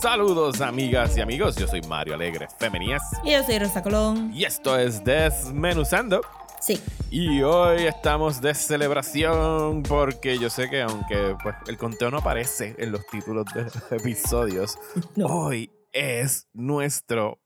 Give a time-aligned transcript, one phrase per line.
[0.00, 3.02] Saludos amigas y amigos, yo soy Mario Alegre Femenías.
[3.24, 4.32] Y yo soy Rosa Colón.
[4.32, 6.22] Y esto es Desmenuzando.
[6.60, 6.80] Sí.
[7.10, 12.74] Y hoy estamos de celebración porque yo sé que aunque pues, el conteo no aparece
[12.78, 14.78] en los títulos de los episodios,
[15.22, 17.40] hoy es nuestro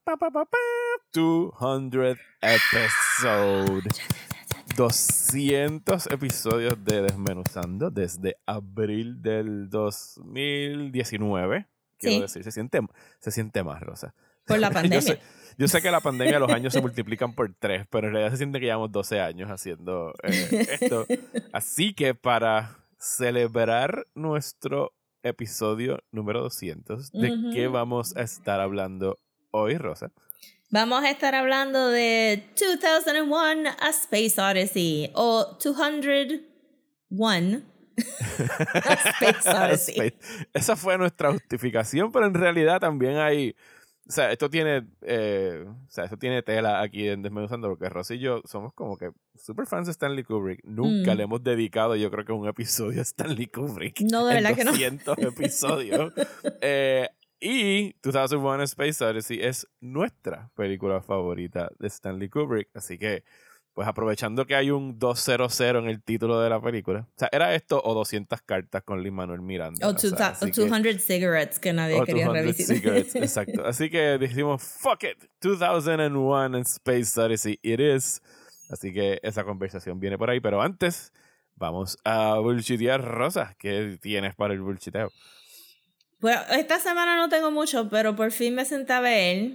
[1.12, 3.82] 200 episode.
[4.76, 11.66] 200 episodios de Desmenuzando desde abril del 2019.
[11.98, 12.80] Quiero decir, se siente,
[13.20, 14.14] se siente más, Rosa.
[14.46, 15.18] Por la pandemia.
[15.58, 18.38] yo, sé, que la pandemia los años se multiplican por tres, pero en realidad se
[18.38, 21.06] siente que llevamos 12 años haciendo eh, esto.
[21.52, 29.18] Así que para celebrar nuestro episodio número 200, ¿de qué vamos a estar hablando
[29.50, 30.12] hoy, Rosa?
[30.72, 36.42] Vamos a estar hablando de 2001 A Space Odyssey o 201
[38.88, 40.14] A Space Odyssey.
[40.54, 43.54] Esa fue nuestra justificación, pero en realidad también hay
[44.08, 48.14] o sea, esto tiene, eh, o sea, esto tiene tela aquí en Desmenuzando, porque Rosy
[48.14, 50.64] y yo somos como que super fans de Stanley Kubrick.
[50.64, 51.16] Nunca mm.
[51.16, 54.00] le hemos dedicado, yo creo que un episodio a Stanley Kubrick.
[54.00, 54.72] No, de verdad que no.
[55.28, 56.12] episodios.
[56.60, 57.10] eh,
[57.42, 62.68] y 2001 Space Odyssey es nuestra película favorita de Stanley Kubrick.
[62.72, 63.24] Así que,
[63.72, 67.00] pues aprovechando que hay un 200 en el título de la película.
[67.00, 69.88] O sea, ¿era esto o 200 cartas con Lin Manuel Miranda?
[69.88, 72.96] O, 200 cigarettes que nadie quería revisitar.
[73.14, 73.66] exacto.
[73.66, 78.22] Así que dijimos, fuck it, 2001 Space Odyssey it is.
[78.70, 80.38] Así que esa conversación viene por ahí.
[80.38, 81.12] Pero antes,
[81.56, 83.56] vamos a bullshitear Rosa.
[83.58, 85.10] ¿Qué tienes para el bullshiteo?
[86.22, 89.54] Bueno, esta semana no tengo mucho, pero por fin me senté a ver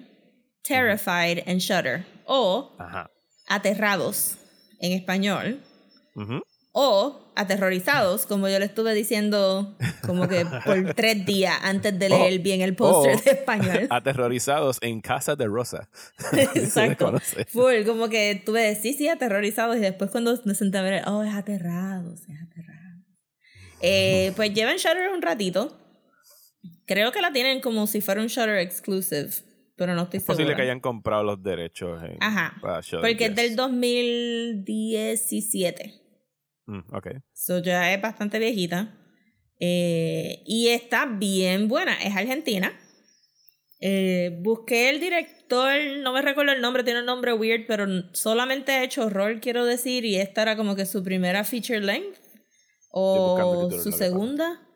[0.64, 2.73] Terrified and Shudder o
[3.48, 4.38] Aterrados
[4.82, 5.62] en español
[6.73, 12.40] o Aterrorizados, como yo le estuve diciendo como que por tres días antes de leer
[12.40, 13.88] bien el póster de español.
[13.90, 15.88] Aterrorizados en casa de Rosa.
[16.33, 17.17] Exacto.
[17.48, 21.23] Full, como que tuve, sí, sí, aterrorizados y después cuando me senté a ver, oh,
[21.23, 23.06] es aterrados, es aterrados.
[23.80, 25.86] Eh, pues llevan Shudder un ratito
[26.86, 29.30] Creo que la tienen como si fuera un Shutter exclusive,
[29.76, 30.18] pero no estoy.
[30.18, 35.94] Es posible que hayan comprado los derechos en, Ajá, porque es del 2017.
[36.66, 37.08] Mm, ok.
[37.34, 38.95] So ya es bastante viejita.
[39.60, 41.94] Eh, y está bien buena.
[41.95, 42.74] Es argentina.
[43.80, 48.72] Eh, busqué el director, no me recuerdo el nombre, tiene un nombre weird, pero solamente
[48.72, 52.18] ha hecho horror, quiero decir, y esta era como que su primera feature length.
[52.89, 54.67] O su segunda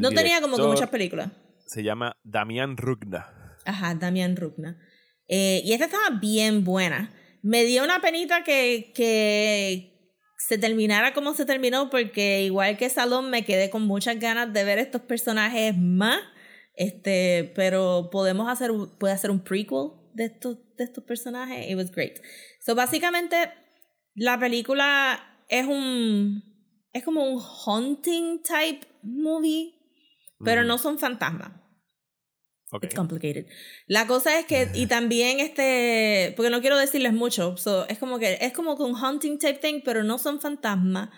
[0.00, 1.30] no tenía como que muchas películas.
[1.66, 3.56] Se llama Damián Rugna.
[3.64, 4.78] Ajá, Damián Rugna.
[5.28, 7.12] Eh, y esta estaba bien buena.
[7.42, 13.30] Me dio una penita que, que se terminara como se terminó, porque igual que Salón
[13.30, 16.20] me quedé con muchas ganas de ver estos personajes más.
[16.74, 21.68] Este, pero podemos hacer, puede hacer un prequel de estos, de estos personajes.
[21.68, 22.18] It was great.
[22.60, 23.36] So, básicamente,
[24.14, 26.42] la película es un.
[26.92, 29.77] Es como un haunting type movie
[30.44, 31.52] pero no son fantasmas.
[32.70, 32.88] Okay.
[32.88, 33.46] It's complicated.
[33.86, 37.54] La cosa es que, y también este, porque no quiero decirles mucho,
[37.88, 41.08] es como que es como un hunting type thing, pero no son fantasmas.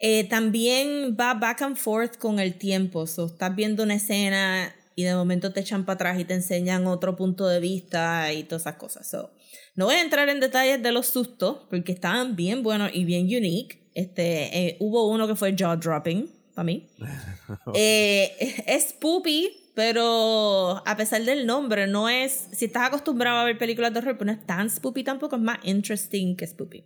[0.00, 3.06] Eh, también va back and forth con el tiempo.
[3.06, 6.86] So, estás viendo una escena y de momento te echan para atrás y te enseñan
[6.88, 9.08] otro punto de vista y todas esas cosas.
[9.08, 9.30] So,
[9.76, 13.26] no voy a entrar en detalles de los sustos porque estaban bien buenos y bien
[13.26, 13.88] unique.
[13.94, 16.88] Este, eh, hubo uno que fue jaw dropping para mí.
[17.74, 22.48] Eh, es poopy, pero a pesar del nombre, no es.
[22.52, 25.42] Si estás acostumbrado a ver películas de horror, pues no es tan spoopy tampoco, es
[25.42, 26.84] más interesting que spoopy.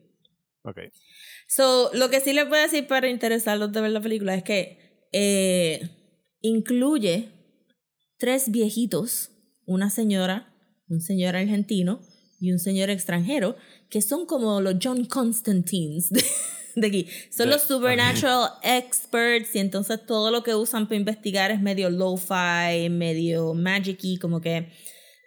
[0.65, 0.79] Ok.
[1.49, 4.43] So, lo que sí les voy a decir para interesarlos de ver la película es
[4.43, 5.89] que eh,
[6.43, 7.31] incluye
[8.19, 9.31] tres viejitos,
[9.65, 10.55] una señora,
[10.89, 12.01] un señor argentino
[12.41, 13.57] y un señor extranjero,
[13.89, 16.11] que son como los John Constantines
[16.77, 17.09] de aquí.
[17.31, 22.89] Son los supernatural experts y entonces todo lo que usan para investigar es medio lo-fi,
[22.91, 24.71] medio magic-y, como que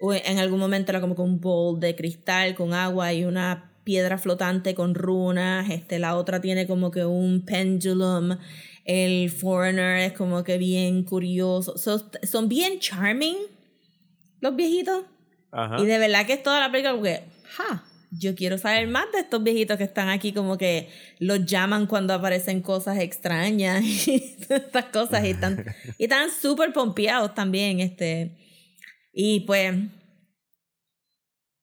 [0.02, 4.18] en algún momento era como que un bowl de cristal con agua y una piedra
[4.18, 8.38] flotante con runas, este, la otra tiene como que un pendulum,
[8.84, 13.38] el foreigner es como que bien curioso, son bien charming
[14.42, 15.06] los viejitos.
[15.80, 19.20] Y de verdad que es toda la película porque, ja, yo quiero saber más de
[19.20, 24.86] estos viejitos que están aquí, como que los llaman cuando aparecen cosas extrañas y estas
[24.86, 25.66] cosas, y están
[25.98, 28.38] y están súper pompeados también, este,
[29.14, 29.76] y pues,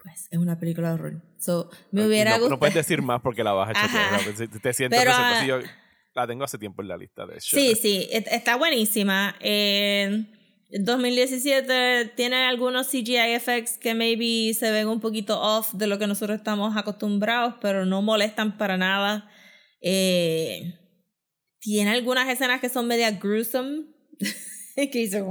[0.03, 1.23] pues es una película de horror.
[1.39, 4.61] So, me hubiera no, no, puedes decir más porque la vas a chequear.
[4.62, 5.65] Te siento pero, que
[6.15, 9.35] la tengo hace tiempo en la lista de Sí, sí, está buenísima.
[9.41, 10.42] En
[10.81, 16.07] 2017 tiene algunos CGI effects que maybe se ven un poquito off de lo que
[16.07, 19.29] nosotros estamos acostumbrados, pero no molestan para nada.
[19.83, 20.79] Eh,
[21.61, 23.87] tiene algunas escenas que son media gruesome.
[24.77, 25.23] que dice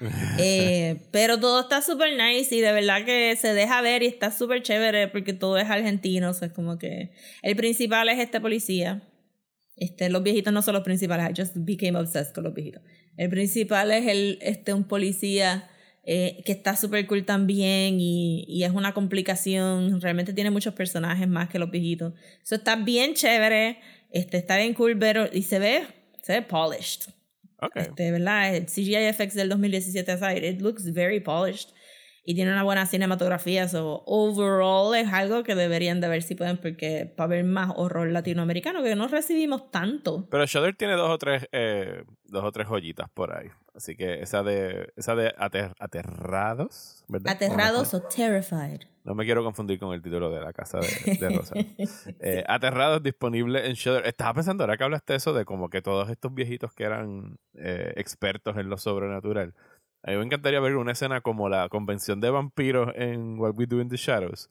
[0.38, 4.30] eh, pero todo está súper nice y de verdad que se deja ver y está
[4.30, 6.30] súper chévere porque todo es argentino.
[6.30, 9.02] O sea, es como que el principal es este policía.
[9.76, 11.30] Este, los viejitos no son los principales.
[11.30, 12.82] I just became obsessed con los viejitos.
[13.18, 15.68] El principal es el, este, un policía
[16.04, 20.00] eh, que está súper cool también y, y, es una complicación.
[20.00, 22.14] Realmente tiene muchos personajes más que los viejitos.
[22.42, 23.80] Eso está bien chévere.
[24.10, 25.82] Este, está bien cool, pero y se ve,
[26.22, 27.12] se ve polished.
[27.60, 27.82] Okay.
[27.82, 28.54] Este, ¿verdad?
[28.54, 31.70] El CGI FX del 2017 aside, it looks very polished
[32.28, 33.68] y tiene una buena cinematografía.
[33.68, 38.06] So, overall es algo que deberían de ver si pueden, porque para ver más horror
[38.10, 40.28] latinoamericano, que no recibimos tanto.
[40.30, 43.48] Pero Shudder tiene dos o tres, eh, dos o tres joyitas por ahí.
[43.74, 45.32] Así que esa de, esa de
[45.78, 47.32] Aterrados, ¿verdad?
[47.32, 48.82] Aterrados o, Terrified.
[49.04, 51.54] No me quiero confundir con el título de la casa de, de Rosa.
[52.20, 54.04] eh, Aterrados disponible en Shudder.
[54.06, 57.94] Estaba pensando ahora que hablaste eso de como que todos estos viejitos que eran eh,
[57.96, 59.54] expertos en lo sobrenatural.
[60.08, 63.66] A mí me encantaría ver una escena como la convención de vampiros en What We
[63.66, 64.48] Do in the Shadows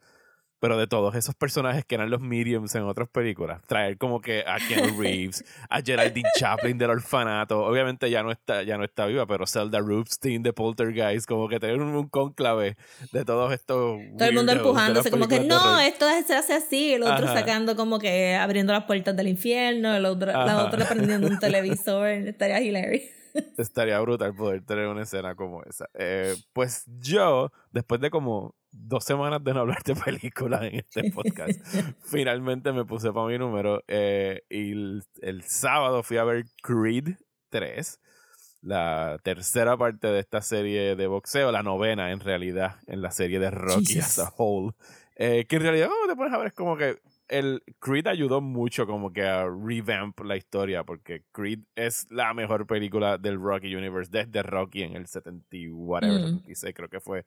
[0.59, 3.61] pero de todos esos personajes que eran los mediums en otras películas.
[3.67, 7.63] Traer como que a Keanu Reeves, a Geraldine Chaplin del orfanato.
[7.63, 11.27] Obviamente ya no está, ya no está viva, pero Zelda Rubinstein de Poltergeist.
[11.27, 12.77] Como que tener un, conclave
[13.11, 13.99] de todos estos.
[14.17, 16.93] Todo el mundo empujándose, como que no, esto se hace así.
[16.93, 19.95] El otro sacando como que abriendo las puertas del infierno.
[19.95, 22.07] El otro, la otra prendiendo un televisor.
[22.07, 23.16] Estaría hilarious.
[23.57, 25.89] Estaría brutal poder tener una escena como esa.
[25.93, 31.11] Eh, pues yo, después de como dos semanas de no hablar de películas en este
[31.11, 31.59] podcast,
[32.03, 34.71] finalmente me puse para mi número eh, y
[35.21, 37.15] el, sábado fui a ver Creed
[37.49, 37.99] 3,
[38.61, 43.39] la tercera parte de esta serie de boxeo, la novena en realidad en la serie
[43.39, 44.73] de Rocky as a whole,
[45.15, 48.85] eh, que en realidad te pones a ver es como que el Creed ayudó mucho
[48.87, 54.09] como que a revamp la historia porque Creed es la mejor película del Rocky Universe
[54.11, 56.43] desde Rocky en el 70 whatever, mm.
[56.73, 57.25] creo que fue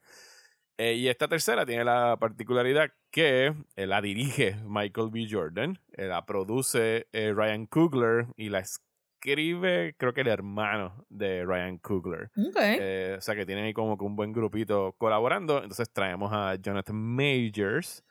[0.83, 5.27] eh, y esta tercera tiene la particularidad que eh, la dirige Michael B.
[5.29, 11.77] Jordan, eh, la produce Ryan Coogler y la escribe, creo que el hermano de Ryan
[11.77, 12.31] Coogler.
[12.35, 15.57] o sea que tienen ahí como que un buen grupito colaborando.
[15.57, 18.03] Entonces traemos a Jonathan Majors,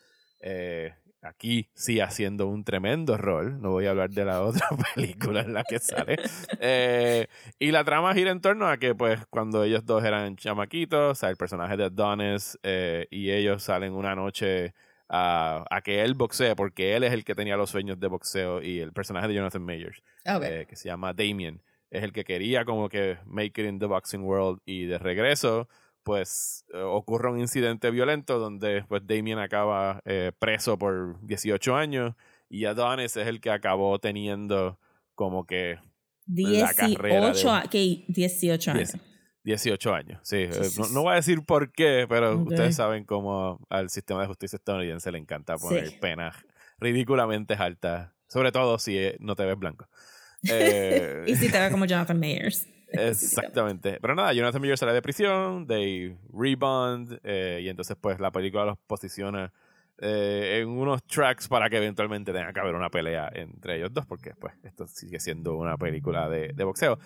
[1.23, 3.61] aquí sí haciendo un tremendo rol.
[3.61, 6.17] No voy a hablar de la otra película en la que sale.
[6.61, 7.27] Eh,
[7.59, 11.15] y la trama gira en torno a que, pues, cuando ellos dos eran chamaquitos, o
[11.15, 14.75] sea, el personaje de Adonis eh, y ellos salen una noche
[15.09, 18.63] a, a, que él boxee, porque él es el que tenía los sueños de boxeo
[18.63, 22.65] y el personaje de Jonathan Mayers, eh, que se llama Damien, es el que quería
[22.65, 25.69] como que make it in the boxing world y de regreso
[26.03, 32.15] pues eh, ocurre un incidente violento donde pues Damien acaba eh, preso por 18 años
[32.49, 34.79] y Adonis es el que acabó teniendo
[35.15, 35.79] como que
[36.27, 38.97] 18, la carrera de, 18 años.
[39.43, 40.37] 18 años, sí.
[40.37, 40.51] Eh,
[40.93, 45.11] no, voy a decir por qué, pero ustedes saben cómo al sistema de justicia estadounidense
[45.11, 46.37] le encanta poner penas
[46.79, 49.89] ridículamente altas, sobre todo si no te ves blanco.
[50.43, 52.67] y si te ves como Jonathan Mayers.
[52.93, 53.99] Exactamente.
[54.01, 58.65] Pero nada, Jonathan Miller sale de prisión, they rebound, eh, y entonces pues la película
[58.65, 59.53] los posiciona
[59.99, 64.07] eh, en unos tracks para que eventualmente tenga que haber una pelea entre ellos dos,
[64.07, 66.99] porque pues esto sigue siendo una película de, de boxeo.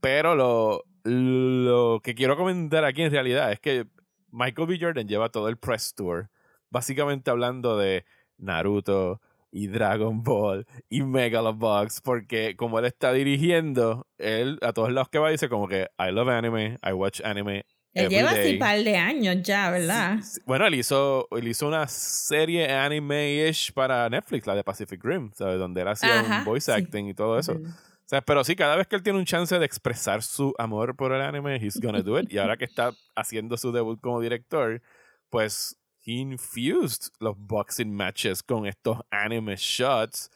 [0.00, 3.86] Pero lo, lo que quiero comentar aquí en realidad es que
[4.32, 4.78] Michael B.
[4.80, 6.30] Jordan lleva todo el press tour,
[6.70, 8.04] básicamente hablando de
[8.38, 9.20] Naruto,
[9.52, 15.18] y Dragon Ball y Megalobox porque como él está dirigiendo, él a todos lados que
[15.18, 17.64] va dice como que I love anime, I watch anime.
[17.92, 20.20] Él lleva así un par de años ya, ¿verdad?
[20.46, 25.58] Bueno, él hizo, él hizo una serie anime-ish para Netflix, la de Pacific Rim, ¿sabes?
[25.58, 27.54] Donde él hacía un voice acting y todo eso.
[27.54, 30.94] O sea, pero sí, cada vez que él tiene un chance de expresar su amor
[30.94, 32.32] por el anime, he's gonna do it.
[32.32, 34.80] Y ahora que está haciendo su debut como director,
[35.28, 40.30] pues infused los boxing matches con estos anime shots.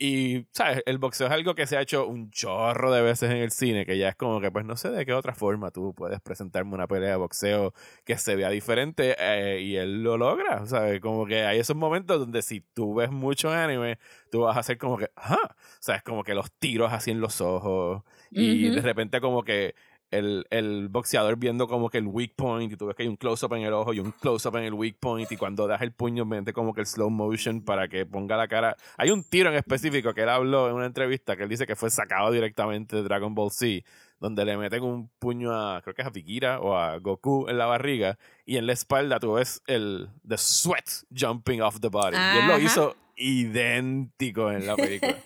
[0.00, 0.80] Y, ¿sabes?
[0.86, 3.84] El boxeo es algo que se ha hecho un chorro de veces en el cine,
[3.84, 6.74] que ya es como que, pues no sé de qué otra forma tú puedes presentarme
[6.74, 11.00] una pelea de boxeo que se vea diferente eh, y él lo logra, ¿sabes?
[11.00, 13.98] Como que hay esos momentos donde si tú ves mucho anime,
[14.30, 15.56] tú vas a hacer como que, ¿ah?
[15.80, 16.04] ¿Sabes?
[16.04, 19.74] Como que los tiros así en los ojos y de repente como que
[20.10, 23.16] el, el, boxeador viendo como que el weak point y tú ves que hay un
[23.16, 25.92] close-up en el ojo y un close-up en el weak point y cuando das el
[25.92, 28.76] puño mete como que el slow motion para que ponga la cara.
[28.96, 31.76] Hay un tiro en específico que él habló en una entrevista que él dice que
[31.76, 33.84] fue sacado directamente de Dragon Ball Z
[34.20, 37.58] donde le meten un puño a, creo que es a Vikira o a Goku en
[37.58, 42.16] la barriga y en la espalda tú ves el the sweat jumping off the body.
[42.16, 45.16] Y él lo hizo idéntico en la película.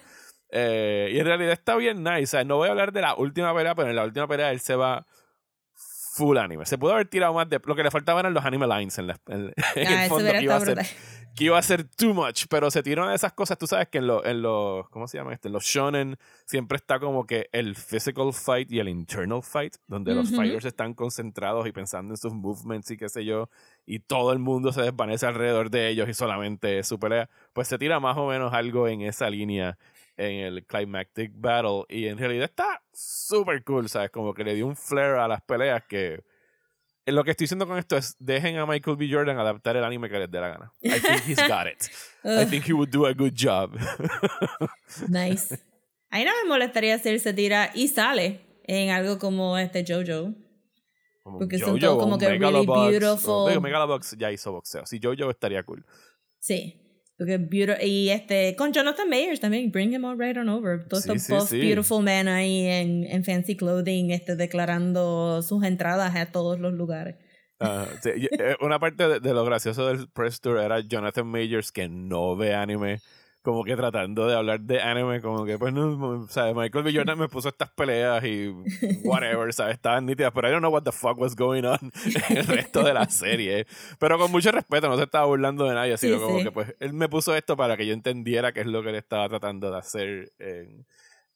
[0.54, 2.44] Eh, y en realidad está bien nice.
[2.44, 4.76] no voy a hablar de la última pelea, pero en la última pelea él se
[4.76, 5.06] va
[6.12, 6.66] full anime.
[6.66, 7.60] Se pudo haber tirado más de.
[7.64, 10.56] Lo que le faltaban eran los anime lines en, en, el ah, fondo que iba,
[10.56, 10.86] a ser,
[11.34, 12.44] que iba a ser too much.
[12.50, 13.56] Pero se tiró de esas cosas.
[13.56, 14.24] Tú sabes que en los.
[14.24, 15.48] En los ¿Cómo se llama esto?
[15.48, 19.76] En los shonen siempre está como que el physical fight y el internal fight.
[19.86, 23.48] Donde los fighters están concentrados y pensando en sus movements y qué sé yo.
[23.86, 27.30] Y todo el mundo se desvanece alrededor de ellos y solamente es su pelea.
[27.54, 29.78] Pues se tira más o menos algo en esa línea
[30.16, 31.84] en el Climactic Battle.
[31.88, 34.10] Y en realidad está súper cool, ¿sabes?
[34.10, 36.22] Como que le dio un flair a las peleas que.
[37.04, 39.08] Lo que estoy diciendo con esto es: dejen a Michael B.
[39.10, 40.72] Jordan adaptar el anime que les dé la gana.
[40.82, 41.90] I think he's got it.
[42.24, 43.76] I think he would do a good job.
[45.08, 45.58] nice.
[46.10, 50.34] Ahí no me molestaría si él se tira y sale en algo como este JoJo.
[51.24, 53.60] Porque son todos como que really beautiful.
[53.60, 54.84] Megalobox ya hizo boxeo.
[54.86, 55.84] Si JoJo estaría cool.
[56.38, 56.81] Sí.
[57.18, 60.86] Y este, con Jonathan Mayers también, bring him all right on over.
[60.88, 66.58] Todos estos beautiful men ahí en, en, fancy clothing, este, declarando sus entradas a todos
[66.58, 67.16] los lugares.
[67.60, 72.34] Eh, una parte de, de, lo gracioso del press tour era Jonathan Mayers que no
[72.34, 73.00] ve anime
[73.42, 76.54] como que tratando de hablar de anime, como que, pues, no, ¿sabes?
[76.54, 76.94] Michael B.
[76.94, 78.48] Jordan me puso estas peleas y
[79.04, 79.74] whatever, ¿sabes?
[79.74, 81.78] Estaban nítidas, pero I don't know what the fuck was going on
[82.28, 83.66] en el resto de la serie.
[83.98, 86.92] Pero con mucho respeto, no se estaba burlando de nadie, sino como que, pues, él
[86.92, 89.78] me puso esto para que yo entendiera qué es lo que él estaba tratando de
[89.78, 90.86] hacer en,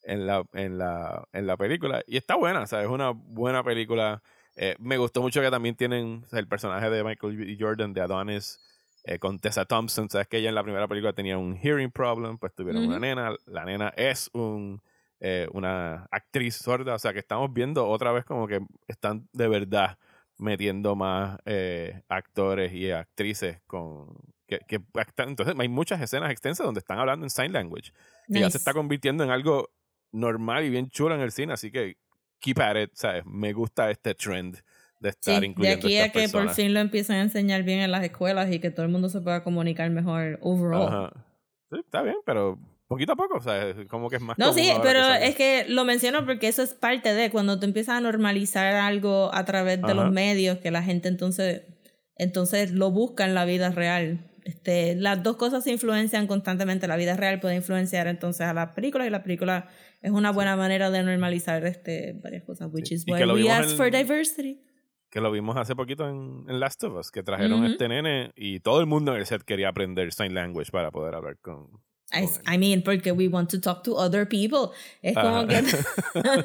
[0.04, 2.02] en, la, en, la, en la película.
[2.06, 2.86] Y está buena, ¿sabes?
[2.86, 4.22] Es una buena película.
[4.54, 7.56] Eh, me gustó mucho que también tienen el personaje de Michael B.
[7.58, 8.60] Jordan, de Adonis
[9.08, 10.10] eh, con Tessa Thompson.
[10.10, 13.36] Sabes que ella en la primera película tenía un hearing problem, pues tuvieron una nena.
[13.46, 14.82] La nena es un,
[15.20, 19.46] eh, una actriz sorda, o sea que estamos viendo otra vez como que están de
[19.46, 19.96] verdad
[20.38, 24.08] metiendo más eh, actores y actrices con
[24.48, 24.80] que, que,
[25.18, 27.92] entonces hay muchas escenas extensas donde están hablando en sign language
[28.28, 29.70] y ya se está convirtiendo en algo
[30.12, 31.96] normal y bien chulo en el cine así que
[32.38, 34.62] keep at it sabes me gusta este trend
[35.00, 37.90] de estar sí, De aquí a que por fin lo empiecen a enseñar bien en
[37.90, 41.12] las escuelas y que todo el mundo se pueda comunicar mejor overall.
[41.70, 44.38] Sí, está bien, pero poquito a poco, o sea, como que es más.
[44.38, 47.96] No, sí, pero es que lo menciono porque eso es parte de cuando tú empiezas
[47.96, 51.62] a normalizar algo a través de los medios, que la gente entonces,
[52.16, 54.30] entonces lo busca en la vida real.
[54.44, 56.86] Este, las dos cosas se influencian constantemente.
[56.86, 59.68] La vida real puede influenciar entonces a las películas y la película
[60.02, 63.90] es una buena manera de normalizar este, varias cosas, which is why we ask for
[63.90, 64.60] diversity
[65.10, 68.60] que lo vimos hace poquito en, Last of Us, que trajeron a este nene y
[68.60, 71.68] todo el mundo en el set quería aprender sign language para poder hablar con.
[72.12, 74.70] I, mean, porque we want to talk to other people.
[75.02, 75.62] Es como que.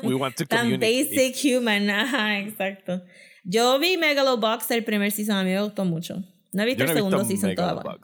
[0.07, 1.89] we want to tan basic human.
[1.89, 3.03] Ajá, exacto.
[3.43, 6.23] Yo vi Megalobox el primer season, a mí me gustó mucho.
[6.51, 7.97] No he visto el segundo season todavía.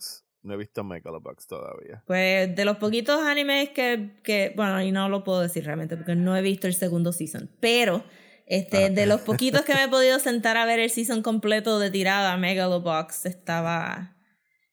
[0.44, 2.04] No he visto Megalobox todavía.
[2.06, 4.54] Pues de los poquitos animes que, que.
[4.56, 7.50] Bueno, y no lo puedo decir realmente porque no he visto el segundo season.
[7.60, 8.04] Pero
[8.48, 8.90] este, ah.
[8.90, 12.36] De los poquitos que me he podido sentar a ver el season completo de tirada,
[12.38, 14.16] Megalobox estaba,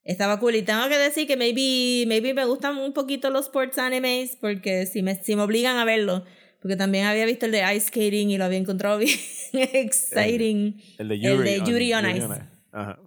[0.04, 0.54] estaba cool.
[0.54, 4.86] Y tengo que decir que maybe, maybe me gustan un poquito los sports animes porque
[4.86, 6.24] si me, si me obligan a verlo.
[6.62, 9.18] Porque también había visto el de Ice Skating y lo había encontrado bien
[9.52, 10.80] exciting.
[10.96, 12.28] El, de Yuri, on, Ice.
[12.72, 12.98] Ajá.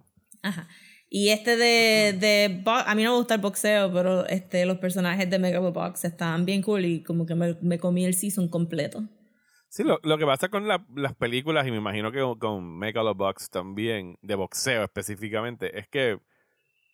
[0.42, 0.68] Ajá.
[1.10, 5.28] Y este de, de a mí no me gusta el boxeo, pero este, los personajes
[5.30, 9.08] de Megalobox estaban bien cool y como que me, me comí el season completo.
[9.68, 14.18] Sí, lo, lo que pasa con las películas, y me imagino que con Megalobox también,
[14.22, 16.18] de boxeo específicamente, es que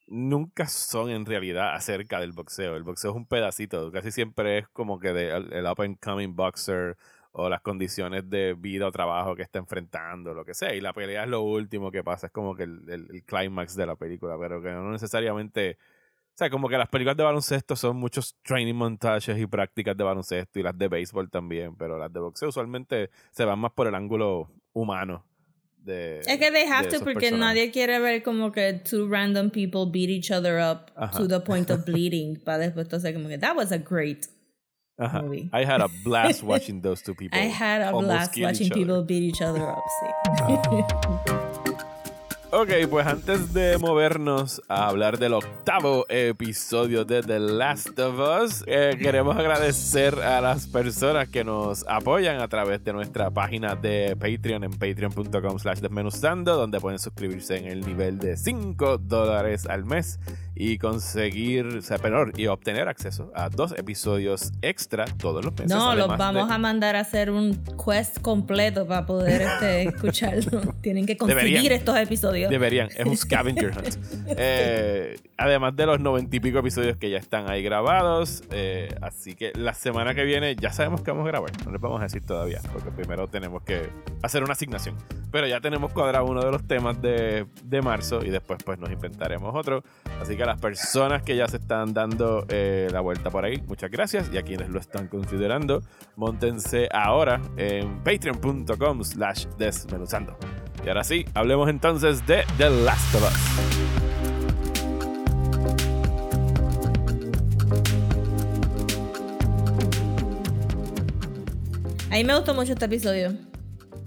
[0.07, 2.77] nunca son en realidad acerca del boxeo.
[2.77, 6.35] El boxeo es un pedacito, casi siempre es como que de, el, up and coming
[6.37, 6.97] boxer
[7.33, 10.75] o las condiciones de vida o trabajo que está enfrentando, lo que sea.
[10.75, 13.87] Y la pelea es lo último que pasa, es como que el, el, el de
[13.87, 15.79] la película, pero que no necesariamente
[16.35, 20.03] o sea, como que las películas de baloncesto son muchos training montajes y prácticas de
[20.03, 23.87] baloncesto y las de béisbol también, pero las de boxeo usualmente se van más por
[23.87, 25.25] el ángulo humano.
[25.79, 29.85] De, es que they have to porque nadie quiere ver como que two random people
[29.87, 33.55] beat each other up to the point of bleeding para después entonces como que that
[33.55, 34.27] was a great
[34.99, 35.51] movie.
[35.53, 37.39] I had a blast watching those two people.
[37.39, 39.79] I had a blast watching people beat each other up.
[40.01, 41.41] Sí.
[42.57, 48.63] Ok, pues antes de movernos a hablar del octavo episodio de The Last of Us,
[48.69, 54.15] eh, queremos agradecer a las personas que nos apoyan a través de nuestra página de
[54.15, 59.85] Patreon en patreon.com slash desmenuzando, donde pueden suscribirse en el nivel de 5 dólares al
[59.85, 60.21] mes
[60.57, 61.99] y conseguir, o sea,
[62.37, 65.71] y obtener acceso a dos episodios extra todos los meses.
[65.71, 70.61] No, los vamos a mandar a hacer un quest completo para poder este, escucharlo.
[70.81, 72.51] Tienen que conseguir estos episodios.
[72.51, 73.97] Deberían, es un scavenger hunt.
[74.29, 78.45] Eh, además de los noventa y pico episodios que ya están ahí grabados.
[78.53, 81.51] Eh, así que la semana que viene ya sabemos que vamos a grabar.
[81.65, 83.89] No les vamos a decir todavía, porque primero tenemos que
[84.23, 84.97] hacer una asignación.
[85.33, 88.91] Pero ya tenemos cuadrado uno de los temas de, de marzo y después pues nos
[88.93, 89.83] inventaremos otro.
[90.21, 93.63] Así que a las personas que ya se están dando eh, la vuelta por ahí,
[93.67, 94.31] muchas gracias.
[94.33, 95.81] Y a quienes lo están considerando,
[96.17, 100.37] montense ahora en patreon.com slash desmenuzando.
[100.85, 103.55] Y ahora sí, hablemos entonces de The Last of Us.
[112.11, 113.33] A mí me gustó mucho este episodio.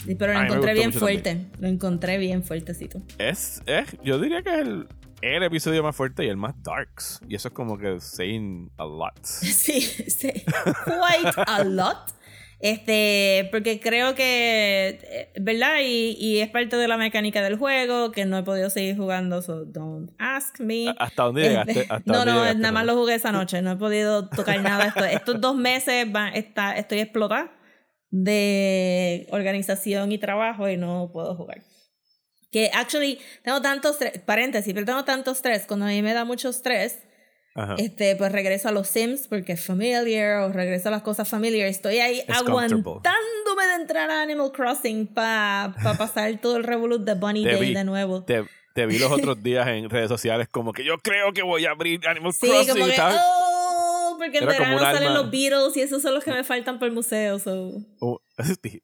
[0.05, 1.47] Pero lo encontré bien fuerte.
[1.59, 3.01] Lo encontré bien fuertecito.
[3.17, 4.87] Es, es, yo diría que es el,
[5.21, 7.21] el episodio más fuerte y el más darks.
[7.27, 9.19] Y eso es como que saying a lot.
[9.23, 10.31] Sí, sí.
[10.31, 12.17] Quite a lot.
[12.59, 15.77] Este, porque creo que, eh, ¿verdad?
[15.83, 19.43] Y, y, es parte de la mecánica del juego, que no he podido seguir jugando,
[19.43, 20.87] so don't ask me.
[20.97, 21.81] ¿Hasta dónde llegaste?
[21.81, 24.85] Este, no, no, nada más lo jugué esa noche, no he podido tocar nada.
[24.85, 27.51] Esto, estos dos meses está, estoy explotada
[28.09, 31.61] de organización y trabajo y no puedo jugar.
[32.51, 36.49] Que actually tengo tantos paréntesis, pero tengo tanto estrés, cuando a mí me da mucho
[36.49, 36.99] estrés,
[37.77, 41.67] este, pues regreso a los Sims porque es familiar o regreso a las cosas familiar.
[41.67, 47.15] Estoy ahí aguantándome de entrar a Animal Crossing para pa pasar todo el revolut de
[47.15, 48.23] Bunny Day de nuevo.
[48.23, 51.65] Te, te, vi los otros días en redes sociales como que yo creo que voy
[51.65, 52.73] a abrir Animal Crossing.
[52.73, 53.46] Como que, oh,
[54.17, 56.93] porque en verano salen los Beatles y esos son los que me faltan para el
[56.93, 57.39] museo.
[57.39, 57.71] So.
[57.99, 58.17] Uh,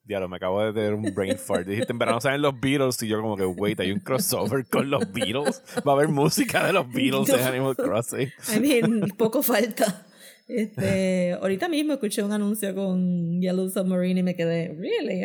[0.02, 1.66] Diablo, me acabo de tener un brain fart.
[1.66, 4.90] Dijiste, en verano salen los Beatles y yo como que, wait, hay un crossover con
[4.90, 5.62] los Beatles.
[5.86, 8.32] Va a haber música de los Beatles en Animal Crossing.
[8.54, 10.06] I mean, poco falta.
[10.48, 15.22] Este, ahorita mismo escuché un anuncio con Yellow Submarine y me quedé, really?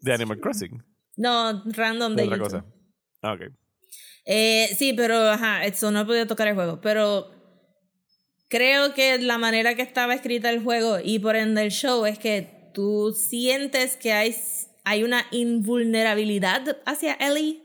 [0.00, 0.82] ¿De Animal Crossing?
[1.16, 2.64] No, random de, otra cosa.
[3.22, 3.52] Ah, ok.
[4.26, 6.80] Eh, sí, pero ajá, eso no he podido tocar el juego.
[6.80, 7.30] Pero
[8.48, 12.18] creo que la manera que estaba escrita el juego y por ende el show es
[12.18, 14.34] que tú sientes que hay,
[14.84, 17.62] hay una invulnerabilidad hacia Ellie.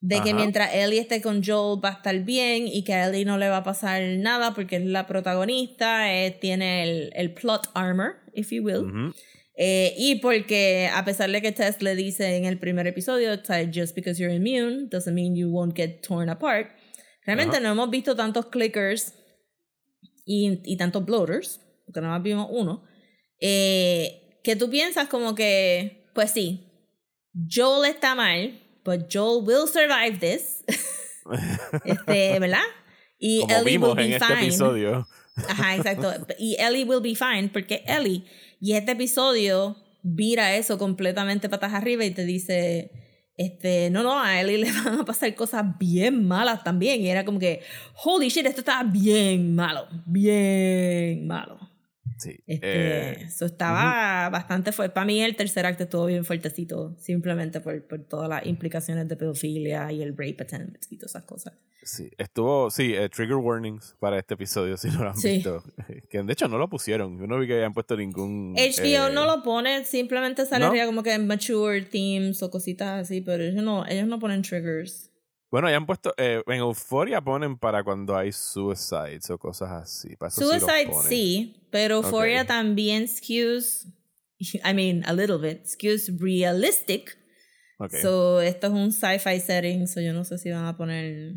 [0.00, 3.24] De que mientras Ellie esté con Joel va a estar bien y que a Ellie
[3.24, 7.68] no le va a pasar nada porque es la protagonista, eh, tiene el, el, plot
[7.74, 9.12] armor, if you will.
[9.56, 13.36] Eh, y porque a pesar de que Tess le dice en el primer episodio,
[13.72, 16.68] just because you're immune doesn't mean you won't get torn apart.
[17.26, 19.14] Realmente no hemos visto tantos clickers
[20.28, 22.84] y, y tantos bloaters, porque nada más vimos uno.
[23.40, 26.70] Eh, que tú piensas como que, pues sí,
[27.50, 30.62] Joel está mal, but Joel will survive this.
[31.84, 32.62] este, ¿verdad?
[33.18, 35.08] Y como Ellie vimos will be en este episodio.
[35.48, 36.12] Ajá, exacto.
[36.38, 38.24] Y Ellie will be fine porque Ellie,
[38.60, 42.90] y este episodio vira eso completamente patas arriba y te dice,
[43.38, 47.00] este, no, no, a Ellie le van a pasar cosas bien malas también.
[47.00, 47.62] Y era como que,
[48.04, 51.67] holy shit, esto está bien malo, bien malo.
[52.18, 52.36] Sí.
[52.46, 54.94] Este, eso eh, estaba bastante fuerte.
[54.94, 59.16] Para mí el tercer acto estuvo bien fuertecito, simplemente por, por todas las implicaciones de
[59.16, 61.54] pedofilia y el rape attempt y todas esas cosas.
[61.82, 65.62] Sí, estuvo, sí, eh, trigger warnings para este episodio, si no lo han visto.
[66.10, 68.54] Que de hecho no lo pusieron, yo no vi que hayan puesto ningún...
[68.54, 73.42] HBO no eh, lo pone, simplemente sale como que mature themes o cositas así, pero
[73.42, 75.10] ellos no, ellos no ponen triggers.
[75.50, 76.12] Bueno, ya han puesto.
[76.16, 80.14] Eh, en Euphoria ponen para cuando hay suicides o cosas así.
[80.16, 83.86] Para Suicide sí, pero Euphoria también skews.
[84.64, 85.66] I mean, a little bit.
[85.66, 87.16] Skews realistic.
[87.78, 88.02] Okay.
[88.02, 91.34] So, esto es un sci-fi setting, so yo no sé si van a poner.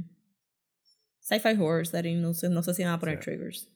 [1.21, 3.69] Sci-fi horror setting, no sé, no sé si van a poner triggers.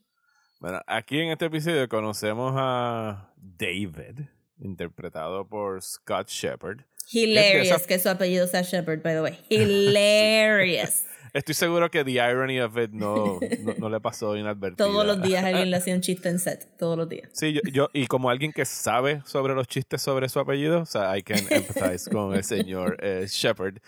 [0.60, 4.22] Bueno, aquí en este episodio conocemos a David,
[4.58, 9.40] interpretado por Scott Shepard Hilarious que su apellido sea Shepard, by the way.
[9.50, 11.06] Hilarious.
[11.36, 13.42] Estoy seguro que the irony of it no,
[13.78, 14.88] no, le pasó inadvertido.
[14.88, 17.30] Todos los días alguien le hacía un chiste en set, todos los días.
[17.34, 20.86] Sí, yo, yo, y como alguien que sabe sobre los chistes sobre su apellido, o
[20.86, 23.80] sea, I can empathize con el señor eh, Shepard,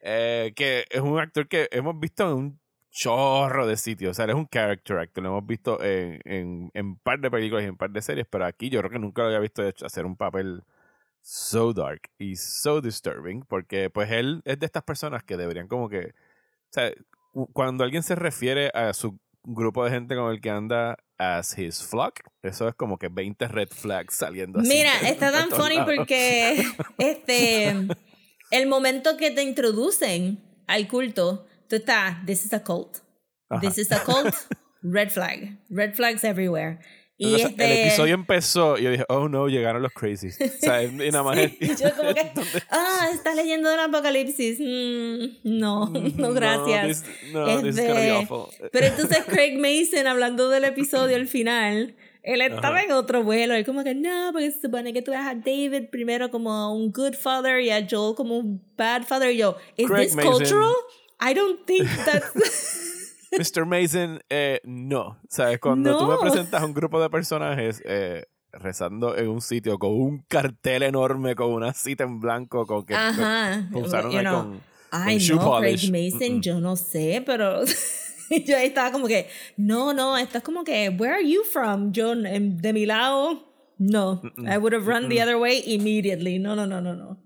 [0.00, 2.60] eh, que es un actor que hemos visto en un
[2.90, 6.96] chorro de sitios, o sea, es un character actor, lo hemos visto en, en, en
[6.96, 9.20] par de películas y en un par de series, pero aquí yo creo que nunca
[9.20, 10.62] lo había visto hacer un papel
[11.24, 15.88] so dark y so disturbing porque pues él es de estas personas que deberían como
[15.88, 16.92] que, o sea,
[17.52, 21.82] cuando alguien se refiere a su grupo de gente con el que anda as his
[21.82, 24.68] flock, eso es como que 20 red flags saliendo así.
[24.68, 26.62] Mira, está tan funny porque
[26.98, 27.74] este
[28.50, 32.98] el momento que te introducen al culto, tú estás, this is a cult.
[33.60, 34.34] This is a cult,
[34.82, 35.58] red flag.
[35.70, 36.80] Red flags everywhere.
[37.16, 37.64] Y este...
[37.64, 40.36] El episodio empezó y yo dije, oh no, llegaron los crazies.
[40.40, 41.36] O sea, y nada más.
[41.60, 42.32] yo como que,
[42.70, 44.58] ah, estás leyendo el apocalipsis.
[44.58, 47.04] Mm, no, no, gracias.
[47.32, 48.46] No, this, no, be awful.
[48.72, 53.54] Pero entonces Craig Mason, hablando del episodio al final, él estaba en otro vuelo.
[53.54, 56.90] Él como que, no, porque se supone que tú ves a David primero como un
[56.90, 59.30] good father y a Joel como un bad father.
[59.30, 60.74] Y yo, ¿is this cultural?
[61.20, 62.92] I don't think that's...
[63.38, 63.66] Mr.
[63.66, 65.18] Mason, eh, no.
[65.28, 65.58] ¿Sabes?
[65.58, 69.92] Cuando tú me presentas a un grupo de personajes eh, rezando en un sitio con
[69.92, 73.68] un cartel enorme, con una cita en blanco, con que Ajá.
[73.72, 75.58] usaron you know, con, Ay, shoe no.
[75.58, 77.64] Craig Mason, yo no sé, pero
[78.46, 81.92] yo estaba como que, no, no, estás como que, where are you from?
[81.92, 83.44] Yo, de mi lado,
[83.78, 84.22] no.
[84.38, 86.38] I would have run the other way immediately.
[86.38, 87.18] No, no, no, no, no.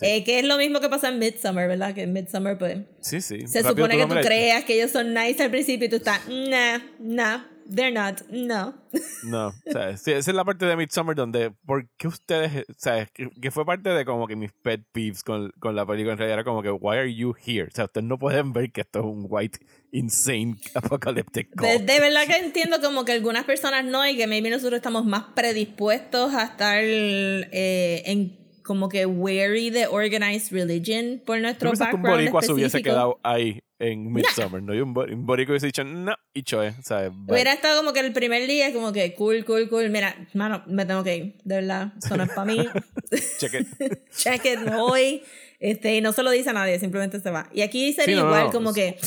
[0.00, 1.94] Eh, que es lo mismo que pasa en Midsummer, ¿verdad?
[1.94, 2.78] Que en Midsummer, pues.
[3.00, 3.46] Sí, sí.
[3.46, 6.78] Se supone que tú creas que ellos son nice al principio y tú estás, nah,
[6.98, 8.74] nah, they're not, no.
[9.24, 12.74] No, o sea, sí, esa es la parte de Midsummer donde, ¿por qué ustedes, o
[12.76, 16.12] sea, que, que, fue parte de como que mis pet peeves con, con la película
[16.12, 17.68] en realidad era como que, why are you here?
[17.68, 19.58] O sea, ustedes no pueden ver que esto es un white,
[19.92, 24.50] insane, apocalyptic de, de, verdad que entiendo como que algunas personas no y que maybe
[24.50, 31.40] nosotros estamos más predispuestos a estar eh, en como que wary de organized religion por
[31.40, 34.74] nuestro ¿Tú background que un boricua se hubiese quedado ahí en Midsummer, ¿no?
[34.74, 37.12] Y un, boricua hubiese dicho, no, y choe, ¿sabes?
[37.28, 39.88] Hubiera estado como que el primer día como que cool, cool, cool.
[39.88, 42.66] Mira, mano, me tengo que ir, de verdad, eso no es para mí.
[43.38, 43.68] Check it.
[44.16, 45.22] Check it, no voy.
[45.60, 47.48] Este, y no se lo dice a nadie, simplemente se va.
[47.52, 48.98] Y aquí sería Sí, no, igual, no, como que,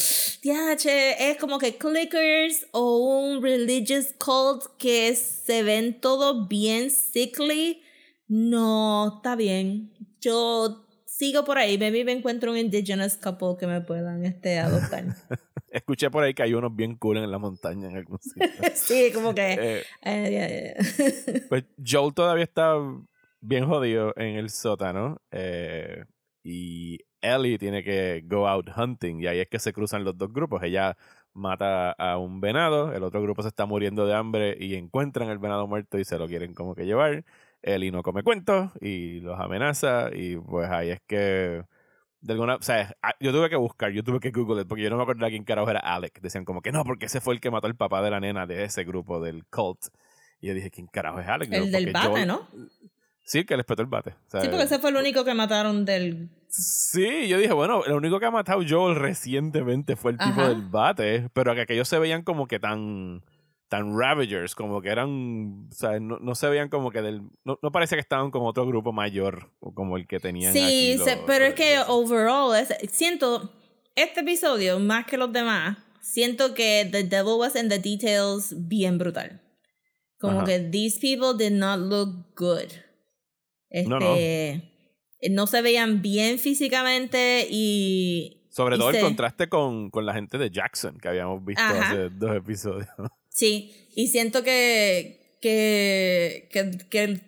[0.42, 7.84] "Diache, es como que clickers o un religious cult que se ven todos bien sickly.
[8.30, 9.92] No, está bien.
[10.22, 15.04] Yo sigo por ahí, maybe me encuentro un indigenous couple que me puedan este, adoptar.
[15.70, 18.48] Escuché por ahí que hay unos bien cool en la montaña en algún sitio.
[18.76, 19.54] sí, como que...
[19.54, 20.76] Eh, eh,
[21.50, 22.76] pues Joel todavía está
[23.42, 25.22] bien jodido en el sótano.
[25.32, 26.06] eh,
[26.44, 29.22] y Ellie tiene que go out hunting.
[29.22, 30.64] Y ahí es que se cruzan los dos grupos.
[30.64, 30.98] Ella
[31.34, 32.94] mata a un venado.
[32.94, 36.18] El otro grupo se está muriendo de hambre y encuentran el venado muerto y se
[36.18, 37.26] lo quieren como que llevar.
[37.62, 40.10] Ellie no come cuentos y los amenaza.
[40.14, 41.64] Y pues ahí es que.
[42.22, 44.90] De alguna, o sea, a- yo tuve que buscar, yo tuve que Google porque yo
[44.90, 46.20] no me acordaba quién carajo era Alec.
[46.22, 48.46] Decían como que no, porque ese fue el que mató al papá de la nena
[48.46, 49.80] de ese grupo del cult.
[50.42, 51.52] Y yo dije, ¿quién carajo es Alec?
[51.54, 52.48] El del bate, ¿no?
[53.24, 54.12] Sí, el que les petó el bate.
[54.28, 56.30] O sea, Sí, porque ese fue el único que mataron del...
[56.48, 60.64] Sí, yo dije, bueno, lo único que ha matado Joel recientemente fue el tipo del
[60.64, 63.24] bate, pero que aquellos se veían como que tan
[63.70, 67.60] tan Ravagers, como que eran, o sea, no, no se veían como que del, no,
[67.62, 70.60] no parecía que estaban con otro grupo mayor, o como el que tenían Sí,
[70.96, 73.54] aquí se- los- pero es que overall, es- siento,
[73.96, 78.98] este episodio, más que los demás, siento que The Devil Was in the Details bien
[78.98, 79.42] brutal.
[80.20, 80.46] Como Ajá.
[80.48, 82.72] que these people did not look good.
[83.70, 84.16] Este, No, no.
[85.30, 88.48] no se veían bien físicamente y...
[88.50, 91.92] Sobre todo el contraste con, con la gente de Jackson, que habíamos visto Ajá.
[91.92, 92.88] hace dos episodios.
[93.40, 97.22] Sí, y siento que, que, que, que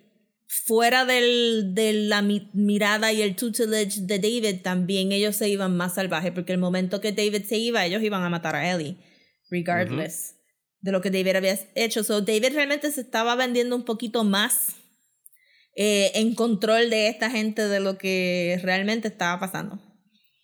[0.46, 5.78] fuera del, de la mi- mirada y el tutelage de David, también ellos se iban
[5.78, 8.98] más salvajes, porque el momento que David se iba, ellos iban a matar a Ellie,
[9.50, 10.36] regardless
[10.82, 12.04] de lo que David había hecho.
[12.04, 14.76] So, David realmente se estaba vendiendo un poquito más
[15.78, 19.80] eh, en control de esta gente de lo que realmente estaba pasando.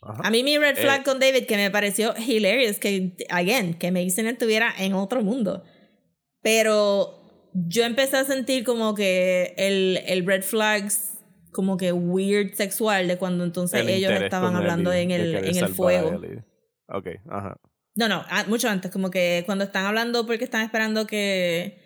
[0.08, 0.22] Ajá.
[0.24, 0.82] A mí mi red Eh.
[0.82, 5.64] flag con David que me pareció hilarious que again que Mason estuviera en otro mundo.
[6.42, 7.22] Pero
[7.54, 11.14] yo empecé a sentir como que el, el red flags
[11.52, 15.68] como que weird sexual de cuando entonces El ellos estaban hablando en el, en el
[15.70, 16.20] fuego.
[16.90, 17.58] Ok, ajá.
[17.96, 21.80] No, no, ah, mucho antes, como que cuando están hablando porque están esperando que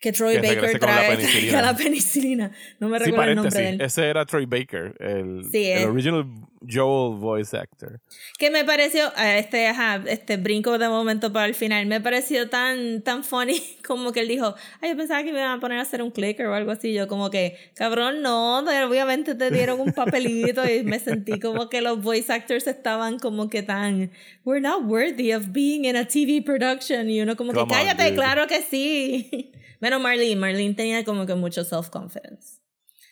[0.00, 2.52] que Troy Que Baker la trae traiga la penicilina.
[2.78, 3.80] No me Sí, recuerdo el nombre de él.
[3.80, 6.24] ese era Troy Baker, el, Sí, el es- original
[6.68, 8.00] Joel voice actor.
[8.36, 12.48] Que me pareció, eh, este, ajá, este brinco de momento para el final, me pareció
[12.48, 15.78] tan, tan funny como que él dijo, ay, yo pensaba que me iban a poner
[15.78, 16.92] a hacer un clicker o algo así.
[16.92, 21.80] Yo como que, cabrón, no, obviamente te dieron un papelito y me sentí como que
[21.80, 24.10] los voice actors estaban como que tan,
[24.44, 27.08] we're not worthy of being in a TV production.
[27.08, 29.52] Y uno como que, Come on, cállate, dude." claro que sí.
[29.80, 32.60] Bueno, Marlene, Marlene tenía como que mucho self-confidence.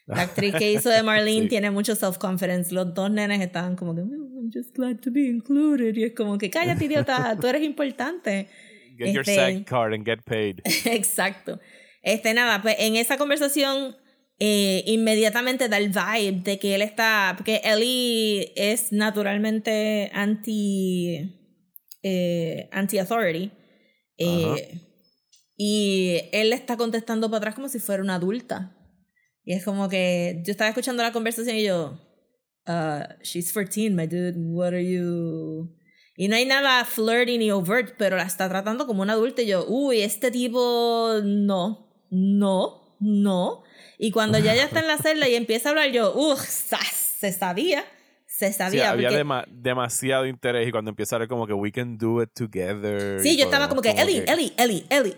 [0.07, 1.49] La actriz que hizo de Marlene Sí.
[1.49, 2.73] tiene mucho self-confidence.
[2.75, 4.05] Los dos nenes estaban como que, "Oh,
[4.39, 5.97] I'm just glad to be included.
[5.97, 8.49] Y es como que, cállate, idiota, tú eres importante.
[8.99, 10.61] Get your Este- SAG card and get paid.
[10.87, 11.61] Exacto.
[12.03, 13.97] Este, nada, pues en esa conversación
[14.39, 21.33] eh, inmediatamente da el vibe de que él está, porque Ellie es naturalmente anti,
[22.03, 23.51] eh, anti-authority.
[24.19, 24.57] eh, Ajá.
[25.57, 28.77] Y él le está contestando para atrás como si fuera una adulta.
[29.45, 32.01] Y es como que yo estaba escuchando la conversación y yo,
[32.67, 35.73] uh, she's 14, my dude, what are you...
[36.19, 39.47] Y no hay nada flirty ni overt, pero la está tratando como una adulta y
[39.47, 43.63] yo, uy, este tipo, no, no, no.
[43.99, 47.33] Y cuando ya ya está en la celda y empieza a hablar, yo, uff, se
[47.33, 47.85] sabía,
[48.39, 48.91] se Sí, sabía.
[48.91, 53.21] había porque- dema- demasiado interés y cuando ver como que we can do it together.
[53.23, 55.17] Sí, yo estaba podemos como que, Ellie, Ellie, Ellie, Ellie.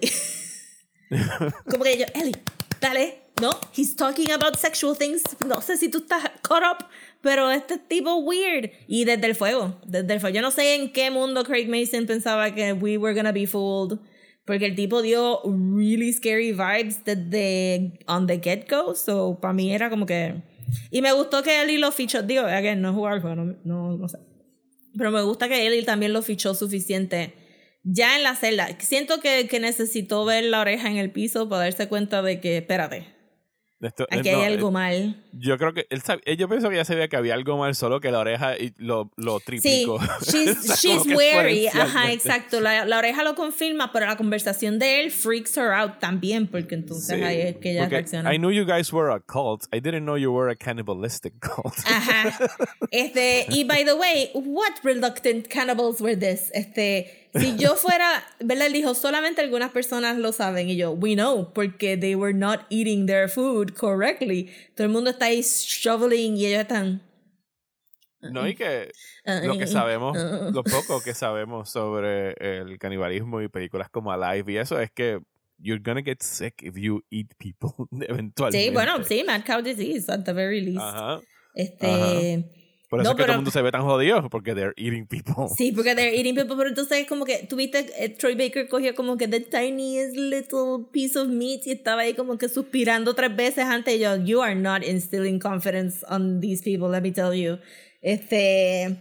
[1.70, 2.36] como que yo, Ellie,
[2.80, 3.50] dale, ¿no?
[3.76, 5.22] He's talking about sexual things.
[5.44, 6.86] No sé si tú estás caught up,
[7.20, 8.70] pero este tipo weird.
[8.86, 10.34] Y desde el fuego, desde el fuego.
[10.36, 13.98] Yo no sé en qué mundo Craig Mason pensaba que we were gonna be fooled.
[14.44, 18.94] Porque el tipo dio really scary vibes desde on the get-go.
[18.94, 20.36] So, para mí era como que...
[20.90, 22.22] Y me gustó que Ellie lo fichó.
[22.22, 24.18] Digo, again, no jugar no, no, no sé.
[24.96, 27.34] Pero me gusta que Ellie también lo fichó suficiente
[27.84, 28.68] ya en la celda.
[28.80, 32.58] Siento que, que necesitó ver la oreja en el piso para darse cuenta de que,
[32.58, 33.17] espérate,
[33.80, 35.22] Esto- aquí eh, no, hay eh, algo mal.
[35.32, 37.74] Yo creo que él sab- eh, yo pienso que ya sabía que había algo mal,
[37.76, 40.00] solo que la oreja y lo, lo Sí, triplicó.
[40.22, 41.68] she's, sea, she's que wary.
[41.68, 42.60] Ajá, exacto.
[42.60, 46.74] La, la oreja lo confirma, pero la conversación de él freaks her out también, porque
[46.74, 48.34] entonces Sí, ahí es que ella reacciona.
[48.34, 49.64] I knew you guys were a cult.
[49.72, 51.74] I didn't know you were a cannibalistic cult.
[51.86, 52.36] Ajá.
[52.90, 56.50] Este, y by the way, what reluctant cannibals were this?
[56.52, 58.66] Este, si yo fuera, ¿verdad?
[58.66, 60.68] Él dijo, solamente algunas personas lo saben.
[60.68, 64.50] Y yo, we know, porque they were not eating their food correctly.
[64.74, 67.02] Todo el mundo está ahí shoveling y ellos están.
[68.20, 68.90] No, y que
[69.26, 70.50] ah, lo que sabemos, ah.
[70.52, 75.20] lo poco que sabemos sobre el canibalismo y películas como Alive y eso es que
[75.58, 78.58] you're gonna get sick if you eat people eventualmente.
[78.68, 80.80] Sí, bueno, sí, mad cow disease, at the very least.
[80.80, 81.20] Ajá.
[81.54, 82.44] Este.
[82.88, 84.72] Por eso No, es que todo pero- el mundo se ve tan jodido, porque they're
[84.76, 85.34] eating people.
[85.56, 89.16] Sí, porque they're eating people, pero entonces como que tuviste, eh, Troy Baker cogió como
[89.18, 93.64] que the tiniest little piece of meat y estaba ahí como que suspirando tres veces
[93.66, 97.58] antes y yo, you are not instilling confidence on these people, let me tell you.
[98.00, 98.96] Este,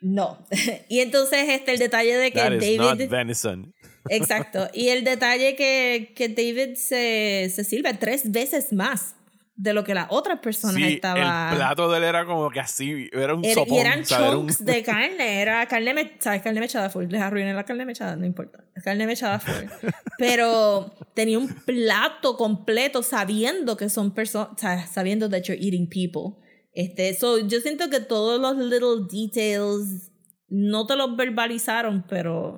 [0.00, 0.38] no.
[0.88, 3.72] y entonces este, el detalle de que That is not venison.
[4.08, 9.14] exacto, y el detalle que, que David se, se sirve tres veces más
[9.62, 11.50] de lo que las otras personas Sí, estaban...
[11.52, 13.74] el plato de él era como que así, era un Era- sopón.
[13.74, 16.40] y eran chunks de carne, era carne, me- ¿sabes?
[16.40, 17.04] Carne mechada full.
[17.08, 18.64] Les arruiné la carne mechada, no importa.
[18.82, 19.66] Carne mechada full.
[20.18, 26.40] Pero tenía un plato completo sabiendo que son personas, sabiendo that you're eating people.
[26.72, 30.10] Este, so, yo siento que todos los little details
[30.48, 32.56] no te los verbalizaron, pero,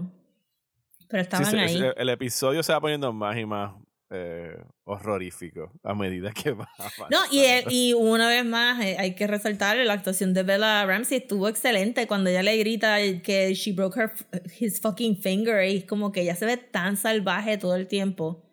[1.09, 1.77] pero estaban sí, ahí.
[1.79, 3.73] el, el episodio se va poniendo más y más
[4.13, 6.69] eh, horrorífico a medida que va
[7.11, 11.19] No, y, y una vez más eh, hay que resaltar la actuación de Bella Ramsey
[11.19, 12.07] estuvo excelente.
[12.07, 14.13] Cuando ella le grita que she broke her
[14.59, 18.45] his fucking finger y es como que ella se ve tan salvaje todo el tiempo.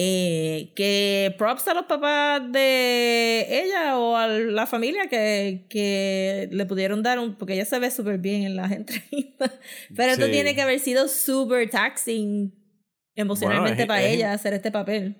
[0.00, 6.66] Eh, que props a los papás de ella o a la familia que, que le
[6.66, 9.52] pudieron dar un porque ella se ve súper bien en las entrevistas.
[9.96, 10.30] Pero esto Sí.
[10.30, 12.54] tiene que haber sido súper taxing
[13.20, 15.16] emocionalmente es- para es- ella hacer este papel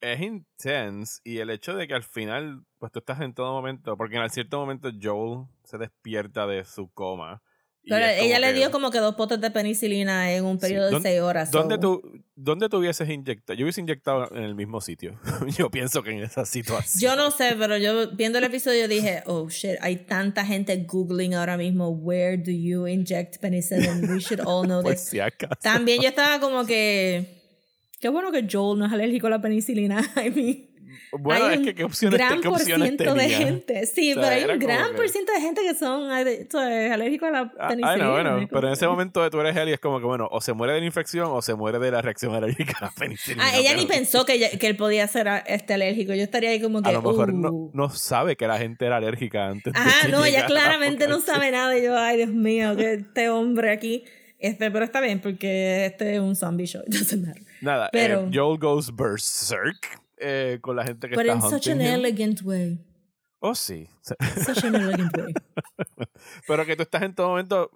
[0.00, 3.96] es intense y el hecho de que al final, pues tú estás en todo momento,
[3.96, 7.42] porque en cierto momento Joel se despierta de su coma.
[7.88, 10.62] Pero ella le que- dio como que dos potes de penicilina en un Sí.
[10.62, 11.50] periodo de ¿Dónde- seis horas.
[11.50, 12.02] ¿Dónde tú,
[12.34, 13.56] ¿Dónde tú hubieses inyectado?
[13.56, 15.18] Yo hubiese inyectado en el mismo sitio.
[15.56, 17.00] yo pienso que en esa situación.
[17.00, 21.34] Yo no sé, pero yo viendo el episodio dije, oh shit, hay tanta gente googling
[21.34, 24.10] ahora mismo, where do you inject penicillin?
[24.10, 25.08] We should all know Pues this.
[25.10, 25.54] si acaso.
[25.62, 27.40] También yo estaba como que,
[28.00, 30.00] qué bueno que Joel no es alérgico a la penicilina.
[30.16, 30.66] I mean,
[31.12, 33.86] Bueno, hay es que qué opciones, gran qué por opciones ciento de gente.
[33.86, 37.28] Sí, O sea, pero hay un gran que- por ciento de gente que son alérgicos
[37.28, 37.92] a la Ah, penicilina.
[37.92, 40.06] Ay, no, bueno, pero en ese momento de tú eres él y es como que,
[40.06, 42.84] bueno, o se muere de la infección o se muere de la reacción alérgica a
[42.86, 43.44] la penicilina.
[43.46, 46.14] Ah, ella pero ni pensó que, ella- que él podía ser este alérgico.
[46.14, 46.88] Yo estaría ahí como que.
[46.88, 47.70] A lo mejor no, "Uh".
[47.74, 51.76] no sabe que la gente era alérgica antes Ajá, no, ella claramente no sabe nada.
[51.78, 54.04] Y yo, ay, Dios mío, que este hombre aquí.
[54.38, 56.82] Este, pero está bien, porque este es un zombie show.
[57.62, 61.68] Nada, Pero- eh, Joel goes berserk eh, con la gente que But está in such
[61.68, 61.86] an him.
[61.86, 62.78] elegant way.
[63.40, 63.88] Oh, sí.
[64.02, 65.34] Such an elegant way.
[66.48, 67.70] Pero que tú estás en todo momento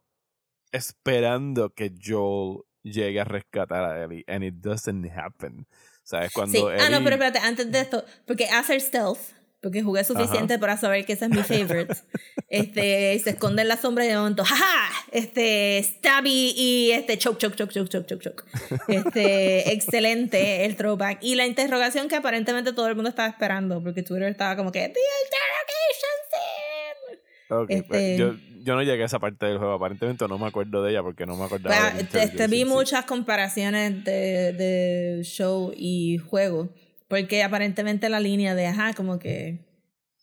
[0.73, 4.25] esperando que Joel llegue a rescatar a Ellie.
[4.27, 5.67] And it doesn't happen.
[6.03, 6.33] ¿Sabes?
[6.33, 6.65] Cuando Sí.
[6.81, 9.19] Ah, no, Ellie- pero espérate, antes de esto, porque hacer stealth
[9.61, 11.95] porque jugué suficiente para saber que ese es mi favorite.
[12.49, 17.39] este, se esconde en la sombra y de momento, jaja, este, stabby y este, choke,
[17.39, 18.45] choke, choke, choke, choke, choke, choke.
[18.89, 21.19] Este, excelente el throwback.
[21.23, 24.81] Y la interrogación que aparentemente todo el mundo estaba esperando, porque Twitter estaba como que,
[24.81, 27.67] The interrogation scene.
[27.67, 30.83] pues, este, yo, yo no llegué a esa parte del juego, aparentemente no me acuerdo
[30.83, 31.93] de ella porque no me acordaba.
[31.93, 36.71] Pues, este, vi muchas comparaciones de, de show y juego
[37.11, 39.67] porque aparentemente la línea de, ajá, como que,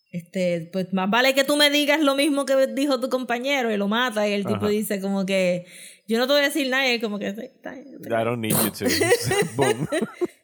[0.09, 3.75] este, pues más vale que tú me digas lo mismo que dijo tu compañero y
[3.75, 5.65] lo mata y el tipo dice como que,
[6.07, 8.71] yo no te voy a decir nada y él como que, I don't need you
[8.71, 8.85] to.
[9.57, 9.87] Boom.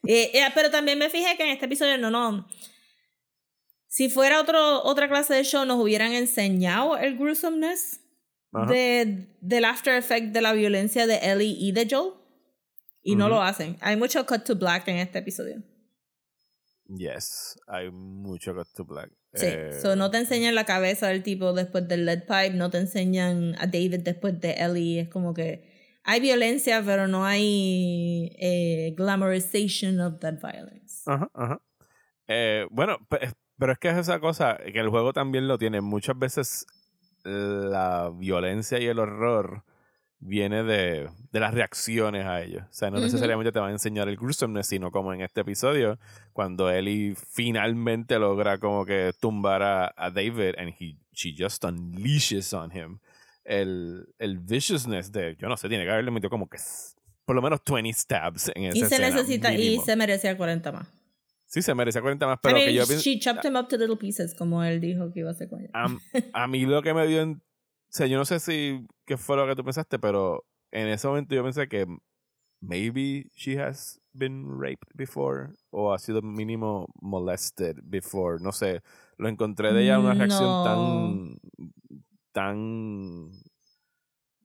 [0.06, 2.46] Eh, eh, pero también me fijé que en este episodio no, no.
[3.86, 8.02] Si fuera otro, otra clase de show, nos hubieran enseñado el gruesomeness
[8.68, 12.12] de, del after effect de la violencia de Ellie y de Joel.
[13.02, 13.78] Y no lo hacen.
[13.80, 15.62] Hay mucho cut to black en este episodio.
[16.86, 19.10] Yes, hay mucho Cut to Black.
[19.32, 22.70] Sí, eh, so no te enseñan la cabeza del tipo después del lead pipe, no
[22.70, 25.72] te enseñan a David después de Ellie, es como que
[26.04, 31.02] hay violencia, pero no hay eh, glamorization of that violence.
[31.06, 31.60] Ajá, ajá.
[32.28, 32.98] Eh, bueno,
[33.58, 35.80] pero es que es esa cosa que el juego también lo tiene.
[35.80, 36.66] Muchas veces
[37.24, 39.64] la violencia y el horror
[40.24, 42.62] viene de, de, las reacciones a ellos.
[42.62, 45.98] O sea, no necesariamente te va a enseñar el gruesomeness, sino como en este episodio,
[46.32, 52.52] cuando Ellie finalmente logra como que tumbar a, a David and he, she just unleashes
[52.54, 52.98] on him.
[53.44, 56.56] El, el viciousness de, yo no sé, tiene que haberle metido como que
[57.26, 60.88] por lo menos 20 stabs en esa Y se necesita, y se merecía 40 más.
[61.46, 64.34] Sí, se merecía 40 más, pero que yo She chopped him up to little pieces,
[64.34, 65.70] como él dijo que iba a hacer con ella.
[66.32, 67.42] a mí lo que me dio en
[67.96, 71.34] sea, yo no sé si qué fue lo que tú pensaste, pero en ese momento
[71.34, 71.86] yo pensé que
[72.60, 78.38] maybe she has been raped before o ha sido mínimo molested before.
[78.40, 78.82] No sé,
[79.18, 81.38] lo encontré de ella una reacción tan
[82.32, 83.30] tan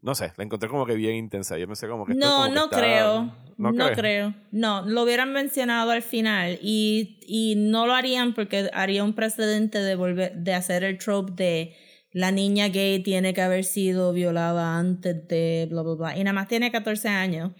[0.01, 1.57] no sé, la encontré como que bien intensa.
[1.57, 3.35] Yo pensé como que No, no creo.
[3.57, 4.33] No, no creo.
[4.51, 9.79] No, lo hubieran mencionado al final y, y no lo harían porque haría un precedente
[9.79, 11.75] de volver de hacer el trope de
[12.11, 16.17] la niña gay tiene que haber sido violada antes de bla, bla, bla.
[16.17, 17.51] Y nada más tiene 14 años.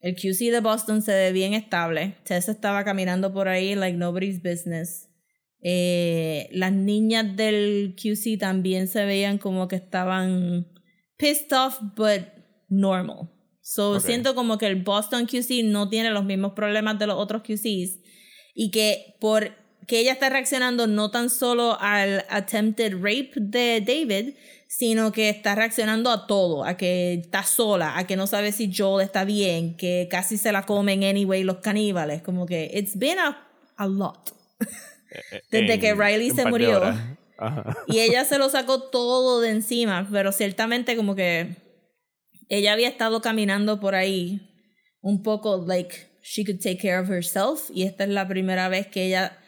[0.00, 2.16] El QC de Boston se ve bien estable.
[2.24, 5.08] Tess estaba caminando por ahí like nobody's business.
[5.60, 10.68] Eh, las niñas del QC también se veían como que estaban
[11.16, 12.22] pissed off, but
[12.68, 13.32] normal.
[13.62, 17.42] So siento como que el Boston QC no tiene los mismos problemas de los otros
[17.42, 17.98] QCs.
[18.54, 19.50] Y que por
[19.86, 24.34] que ella está reaccionando no tan solo al attempted rape de David,
[24.68, 28.72] sino que está reaccionando a todo, a que está sola, a que no sabe si
[28.74, 33.18] Joel está bien, que casi se la comen anyway los caníbales, como que it's been
[33.18, 34.30] a, a lot.
[34.60, 36.82] Eh, eh, Desde que Riley se murió.
[37.86, 41.56] Y ella se lo sacó todo de encima, pero ciertamente como que
[42.48, 44.40] ella había estado caminando por ahí
[45.00, 48.86] un poco like she could take care of herself y esta es la primera vez
[48.88, 49.38] que ella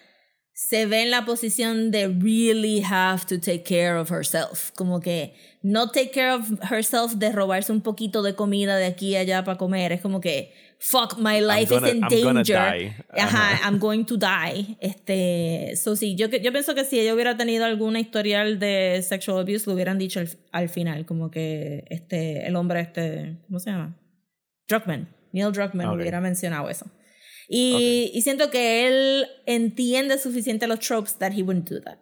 [0.58, 4.72] se ve en la posición de really have to take care of herself.
[4.74, 9.14] Como que no take care of herself de robarse un poquito de comida de aquí
[9.14, 9.92] a allá para comer.
[9.92, 12.92] Es como que, fuck, my life is in danger.
[13.12, 14.76] Ajá, I'm going to die.
[14.80, 19.38] Este, so sí, yo, yo pienso que si ella hubiera tenido alguna historial de sexual
[19.38, 21.06] abuse, lo hubieran dicho al, final.
[21.06, 23.96] Como que este, el hombre, este, ¿cómo se llama?
[24.66, 25.08] Druckmann.
[25.30, 26.90] Neil Druckmann hubiera mencionado eso.
[27.48, 31.98] Y, y, siento que él entiende suficiente los tropes that he wouldn't do that.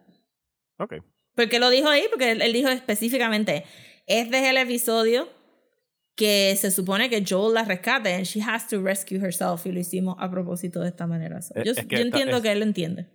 [0.77, 0.95] Ok.
[1.35, 3.63] Porque lo dijo ahí, porque él, dijo específicamente,
[4.07, 5.29] este es el episodio
[6.15, 9.79] que se supone que Joel la rescate and she has to rescue herself y lo
[9.79, 11.39] hicimos a propósito de esta manera.
[11.63, 13.05] yo, yo entiendo que él entiende.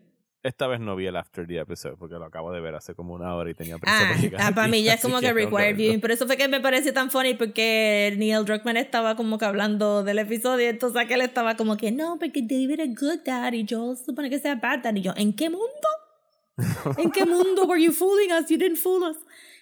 [0.42, 3.14] Esta vez no vi el After the Episode porque lo acabo de ver hace como
[3.14, 6.00] una hora y tenía prisa ah, ah, para mí ya es como que, required viewing.
[6.00, 10.02] Por eso fue que me pareció tan funny porque Neil Druckmann estaba como que hablando
[10.02, 10.68] del episodio.
[10.68, 14.40] Entonces aquel estaba como que no, porque David es good dad y se supone que
[14.40, 14.96] sea bad dad.
[14.96, 15.68] Y yo, ¿en qué mundo?
[16.98, 18.50] ¿En qué mundo were you fooling us?
[18.50, 19.18] You didn't fool us.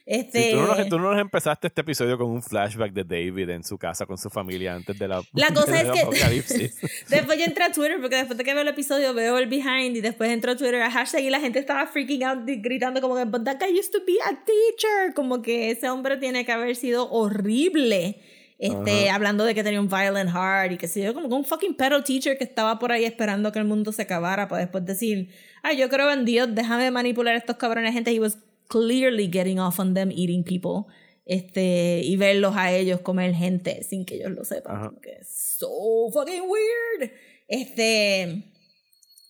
[0.07, 0.53] Este...
[0.89, 4.19] tú, no nos, empezaste este episodio con un flashback de David en su casa con
[4.19, 6.73] su familia antes de la, la cosa es que
[7.09, 9.97] después yo entré a Twitter porque después de que veo el episodio veo el behind
[9.97, 13.17] y después entro a Twitter a hashtag y la gente estaba freaking out gritando como
[13.17, 16.53] que but that guy used to be a teacher como que ese hombre tiene que
[16.53, 18.21] haber sido horrible
[18.61, 21.75] este, hablando de que tenía un violent heart y que se yo, como un fucking
[21.75, 25.31] pedo teacher que estaba por ahí esperando que el mundo se acabara para después decir,
[25.63, 28.13] ay, yo creo en Dios, déjame manipular a estos cabrones gente.
[28.13, 28.37] He was
[28.71, 30.87] clearly getting off on them eating people
[31.27, 34.99] este, y verlos a ellos comer gente sin que ellos lo sepan.
[35.01, 37.13] Que es so fucking weird.
[37.47, 38.53] Este,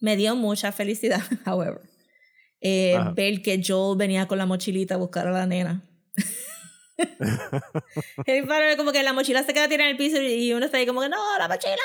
[0.01, 1.81] me dio mucha felicidad, however,
[2.61, 5.85] eh, ver que Joel venía con la mochilita a buscar a la nena.
[8.27, 10.79] el padre como que la mochila se queda tirada en el piso y uno está
[10.79, 11.77] ahí como que, no, la mochila.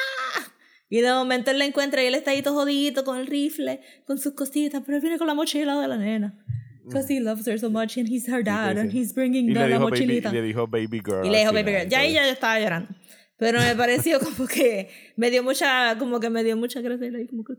[0.90, 3.82] Y de momento él la encuentra y él está ahí todo jodidito con el rifle,
[4.06, 6.46] con sus cositas, pero él viene con la mochila de la nena.
[6.86, 9.78] Because he loves her so much and he's her dad and he's bringing down la
[9.78, 10.30] dijo, baby, mochilita.
[10.30, 11.26] y le dijo baby girl.
[11.26, 11.90] Y le dijo baby girl.
[11.90, 12.90] Ya ahí ya estaba llorando.
[13.38, 17.08] Pero me pareció como que me dio mucha, como que me dio mucha gracia.
[17.08, 17.54] y Como que,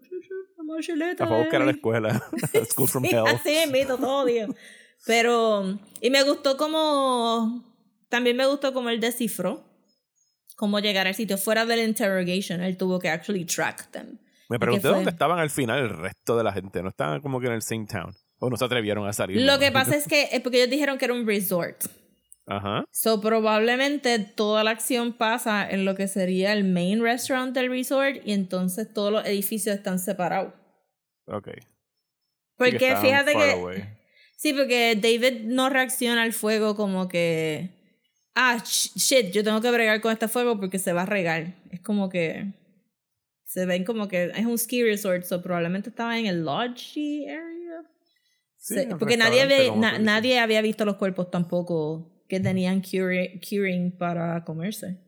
[0.56, 1.26] la mochilita.
[1.26, 1.76] Fue a buscar a la baby".
[1.76, 2.22] escuela.
[2.70, 3.24] School from Sí, hell.
[3.26, 4.50] así mismo, todo, Dios.
[5.06, 7.62] Pero, y me gustó como,
[8.08, 9.62] también me gustó como él descifró
[10.56, 11.36] cómo llegar al sitio.
[11.36, 14.18] Fuera del interrogation, él tuvo que actually track them.
[14.48, 16.82] Me ¿Y pregunté dónde estaban al final el resto de la gente.
[16.82, 18.14] No estaban como que en el same town.
[18.38, 19.40] O no se atrevieron a salir.
[19.40, 19.58] Lo ¿no?
[19.58, 21.84] que pasa es que, es porque ellos dijeron que era un resort.
[22.46, 22.84] Ajá.
[22.92, 28.18] So, probablemente toda la acción pasa en lo que sería el main restaurant del resort
[28.24, 30.52] y entonces todos los edificios están separados.
[31.26, 31.48] Ok.
[31.56, 31.66] Sí
[32.56, 33.52] Porque fíjate que...
[33.52, 33.84] away.
[34.36, 37.70] Sí, porque David no reacciona al fuego como que...
[38.34, 41.54] Ah, sh- shit, yo tengo que bregar con este fuego porque se va a regar.
[41.70, 42.52] Es como que...
[43.44, 47.55] Se ven como que es un ski resort, so probablemente estaba en el lodge area.
[48.66, 53.96] Sí, porque nadie, como na- nadie había visto los cuerpos tampoco que tenían curi- curing
[53.96, 54.98] para comerse.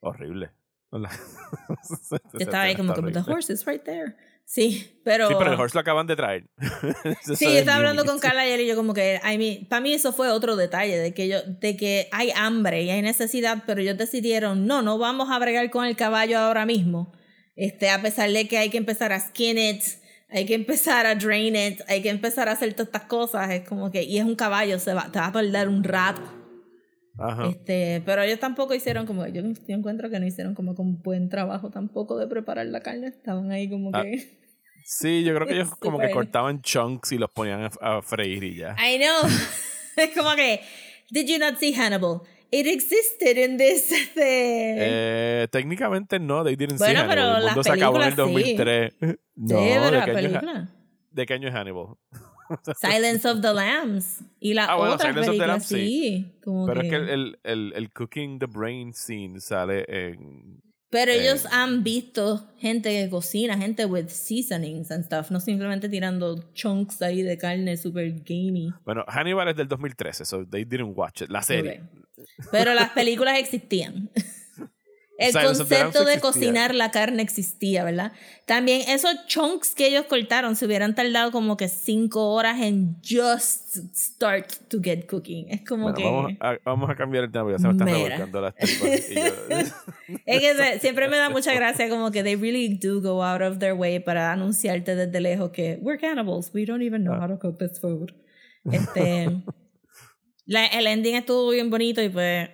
[0.00, 0.50] Horrible.
[0.92, 4.14] Yo estaba ahí como que, "But the horse is right there.
[4.46, 5.28] Sí, pero...
[5.28, 6.46] Sí, pero el horse lo acaban de traer.
[7.36, 9.92] Sí, yo estaba hablando con Carla ayer y yo como que, I mean, para mí
[9.92, 13.80] eso fue otro detalle, de que yo, de que hay hambre y hay necesidad, pero
[13.80, 17.12] ellos decidieron, no, no vamos a bregar con el caballo ahora mismo.
[17.56, 19.82] Este, a pesar de que hay que empezar a skin it,
[20.36, 23.66] hay que empezar a drain it, hay que empezar a hacer todas estas cosas, es
[23.66, 26.20] como que, y es un caballo, se va, te va a tardar un rato.
[27.18, 27.48] Ajá.
[27.48, 31.30] Este, pero ellos tampoco hicieron como, yo, yo encuentro que no hicieron como con buen
[31.30, 34.38] trabajo tampoco de preparar la carne, estaban ahí como Ah, que...
[34.84, 38.44] Sí, yo creo que ellos como que cortaban chunks y los ponían a, a freír
[38.44, 38.76] y ya.
[38.78, 39.30] I know.
[39.96, 40.60] es como que,
[41.10, 42.20] did you not see Hannibal?
[42.50, 43.90] It existed in this.
[43.90, 44.22] Este...
[44.22, 47.16] Eh, técnicamente no, they didn't Bueno, see Hannibal.
[47.16, 48.56] pero El mundo se acabó en el películas sí.
[48.56, 48.94] 2003.
[49.36, 50.68] No, sí, pero ¿de, qué año es, película.
[51.10, 51.86] ¿de qué año es Hannibal?
[52.80, 54.20] Silence of the Lambs.
[54.40, 55.74] Y la Ah, bueno, otra Silence of the película, Lambs, sí.
[55.76, 56.40] sí.
[56.42, 56.86] Como Pero que...
[56.86, 60.62] es que el, el, el cooking the brain scene sale en...
[60.96, 65.90] Pero eh, ellos han visto gente que cocina, gente with seasonings and stuff, no simplemente
[65.90, 68.72] tirando chunks ahí de carne super gamey.
[68.82, 71.28] Bueno, Hannibal es del 2013, so they didn't watch it.
[71.28, 71.82] La serie.
[72.50, 74.08] Pero las películas existían.
[75.18, 78.12] El concepto de cocinar la carne existía, ¿verdad?
[78.44, 83.76] También esos chunks que ellos cortaron se hubieran tardado como que cinco horas en just
[83.96, 85.48] start to get cooking.
[85.48, 86.04] Es como Bueno, que...
[86.04, 89.10] vamos, a, vamos a cambiar el tema, ya se me están revolcando las tripas.
[89.10, 89.22] y yo-
[90.26, 93.58] Es que siempre me da mucha gracia como que they really do go out of
[93.58, 97.20] their way para anunciarte desde lejos que we're cannibals, we don't even know Ah.
[97.22, 98.12] how to cook this food.
[98.70, 99.30] Este,
[100.46, 102.50] la- el ending estuvo bien bonito y pues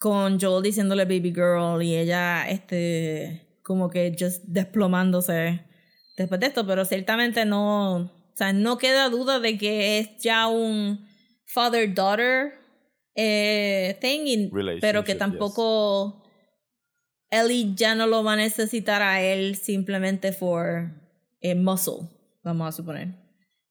[0.00, 5.60] con Joel diciéndole baby girl y ella este como que just desplomándose
[6.16, 10.48] después de esto, pero ciertamente no, o sea, no queda duda de que es ya
[10.48, 11.06] un
[11.46, 12.54] father-daughter
[13.14, 16.24] eh, thing, y- pero que tampoco
[17.30, 20.90] Ellie ya no lo va a necesitar a él simplemente for
[21.42, 22.08] eh, muscle,
[22.42, 23.14] vamos a suponer.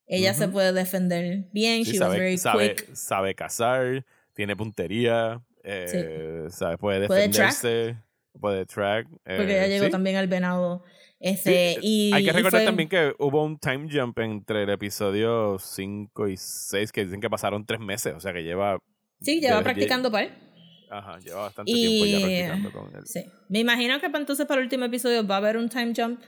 [0.06, 2.96] Ella se puede defender bien, Sí, she was sabe, very sabe, quick.
[2.96, 7.98] sabe cazar, tiene puntería, eh, sabe, puede Puede defenderse,
[8.40, 9.08] puede track.
[9.10, 9.92] Porque eh, ella llegó sí.
[9.92, 10.84] también al venado.
[10.86, 14.70] Sí, Este, y, Hay que recordar fue- también que hubo un time jump entre el
[14.70, 18.78] episodio 5 y 6 que dicen que pasaron tres meses, o sea que lleva,
[19.22, 20.30] Sí, lleva practicando para
[20.92, 22.20] ajá, lleva bastante Y- tiempo ya
[22.56, 23.06] practicando con él.
[23.06, 23.24] Sí.
[23.50, 26.22] Me imagino que para entonces para el último episodio va a haber un time jump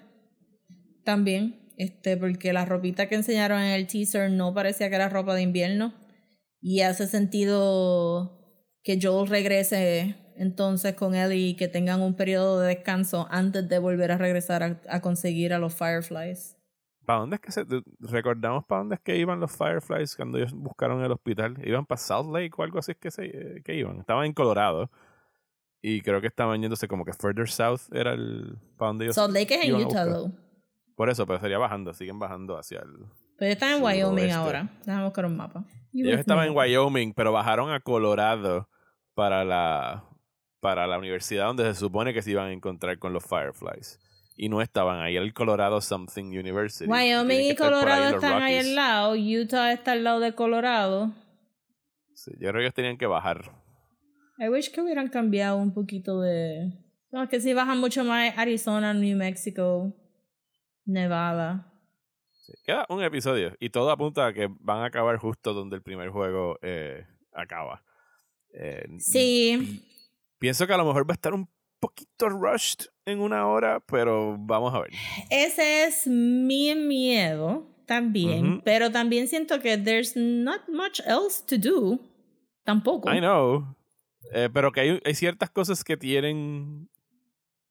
[1.03, 1.57] también.
[1.77, 5.41] Este, porque la ropita que enseñaron en el teaser no parecía que era ropa de
[5.41, 5.93] invierno.
[6.61, 8.40] Y hace sentido
[8.83, 13.79] que Joel regrese entonces con él y que tengan un periodo de descanso antes de
[13.79, 16.57] volver a regresar a, a conseguir a los Fireflies.
[17.05, 17.65] ¿Para dónde es que se.?
[17.99, 21.57] ¿Recordamos para dónde es que iban los Fireflies cuando ellos buscaron el hospital?
[21.63, 22.91] ¿Iban para South Lake o algo así?
[22.91, 23.99] Es que, se, eh, que iban.
[23.99, 24.89] Estaban en Colorado.
[25.81, 28.57] Y creo que estaban yéndose como que further south era el.
[28.77, 29.15] ¿Para dónde ellos.?
[29.15, 30.31] Salt Lake es en Utah, though.
[30.95, 31.93] Por eso, pero sería bajando.
[31.93, 33.07] Siguen bajando hacia el.
[33.37, 33.83] Pero están en.
[33.83, 34.69] Wyoming ahora.
[34.85, 35.65] Déjame buscar un mapa.
[35.91, 36.51] You Ellos estaban me.
[36.51, 38.69] en Wyoming, pero bajaron a Colorado
[39.21, 40.03] para la.
[40.61, 43.99] Para la universidad donde se supone que se iban a encontrar con los Fireflies.
[44.35, 45.15] Y no estaban ahí.
[45.15, 46.89] El Colorado Something University.
[46.89, 49.13] Wyoming y ahí Colorado los están ahí al lado.
[49.13, 51.11] Utah está al lado de Colorado.
[52.15, 53.51] Sí, yo creo que ellos tenían que bajar.
[54.39, 56.71] I wish que hubieran cambiado un poquito de.
[57.11, 59.93] No, que sí bajan mucho más Arizona, New Mexico,
[60.85, 61.71] Nevada.
[62.63, 66.09] Queda un episodio y todo apunta a que van a acabar justo donde el primer
[66.09, 67.83] juego eh, acaba.
[68.53, 69.83] Eh, sí.
[70.39, 71.47] Pienso que a lo mejor va a estar un
[71.79, 74.91] poquito rushed en una hora, pero vamos a ver.
[75.29, 81.99] Ese es mi miedo también, pero también siento que there's not much else to do.
[82.63, 83.11] Tampoco.
[83.11, 83.75] I know.
[84.33, 86.89] Eh, pero que hay, hay ciertas cosas que tienen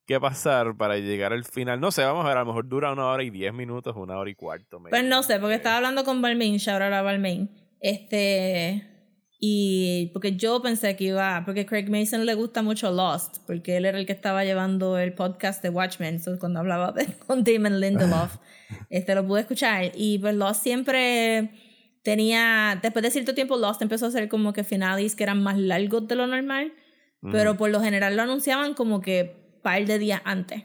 [0.07, 1.81] que pasar para llegar al final.
[1.81, 4.19] No sé, vamos a ver, a lo mejor dura una hora y diez minutos, una
[4.19, 4.83] hora y cuarto.
[4.91, 7.49] Pues no sé, porque estaba hablando con Balmain, shout out a Balmain.
[7.81, 9.00] Este.
[9.43, 13.87] Y porque yo pensé que iba, porque Craig Mason le gusta mucho Lost, porque él
[13.87, 18.37] era el que estaba llevando el podcast de Watchmen, cuando hablaba de, con Damon Lindelof,
[18.91, 19.93] este lo pude escuchar.
[19.95, 21.53] Y pues Lost siempre
[22.03, 25.59] tenía, después de cierto tiempo, Lost empezó a hacer como que finales que eran más
[25.59, 26.75] largos de lo normal,
[27.33, 30.65] pero por lo general lo anunciaban como que par de días antes.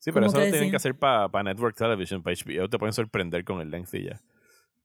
[0.00, 3.44] Sí, pero eso lo tienen que hacer para Network Television, para HBO, te pueden sorprender
[3.44, 4.20] con el length y ya.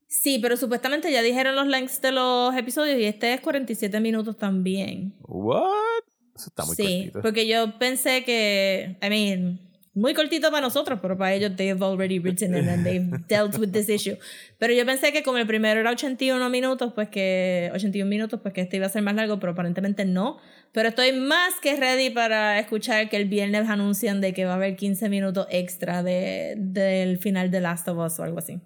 [0.07, 4.37] Sí, pero supuestamente ya dijeron los lengths de los episodios y este es 47 minutos
[4.37, 5.13] también.
[5.21, 5.67] ¿What?
[6.35, 9.59] Eso está muy Sí, porque yo pensé que, I mean,
[9.97, 13.71] muy cortito para nosotros, pero para ellos they've already written it and they've dealt with
[13.71, 14.17] this issue.
[14.59, 18.53] Pero yo pensé que como el primero era 81 minutos, pues que 81 minutos, pues
[18.53, 20.37] que este iba a ser más largo, pero aparentemente no.
[20.71, 24.55] Pero estoy más que ready para escuchar que el viernes anuncian de que va a
[24.55, 28.61] haber 15 minutos extra de, del final de Last of Us o algo así.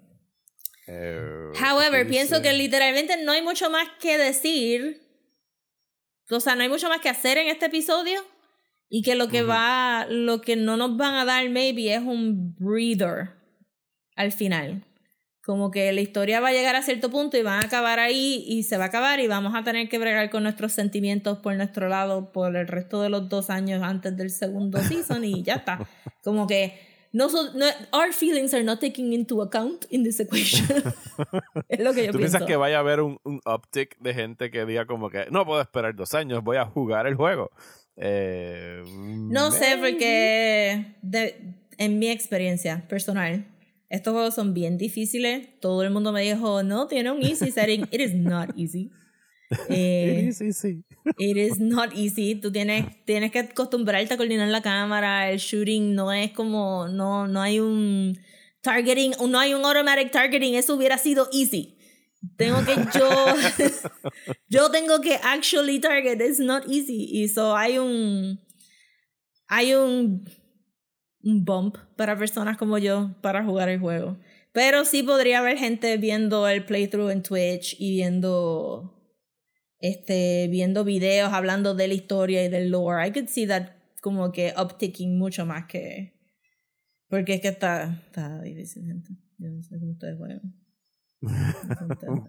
[0.86, 5.00] Eh, However, pienso que literalmente no hay mucho más que decir.
[6.30, 8.24] O sea, no hay mucho más que hacer en este episodio.
[8.88, 12.54] Y que lo que va, lo que no nos van a dar, maybe, es un
[12.56, 13.30] breather
[14.16, 14.84] al final.
[15.44, 18.44] Como que la historia va a llegar a cierto punto y van a acabar ahí
[18.46, 21.56] y se va a acabar y vamos a tener que bregar con nuestros sentimientos por
[21.56, 25.54] nuestro lado por el resto de los dos años antes del segundo season y ya
[25.54, 25.88] está.
[26.22, 30.66] Como que no, no, our feelings are not taken into account in this equation.
[31.68, 32.38] es lo que yo ¿Tú pienso.
[32.38, 35.44] piensas que vaya a haber un, un uptick de gente que diga como que no
[35.44, 37.50] puedo esperar dos años, voy a jugar el juego?
[37.96, 43.46] Eh, no sé, porque de, en mi experiencia personal,
[43.90, 45.48] estos juegos son bien difíciles.
[45.60, 47.82] Todo el mundo me dijo, no, tiene un easy setting.
[47.90, 48.90] It is not easy.
[49.68, 50.84] Eh, it is easy.
[51.18, 52.34] It is not easy.
[52.34, 55.30] Tú tienes, tienes que acostumbrarte a coordinar la cámara.
[55.30, 58.18] El shooting no es como, no, no hay un
[58.60, 60.54] targeting, no hay un automatic targeting.
[60.54, 61.78] Eso hubiera sido easy.
[62.36, 63.08] Tengo que yo,
[64.48, 66.20] yo tengo que actually target.
[66.20, 67.08] It's not easy.
[67.10, 68.40] Y so hay un,
[69.48, 70.24] hay un,
[71.22, 74.18] un bump para personas como yo para jugar el juego.
[74.52, 79.01] Pero sí podría haber gente viendo el playthrough en Twitch y viendo
[79.82, 83.06] este, viendo videos hablando de la historia y del lore.
[83.06, 86.14] I could see that como que upticking mucho más que.
[87.08, 89.10] Porque es que está, está difícil, gente.
[89.38, 90.40] Yo no sé cómo ustedes juegan.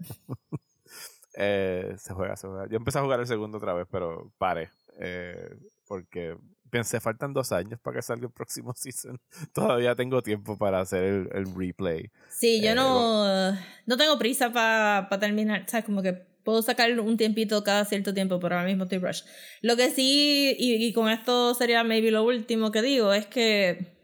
[1.36, 2.68] eh, se juega, se juega.
[2.68, 4.70] Yo empecé a jugar el segundo otra vez, pero pare.
[4.98, 6.36] Eh, porque
[6.70, 9.20] pensé, faltan dos años para que salga el próximo season.
[9.52, 12.10] Todavía tengo tiempo para hacer el, el replay.
[12.30, 13.52] Sí, yo eh, no,
[13.86, 15.64] no tengo prisa para pa terminar.
[15.68, 15.86] ¿Sabes?
[15.86, 19.22] Como que puedo sacar un tiempito cada cierto tiempo, pero ahora mismo estoy rush.
[19.62, 23.94] Lo que sí, y, y, con esto sería maybe lo último que digo, es que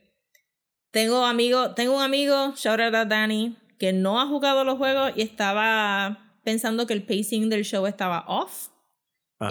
[0.91, 5.13] tengo amigo, tengo un amigo, shout out a Danny, que no ha jugado los juegos
[5.17, 8.69] y estaba pensando que el pacing del show estaba off.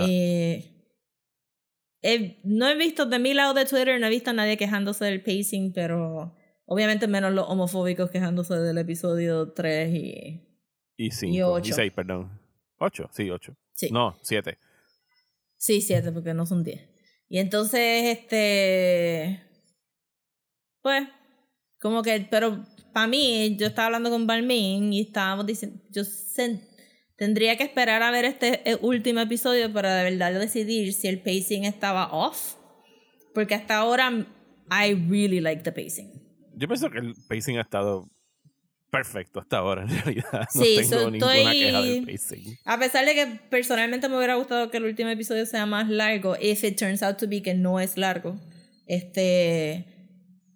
[0.01, 0.71] Eh,
[2.01, 5.05] he, no he visto de mi lado de Twitter, no he visto a nadie quejándose
[5.05, 6.35] del pacing, pero
[6.65, 10.47] obviamente menos los homofóbicos quejándose del episodio 3 y,
[10.97, 11.69] y 5 y 8.
[11.69, 12.38] Y 6, perdón.
[12.79, 13.55] 8, sí, 8.
[13.73, 13.89] Sí.
[13.91, 14.57] No, 7.
[15.57, 16.81] Sí, 7, porque no son 10.
[17.27, 19.43] Y entonces, este.
[20.81, 21.07] Pues,
[21.79, 26.03] como que, pero para mí, yo estaba hablando con Balmin y estábamos diciendo, yo
[27.15, 31.65] tendría que esperar a ver este último episodio para de verdad decidir si el pacing
[31.65, 32.55] estaba off.
[33.33, 34.09] Porque hasta ahora,
[34.71, 36.11] I really like the pacing.
[36.55, 38.09] Yo pienso que el pacing ha estado
[38.89, 40.47] perfecto hasta ahora, en realidad.
[40.53, 41.59] No sí, tengo ninguna estoy...
[41.59, 42.57] queja del pacing.
[42.65, 46.35] A pesar de que personalmente me hubiera gustado que el último episodio sea más largo,
[46.41, 48.39] if it turns out to be que no es largo,
[48.87, 49.85] este,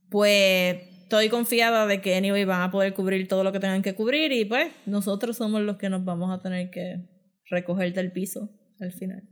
[0.10, 3.94] pues estoy confiada de que anyway van a poder cubrir todo lo que tengan que
[3.94, 7.08] cubrir y pues nosotros somos los que nos vamos a tener que
[7.50, 9.30] recoger del piso al final.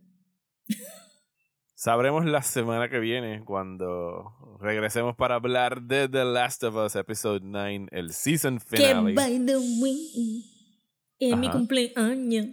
[1.82, 7.40] Sabremos la semana que viene cuando regresemos para hablar de The Last of Us Episode
[7.42, 9.10] 9, el season finale.
[9.10, 10.46] Que by the way,
[11.18, 12.50] es mi cumpleaños.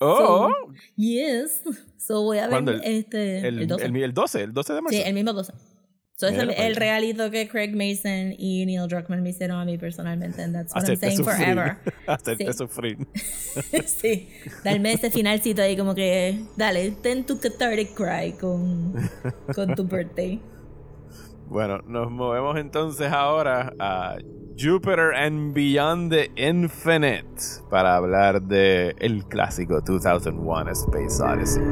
[0.00, 1.62] Oh, so, yes.
[1.96, 3.84] So voy a ver el, este el, el 12.
[3.84, 4.98] El, el, 12, el 12 de marzo.
[4.98, 5.52] Sí, el mismo 12.
[6.18, 9.76] So es el, el realito que Craig Mason y Neil Druckmann me hicieron a mí
[9.76, 10.42] personalmente.
[10.42, 11.36] And that's what I'm Hacerte saying sufrir.
[11.36, 11.76] forever.
[12.06, 12.52] Hacerte Sí.
[12.54, 12.96] sufrir.
[13.86, 14.28] sí.
[14.64, 18.94] Darme ese finalcito ahí como que, dale, ten tu cathartic cry con,
[19.54, 20.40] con tu birthday.
[21.48, 24.16] Bueno, nos movemos entonces ahora a
[24.58, 27.28] Jupiter and Beyond the Infinite
[27.70, 31.62] para hablar de el clásico 2001 A Space Odyssey.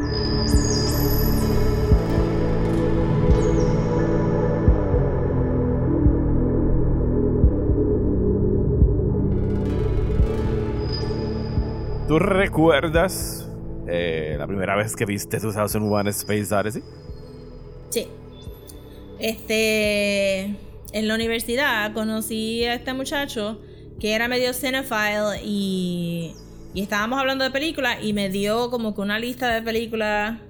[12.07, 13.49] ¿Tú recuerdas
[13.89, 16.83] eh, la primera vez que viste 2001 A Space Odyssey?
[17.89, 18.07] Sí.
[19.19, 20.55] Este.
[20.93, 23.59] En la universidad conocí a este muchacho
[23.99, 26.35] que era medio cinephile y.
[26.75, 30.41] Y estábamos hablando de películas y me dio como que una lista de películas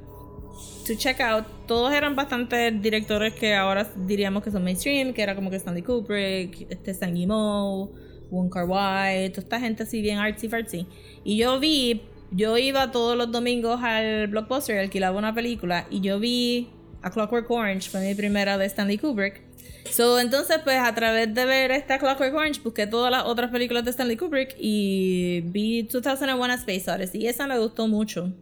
[0.87, 1.45] to check out.
[1.69, 5.83] Todos eran bastante directores que ahora diríamos que son mainstream, que era como que Stanley
[5.83, 7.93] Kubrick, este Sang Yimou,
[8.35, 10.87] Wong Kar Wai, toda esta gente así bien artsy fartsy.
[11.25, 16.19] Y yo vi, yo iba todos los domingos al blockbuster, alquilaba una película y yo
[16.19, 16.69] vi
[17.03, 19.43] A Clockwork Orange, fue mi primera de Stanley Kubrick.
[19.91, 23.85] So, entonces, pues a través de ver esta Clockwork Orange, busqué todas las otras películas
[23.85, 28.33] de Stanley Kubrick y vi 2001 A Space Odyssey y esa me gustó mucho.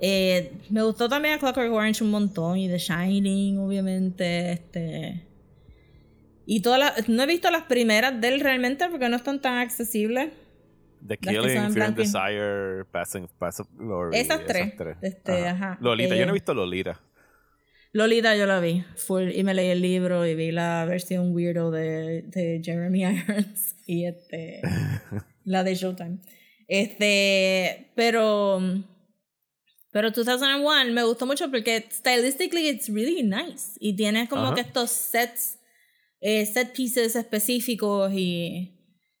[0.00, 4.52] Eh, me gustó también A Clockwork Orange un montón y The Shining, obviamente.
[4.52, 5.22] Este.
[6.46, 7.08] Y todas las.
[7.08, 10.30] No he visto las primeras de él realmente porque no están tan accesibles.
[11.06, 14.16] The Killing, Fear and Desire, Passing, Passing Glory.
[14.16, 14.72] Esas tres.
[15.02, 15.76] Este, ajá.
[15.80, 17.00] Lolita, yo no Eh, he visto Lolita.
[17.92, 21.70] Lolita yo la vi, full, y me leí el libro y vi la versión weirdo
[21.70, 24.60] de, de Jeremy Irons y este
[25.44, 26.18] la de Showtime.
[26.68, 28.60] Este, pero
[29.92, 34.56] pero 2001 me gustó mucho porque stylistically it's really nice y tiene como Ajá.
[34.56, 35.58] que estos sets
[36.20, 38.72] eh, set pieces específicos y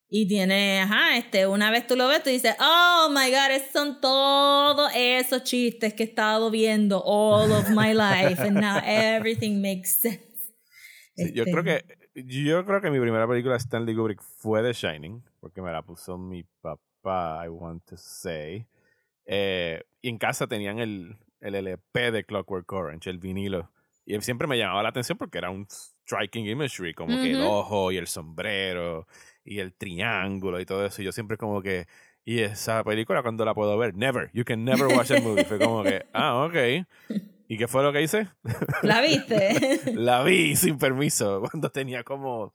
[0.08, 3.72] y tiene, ajá, este, una vez tú lo ves, tú dices, oh my god, esos
[3.72, 9.60] son todos esos chistes que he estado viendo all of my life, and now everything
[9.60, 10.54] makes sense.
[11.16, 11.84] Sí, yo Este, creo que
[12.14, 16.16] yo creo que mi primera película Stanley Kubrick fue The Shining, porque me la puso
[16.16, 18.66] mi papá, I want to say.
[19.26, 23.72] Eh, y en casa tenían el, el LP de Clockwork Orange, el vinilo.
[24.04, 25.66] Y siempre me llamaba la atención porque era un
[26.06, 29.06] striking imagery, como que el ojo y el sombrero
[29.44, 31.02] y el triángulo y todo eso.
[31.02, 31.86] Y yo siempre como que,
[32.24, 33.94] ¿y esa película cuando la puedo ver?
[33.94, 34.30] Never.
[34.32, 35.44] You can never watch that movie.
[35.44, 36.86] Fue como que, ah, ok.
[37.48, 38.28] ¿Y qué fue lo que hice?
[38.82, 39.80] ¿La viste?
[39.94, 42.52] La vi sin permiso cuando tenía como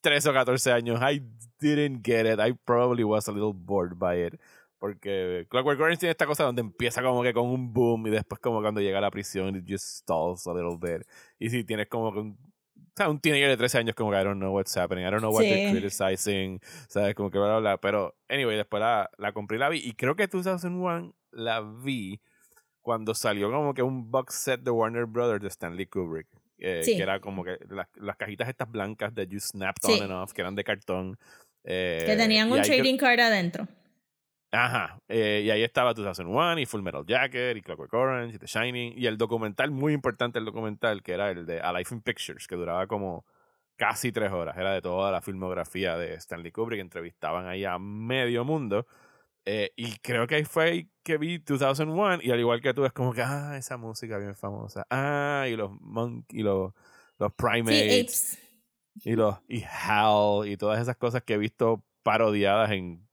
[0.00, 1.00] 13 o 14 años.
[1.00, 1.22] I
[1.60, 2.40] didn't get it.
[2.40, 4.40] I probably was a little bored by it.
[4.78, 8.38] Porque Clockwork Orange tiene esta cosa donde empieza como que con un boom y después
[8.40, 11.06] como cuando llega a la prisión it just stalls a little bit.
[11.38, 12.53] Y si tienes como que un,
[12.94, 15.10] o sea, un teenager de 13 años como que I don't know what's happening, I
[15.10, 15.72] don't know what they're Sí.
[15.72, 17.14] criticizing, ¿sabes?
[17.14, 17.76] Como que bla, bla, bla.
[17.78, 19.78] Pero, anyway, después la, la compré y la vi.
[19.84, 22.20] Y creo que 2001 la vi
[22.80, 26.28] cuando salió como que un box set de Warner Brothers de Stanley Kubrick.
[26.58, 26.96] eh, Sí.
[26.96, 29.92] Que era como que las, las cajitas estas blancas de You Snapped Sí.
[29.94, 31.18] On and Off, que eran de cartón.
[31.64, 33.66] eh, que tenían un trading card adentro.
[34.54, 35.00] Ajá.
[35.08, 38.94] eh, y ahí estaba 2001 y Full Metal Jacket y Clockwork Orange y The Shining.
[38.96, 42.46] Y el documental, muy importante el documental, que era el de A Life in Pictures,
[42.46, 43.24] que duraba como
[43.76, 44.56] casi tres horas.
[44.56, 46.80] Era de toda la filmografía de Stanley Kubrick.
[46.80, 48.86] Entrevistaban ahí a medio mundo.
[49.44, 52.20] Eh, y creo que ahí fue que vi 2001.
[52.22, 54.86] Y al igual que tú, es como que, ah, esa música bien famosa.
[54.88, 56.72] Ah, y los Monk y los,
[57.18, 58.38] los Primates
[59.02, 63.04] y los y Hal y todas esas cosas que he visto parodiadas en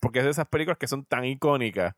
[0.00, 1.94] porque es de esas películas que son tan icónicas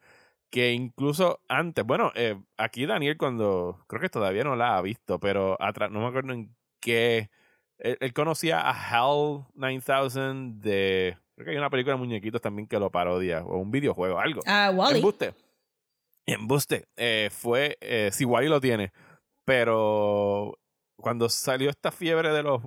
[0.50, 5.18] que incluso antes bueno eh, aquí Daniel cuando creo que todavía no la ha visto
[5.18, 7.30] pero atrás no me acuerdo en qué
[7.78, 12.68] él, él conocía a Hal 9000 de creo que hay una película de muñequitos también
[12.68, 14.98] que lo parodia o un videojuego algo Ah, Wally.
[14.98, 15.34] Embuste.
[16.26, 16.88] Embuste.
[16.96, 17.76] Eh, fue.
[17.80, 18.92] Eh, sí, Wally lo tiene.
[19.44, 20.58] Pero
[20.96, 22.62] cuando salió esta fiebre de los,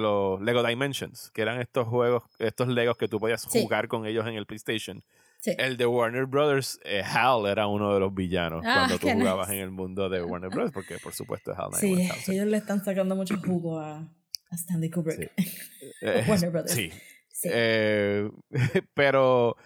[0.00, 3.62] los Lego Dimensions, que eran estos juegos, estos Legos que tú podías Sí.
[3.62, 5.02] jugar con ellos en el PlayStation,
[5.40, 5.54] Sí.
[5.58, 9.48] el de Warner Brothers, eh, Hal era uno de los villanos Ah, cuando tú jugabas
[9.48, 9.58] nice.
[9.58, 12.34] en el mundo de Warner Brothers, porque por supuesto es Hal Sí, 9000.
[12.34, 15.32] ellos le están sacando mucho jugo a, a Stanley Kubrick.
[16.00, 16.72] Eh, Warner Brothers.
[16.72, 16.90] Sí,
[17.28, 17.48] Sí.
[17.50, 18.30] Eh,
[18.94, 19.56] pero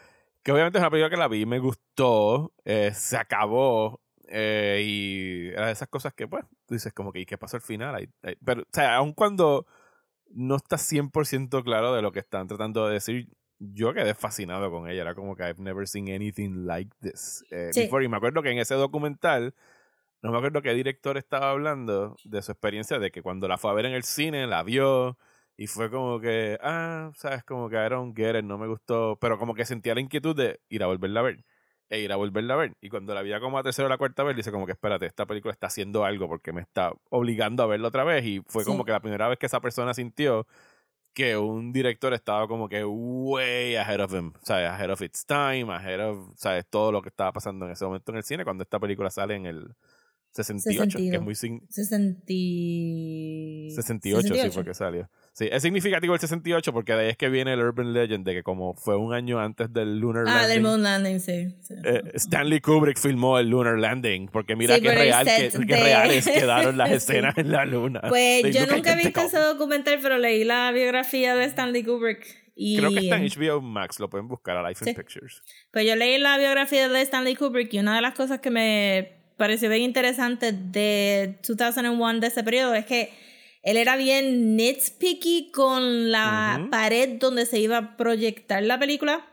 [0.43, 5.49] que obviamente es una película que la vi, me gustó, eh, se acabó eh, y
[5.49, 7.95] era de esas cosas que pues tú dices como que ¿y qué pasó al final?
[7.95, 9.67] Ahí- ahí- pero, o sea, aun cuando
[10.31, 14.89] no estás 100% claro de lo que están tratando de decir, yo quedé fascinado con
[14.89, 17.83] ella, era como que I've never seen anything like this eh, Sí.
[17.85, 18.05] before.
[18.05, 19.55] y me acuerdo que en ese documental
[20.23, 23.71] no me acuerdo qué director estaba hablando de su experiencia de que cuando la fue
[23.71, 25.19] a ver en el cine, la vio
[25.57, 29.39] y fue como que, ah, sabes, como que era un get no me gustó, pero
[29.39, 31.45] como que sentía la inquietud de ir a volverla a ver
[31.89, 32.77] e ir a volverla a ver.
[32.81, 35.07] Y cuando la vi como a tercera o la cuarta vez, dice como que espérate,
[35.07, 38.25] esta película está haciendo algo porque me está obligando a verla otra vez.
[38.25, 40.47] Y fue como que la primera vez que esa persona sintió
[41.15, 44.69] que un director estaba como que way ahead of him, ¿sabes?
[44.69, 46.67] Ahead of its time, ahead of, ¿sabes?
[46.69, 49.35] Todo lo que estaba pasando en ese momento en el cine cuando esta película sale
[49.35, 49.75] en el
[50.45, 51.35] 68, que es muy...
[51.35, 51.67] 60...
[51.71, 55.09] 68, 68, sí fue que salió.
[55.37, 58.33] Sí, es significativo el 68 porque de ahí es que viene el Urban Legend de
[58.33, 60.45] que como fue un año antes del Lunar Landing.
[60.45, 61.55] Ah, del Moon Landing, sí.
[61.85, 66.91] Eh, Stanley Kubrick filmó el Lunar Landing porque mira qué, real, qué, reales quedaron las
[66.91, 68.01] escenas en la luna.
[68.09, 72.25] Pues yo nunca he visto ese documental, pero leí la biografía de Stanley Kubrick.
[72.55, 75.43] Y, Creo que está en HBO Max, lo pueden buscar a Life in Pictures.
[75.71, 79.26] Pues yo leí la biografía de Stanley Kubrick y una de las cosas que me
[79.37, 83.11] pareció bien interesante de 2001 de ese periodo es que
[83.63, 89.27] él era bien nitpicky con la pared donde se iba a proyectar la película.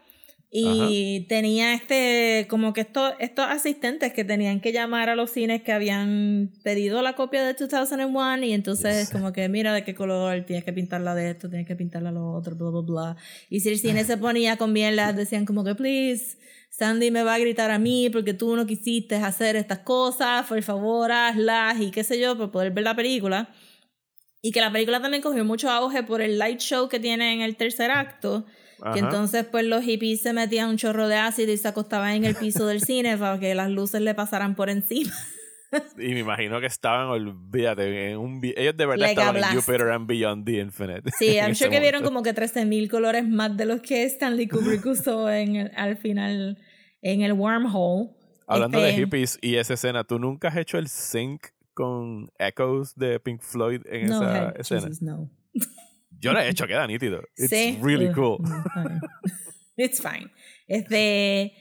[0.55, 5.63] Y tenía este, como que estos, estos asistentes que tenían que llamar a los cines
[5.63, 10.45] que habían pedido la copia de 2001 y entonces como que mira de qué color,
[10.45, 13.17] tienes que pintarla de esto, tienes que pintarla de lo otro, bla, bla, bla.
[13.49, 16.37] Y si el cine se ponía con bien las decían como que please,
[16.75, 20.61] Sandy me va a gritar a mí porque tú no quisiste hacer estas cosas, por
[20.63, 23.49] favor hazlas y qué sé yo, para poder ver la película.
[24.41, 27.41] Y que la película también cogió mucho auge por el light show que tiene en
[27.41, 28.47] el tercer acto.
[28.91, 32.25] Que entonces pues los hippies se metían un chorro de ácido y se acostaban en
[32.25, 35.13] el piso del cine para que las luces le pasaran por encima.
[35.97, 40.07] y me imagino que estaban, olvídate, en un, ellos de verdad estaban en Jupiter and
[40.07, 41.11] Beyond the Infinite.
[41.17, 44.85] Sí, I'm sure que vieron como que 13.000 colores más de los que Stanley Kubrick
[44.85, 46.57] usó en el, al final
[47.01, 48.11] en el wormhole.
[48.47, 52.95] Hablando de este, hippies y esa escena, ¿tú nunca has hecho el sync con echoes
[52.95, 54.89] de Pink Floyd en esa escena.
[55.01, 55.29] no.
[56.19, 57.21] Yo lo he hecho, queda nítido.
[57.35, 58.37] It's really cool.
[59.77, 60.31] It's fine.
[60.67, 61.53] Este,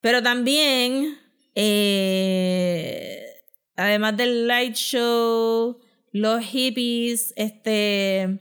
[0.00, 1.16] pero también,
[1.54, 3.23] eh,
[3.76, 5.78] además del light show,
[6.12, 8.40] los hippies, este,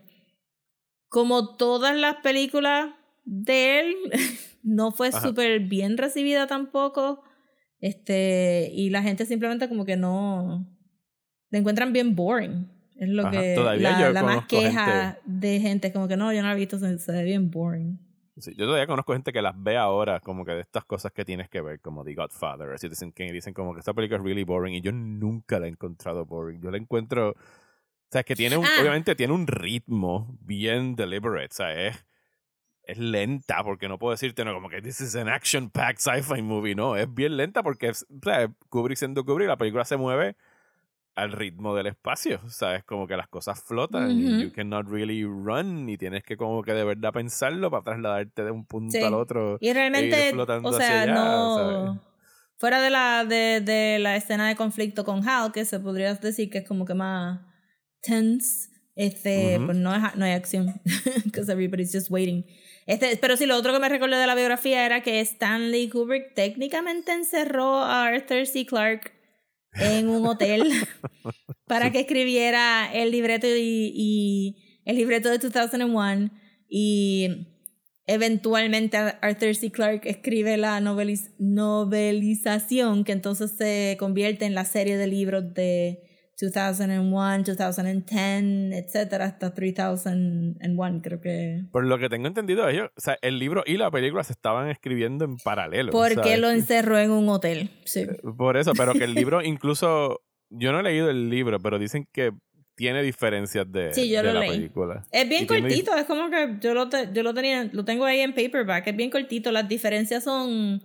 [1.10, 2.94] como todas las películas
[3.26, 3.96] de él,
[4.64, 7.24] no fue súper bien recibida tampoco.
[7.80, 10.66] Este, y la gente simplemente como que no,
[11.50, 12.70] la encuentran bien boring.
[12.96, 16.54] Es lo que la, la más queja de gente, como que no, yo no la
[16.54, 18.00] he visto, se, ve bien boring.
[18.38, 21.24] Sí, yo todavía conozco gente que las ve ahora como que de estas cosas que
[21.24, 24.24] tienes que ver, como The Godfather, Citizen Kane, y dicen como que esta película es
[24.24, 26.60] really boring y yo nunca la he encontrado boring.
[26.60, 27.36] Yo la encuentro, o
[28.10, 28.78] sea, es que tiene un, ah.
[28.82, 32.06] obviamente tiene un ritmo bien deliberate, o sea, es,
[32.84, 36.74] es lenta, porque no puedo decirte no, como que this is an action-packed sci-fi movie,
[36.74, 40.36] no, es bien lenta porque, o sea, Kubrick siendo Kubrick, la película se mueve
[41.16, 42.84] al ritmo del espacio, ¿sabes?
[42.84, 46.74] Como que las cosas flotan y you cannot really run y tienes que como que
[46.74, 49.58] de verdad pensarlo para trasladarte de un punto al otro.
[49.62, 52.02] Y realmente, o sea, no...
[52.58, 56.50] Fuera de la, de, de, la escena de conflicto con Hal, que se podría decir
[56.50, 57.42] que es como que más
[58.02, 60.80] tense, este, pues no, es, no hay acción,
[61.26, 62.46] because everybody's just waiting.
[62.86, 66.36] Este, pero sí, lo otro que me recordé de la biografía era que Stanley Kubrick
[66.36, 68.66] técnicamente encerró a Arthur C.
[68.66, 69.12] Clarke
[69.76, 70.64] en un hotel
[71.68, 76.30] para que escribiera el libreto y, el libreto de 2001
[76.68, 77.48] y
[78.06, 79.72] eventualmente Arthur C.
[79.72, 87.44] Clarke escribe la novelización que entonces se convierte en la serie de libros de 2001,
[87.44, 91.64] 2010, etcétera, hasta 3001, creo que.
[91.72, 94.70] Por lo que tengo entendido, ellos, o sea, el libro y la película se estaban
[94.70, 95.92] escribiendo en paralelo.
[95.92, 98.02] Porque lo encerró en un hotel, sí.
[98.02, 100.22] Eh, por eso, pero que el libro incluso.
[100.56, 102.32] Yo no he leído el libro, pero dicen que
[102.76, 104.50] tiene diferencias de, sí, yo de lo la leí.
[104.52, 105.04] película.
[105.12, 108.34] Es bien cortito, es como que yo lo, yo lo tenía, lo tengo ahí en
[108.36, 110.84] paperback, es bien cortito, las diferencias son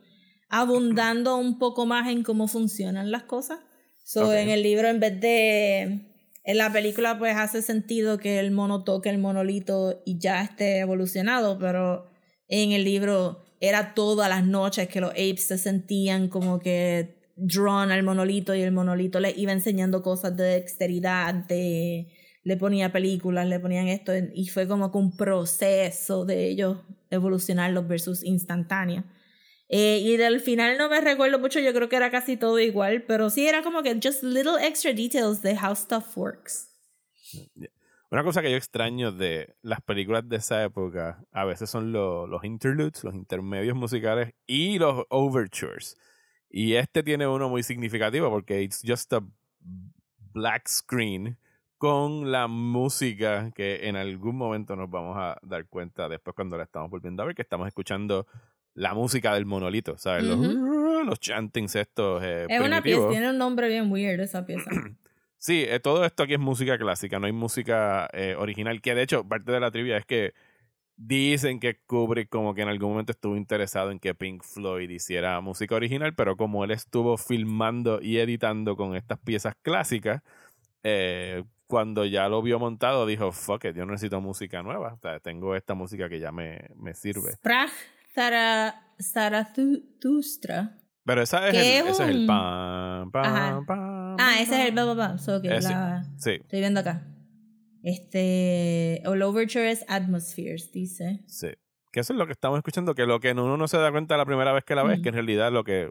[0.49, 3.61] abundando un poco más en cómo funcionan las cosas.
[4.11, 6.01] So, en el libro, en vez de.
[6.43, 10.79] En la película, pues hace sentido que el mono toque el monolito y ya esté
[10.79, 12.07] evolucionado, pero
[12.49, 17.91] en el libro era todas las noches que los apes se sentían como que drawn
[17.91, 22.09] al monolito y el monolito le iba enseñando cosas de dexteridad, de,
[22.45, 26.79] le ponía películas, le ponían esto, y fue como que un proceso de ellos
[27.11, 29.05] evolucionarlos versus instantáneo.
[29.69, 33.03] Eh, y del final no me recuerdo mucho, yo creo que era casi todo igual,
[33.03, 36.69] pero sí era como que just little extra details de how stuff works.
[38.11, 42.45] Una cosa que yo extraño de las películas de esa época a veces son los
[42.45, 45.99] interludes, los intermedios musicales y los overtures.
[46.49, 49.21] Y este tiene uno muy significativo porque it's just a
[50.33, 51.37] black screen
[51.77, 56.65] con la música que en algún momento nos vamos a dar cuenta después cuando la
[56.65, 58.27] estamos volviendo a ver, que estamos escuchando
[58.79, 60.25] la música del monolito, ¿sabes?
[60.25, 60.39] los,
[61.07, 62.23] los, chantings estos.
[62.23, 64.71] Eh, es una pieza, tiene un nombre bien weird esa pieza.
[65.37, 69.03] sí, eh, todo esto aquí es música clásica, no hay música eh, original, que de
[69.03, 70.33] hecho parte de la trivia es que
[71.01, 75.41] Dicen que Kubrick como que en algún momento estuvo interesado en que Pink Floyd hiciera
[75.41, 80.23] música original, pero como él estuvo filmando y editando con estas piezas clásicas,
[80.83, 84.99] eh, cuando ya lo vio montado dijo, fuck it, yo no necesito música nueva, o
[84.99, 87.31] sea, tengo esta música que ya me, me sirve.
[87.35, 87.71] Sprach
[89.01, 90.79] Zarathustra.
[91.05, 94.95] Pero esa es el, ese es el pam, pam, pam, Ah, ese es el pam,
[94.97, 95.19] pam,
[96.19, 96.33] sí.
[96.33, 97.07] Estoy viendo acá.
[97.83, 101.21] Este, el overture es atmospheres, dice.
[101.27, 101.49] Sí.
[101.93, 104.19] Que eso es lo que estamos escuchando, que lo que uno no se da cuenta
[104.19, 105.91] la primera vez que la ves, que en realidad lo que,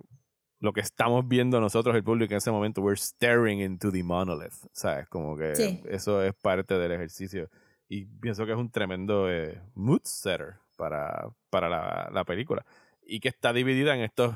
[0.59, 4.53] lo que estamos viendo nosotros, el público en ese momento, we're staring into the monolith,
[4.74, 5.07] ¿sabes?
[5.09, 5.53] Como que
[5.89, 7.49] eso es parte del ejercicio.
[7.89, 12.65] Y pienso que es un tremendo eh, mood setter para, para la, la película.
[13.05, 14.36] Y que está dividida en estos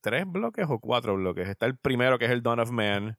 [0.00, 1.48] tres bloques o cuatro bloques.
[1.48, 3.16] Está el primero que es el Dawn of Man,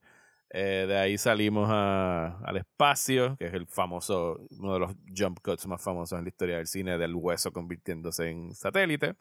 [0.53, 5.39] eh, de ahí salimos a, al espacio, que es el famoso, uno de los jump
[5.41, 9.15] cuts más famosos en la historia del cine, del hueso convirtiéndose en satélite.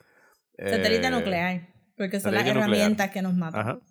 [0.57, 3.81] Satélite eh, nuclear, porque son las herramientas que nos matan.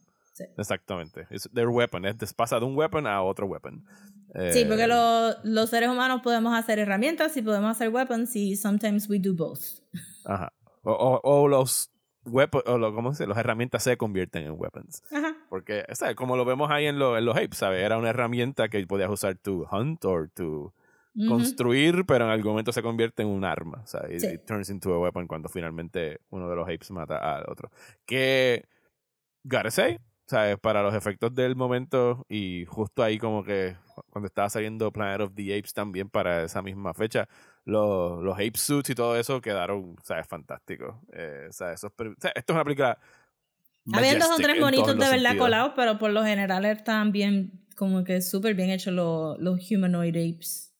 [0.57, 1.27] Exactamente.
[1.31, 2.05] Es their weapon.
[2.05, 3.85] Es, pasa de un weapon a otro weapon.
[4.53, 9.09] sí, porque eh, los seres humanos podemos hacer herramientas y podemos hacer weapons y sometimes
[9.09, 9.81] we do both.
[10.25, 10.53] Ajá.
[10.83, 11.91] O, o los
[12.25, 15.03] weapon, o lo, ¿cómo se Las herramientas se convierten en weapons.
[15.49, 16.17] Porque, ¿sabes?
[16.17, 17.83] Como lo vemos ahí en, lo, en los apes, ¿sabes?
[17.83, 20.75] Era una herramienta que podías usar to hunt o to
[21.27, 24.23] construir, pero en algún momento se convierte en un arma, ¿sabes?
[24.23, 27.71] It, turns into a weapon cuando finalmente uno de los apes mata al otro.
[28.07, 28.65] Que,
[29.45, 29.99] gotta say,
[30.31, 30.61] ¿sabes?
[30.61, 33.77] Para los efectos del momento y justo ahí como que
[34.11, 37.29] cuando estaba saliendo Planet of the Apes también para esa misma fecha,
[37.65, 40.29] los, los ape suits y todo eso quedaron, ¿sabes?
[40.29, 40.95] Fantásticos.
[41.13, 41.83] Eh, ¿sabes?
[41.83, 42.97] esto es una película.
[43.93, 48.05] Habían dos o tres bonitos de verdad colados, pero por lo general están bien, como
[48.05, 50.73] que súper bien hechos los, los humanoid apes.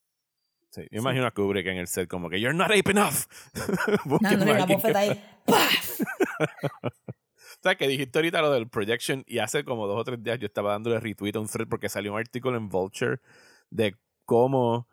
[0.71, 3.27] Sí, yo imagino a Kubrick en el set como que You're not ape enough.
[4.21, 5.21] Dándole la bofeta ahí.
[5.51, 7.20] O
[7.63, 10.47] sea, que dijiste ahorita lo del projection y hace como dos o tres días yo
[10.47, 13.19] estaba dándole retweet a un thread porque salió un artículo en Vulture
[13.71, 14.89] de cómo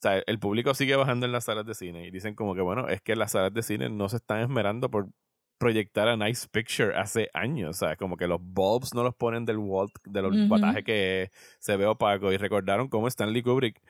[0.00, 2.62] o sea, el público sigue bajando en las salas de cine y dicen como que,
[2.62, 5.10] bueno, es que las salas de cine no se están esmerando por
[5.58, 7.76] proyectar a Nice Picture hace años.
[7.76, 11.30] O sea, como que los bulbs no los ponen del wall, de los uh que
[11.58, 12.32] se ve opaco.
[12.32, 13.82] Y recordaron cómo Stanley Kubrick.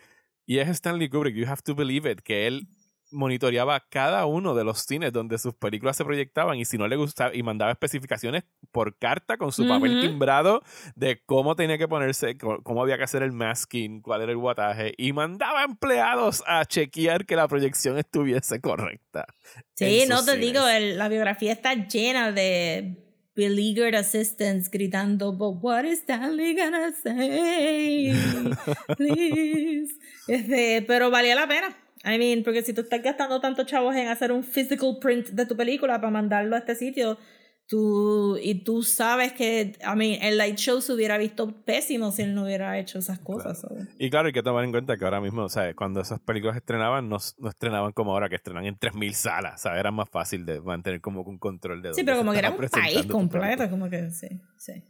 [0.46, 2.66] Y es Stanley Kubrick, you have to believe it, que él
[3.12, 6.96] monitoreaba cada uno de los cines donde sus películas se proyectaban y si no le
[6.96, 10.62] gustaba y mandaba especificaciones por carta con su papel timbrado
[10.94, 14.94] de cómo tenía que ponerse, cómo había que hacer el masking, cuál era el guataje
[14.96, 19.26] y mandaba empleados a chequear que la proyección estuviese correcta.
[19.74, 22.96] Sí, no te digo, la biografía está llena de
[23.34, 28.12] beleaguered assistants gritando, but what is Stanley gonna say?
[28.96, 29.94] Please.
[30.28, 31.76] Este, pero valía la pena.
[32.04, 35.46] I mean, porque si tú estás gastando tantos chavos en hacer un physical print de
[35.46, 37.18] tu película para mandarlo a este sitio,
[37.66, 42.22] tú, y tú sabes que, I mean, el light show se hubiera visto pésimo si
[42.22, 43.64] él no hubiera hecho esas cosas.
[43.98, 47.08] Y claro, hay que tomar en cuenta que ahora mismo, sea, cuando esas películas estrenaban,
[47.08, 50.60] no, no estrenaban como ahora que estrenan en 3.000 salas, sea, Era más fácil de
[50.60, 54.10] mantener como un control de Sí, pero como que era un país completo, como que
[54.10, 54.82] sí, sí.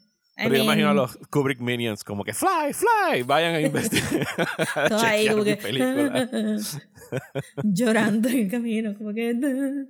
[0.43, 4.27] Pero yo imagino a los Kubrick Minions como que fly, fly, vayan a investigar.
[4.89, 5.59] Todo ahí como que
[7.65, 9.87] llorando en el camino, como que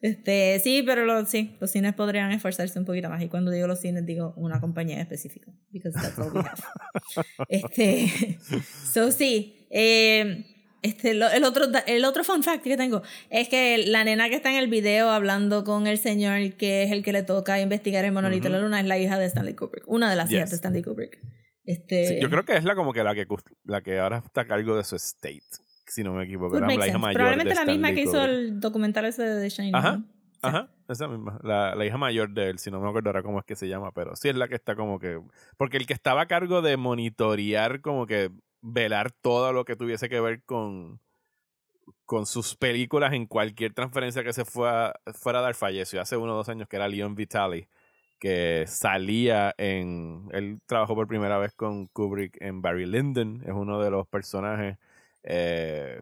[0.00, 3.66] este, sí, pero los, sí, los cines podrían esforzarse un poquito más y cuando digo
[3.68, 6.60] los cines digo una compañía específica, because that's all we have.
[7.48, 8.38] este,
[8.92, 10.51] so sí, eh,
[10.82, 14.50] este, el, otro, el otro fun fact que tengo es que la nena que está
[14.50, 18.12] en el video hablando con el señor que es el que le toca investigar el
[18.12, 20.56] monolito de la luna es la hija de Stanley Kubrick, una de las hijas de
[20.56, 21.20] Stanley Kubrick.
[21.64, 23.26] Este, yo creo que es la como que la que
[23.64, 25.42] la que ahora está a cargo de su estate,
[25.86, 26.58] si no me equivoco.
[26.58, 29.74] La hija mayor Probablemente la misma que hizo el documental ese de Shining.
[29.74, 30.02] Ajá.
[30.44, 31.38] Ajá, esa misma.
[31.44, 33.68] La, la, hija mayor de él, si no me acuerdo ahora cómo es que se
[33.68, 35.20] llama, pero sí es la que está como que.
[35.56, 40.08] Porque el que estaba a cargo de monitorear como que velar todo lo que tuviese
[40.08, 41.00] que ver con,
[42.06, 46.32] con sus películas en cualquier transferencia que se fuera, fuera a dar falleció hace uno
[46.32, 47.68] o dos años que era Leon Vitali
[48.20, 53.80] que salía en él trabajó por primera vez con Kubrick en Barry Lyndon es uno
[53.80, 54.78] de los personajes
[55.24, 56.00] eh,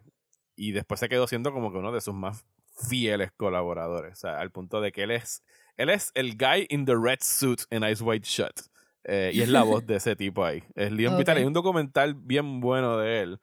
[0.55, 2.45] y después se quedó siendo como que uno de sus más
[2.87, 5.43] fieles colaboradores al punto de que él es
[5.77, 8.70] él es el guy in the red suit en Ice White Shut
[9.03, 10.63] Eh, y es la voz de ese tipo ahí.
[10.75, 11.41] Es Leon Vitale.
[11.41, 13.39] Hay un documental bien bueno de él.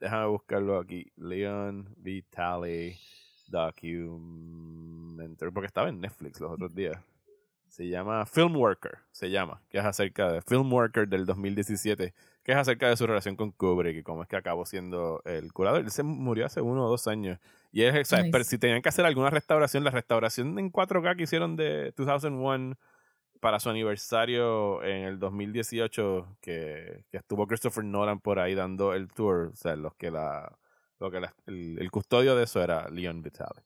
[0.00, 1.10] Déjame buscarlo aquí.
[1.16, 2.98] Leon Vitale
[3.48, 5.52] Documentary.
[5.52, 6.96] Porque estaba en Netflix los otros días.
[7.68, 12.52] Se llama Film Worker, se llama, que es acerca de Film Worker del 2017, que
[12.52, 15.82] es acerca de su relación con Kubrick y cómo es que acabó siendo el curador.
[15.82, 17.38] Él se murió hace uno o dos años.
[17.70, 21.56] Y es, pero si tenían que hacer alguna restauración, la restauración en 4K que hicieron
[21.56, 22.76] de 2001
[23.40, 29.08] para su aniversario en el 2018, que, que estuvo Christopher Nolan por ahí dando el
[29.08, 30.58] tour, o sea, los que la,
[30.98, 33.62] lo que el, custodio de eso era Leon Vitale.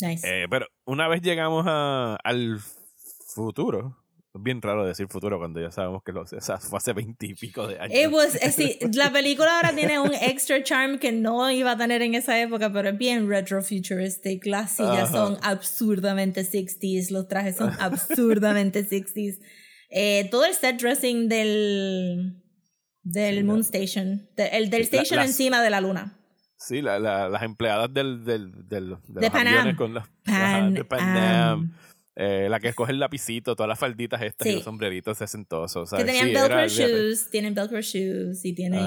[0.00, 0.42] Nice.
[0.42, 3.96] Eh, pero una vez llegamos a, al futuro,
[4.38, 7.78] bien raro decir futuro cuando ya sabemos que lo, o sea, fue hace veintipico de
[7.78, 7.94] años.
[7.94, 12.40] Eh, la película ahora tiene un extra charm que no iba a tener en esa
[12.40, 14.46] época, pero es bien retrofuturistic.
[14.46, 19.40] Las sillas son absurdamente 60s, los trajes son absurdamente 60s.
[19.90, 22.42] Eh, todo el set dressing del,
[23.02, 26.18] del Moon Station, el del station encima de la luna.
[26.58, 31.72] Sí, la, la, las empleadas del, del, del de, los con los, de Pan
[32.18, 35.90] eh, la que escoge el lapicito, todas las falditas estas y los sombreritos sesentosos.
[35.90, 38.82] Que tenían velcro shoes, tienen velcro shoes y tienen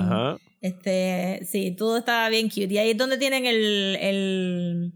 [0.61, 2.73] este, sí, todo estaba bien cute.
[2.73, 4.93] Y ahí es donde tienen el, el,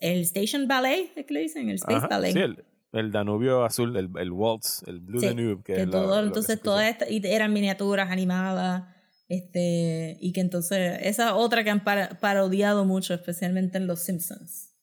[0.00, 1.70] el Station Ballet, ¿qué le dicen?
[1.70, 2.32] El Space Ballet.
[2.34, 5.62] Sí, el, el, Danubio azul, el, el Waltz, el Blue Danube.
[5.64, 8.84] Que, todo, entonces todas eran miniaturas animadas.
[9.26, 14.73] Este, y que entonces, esa otra que han parodiado mucho, especialmente en Los Simpsons.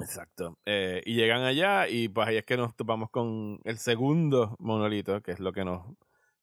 [0.00, 0.58] Exacto.
[0.66, 5.22] Eh, y llegan allá y pues ahí es que nos topamos con el segundo monolito,
[5.22, 5.86] que es lo que nos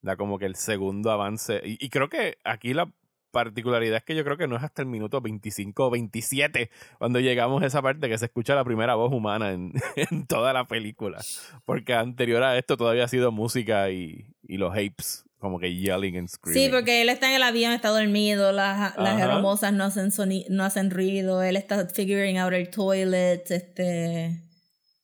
[0.01, 1.61] da como que el segundo avance.
[1.63, 2.91] Y, creo que aquí la
[3.31, 7.19] particularidad es que yo creo que no es hasta el minuto 25 o 27 cuando
[7.19, 10.67] llegamos a esa parte que se escucha la primera voz humana en, en toda la
[10.67, 11.19] película.
[11.65, 16.17] Porque anterior a esto todavía ha sido música y, y los apes como que yelling
[16.17, 16.63] and screaming.
[16.63, 20.09] Sí, porque él está en el avión, está dormido, las, las hermosas no hacen,
[20.49, 24.41] no hacen ruido, él está figuring out el toilet, este...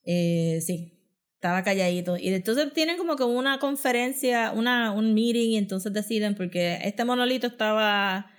[0.06, 0.98] Eh, sí,
[1.36, 2.18] estaba calladito.
[2.18, 7.04] Y entonces tienen como que una conferencia, una, un meeting, y entonces deciden, porque este
[7.04, 8.32] monolito estaba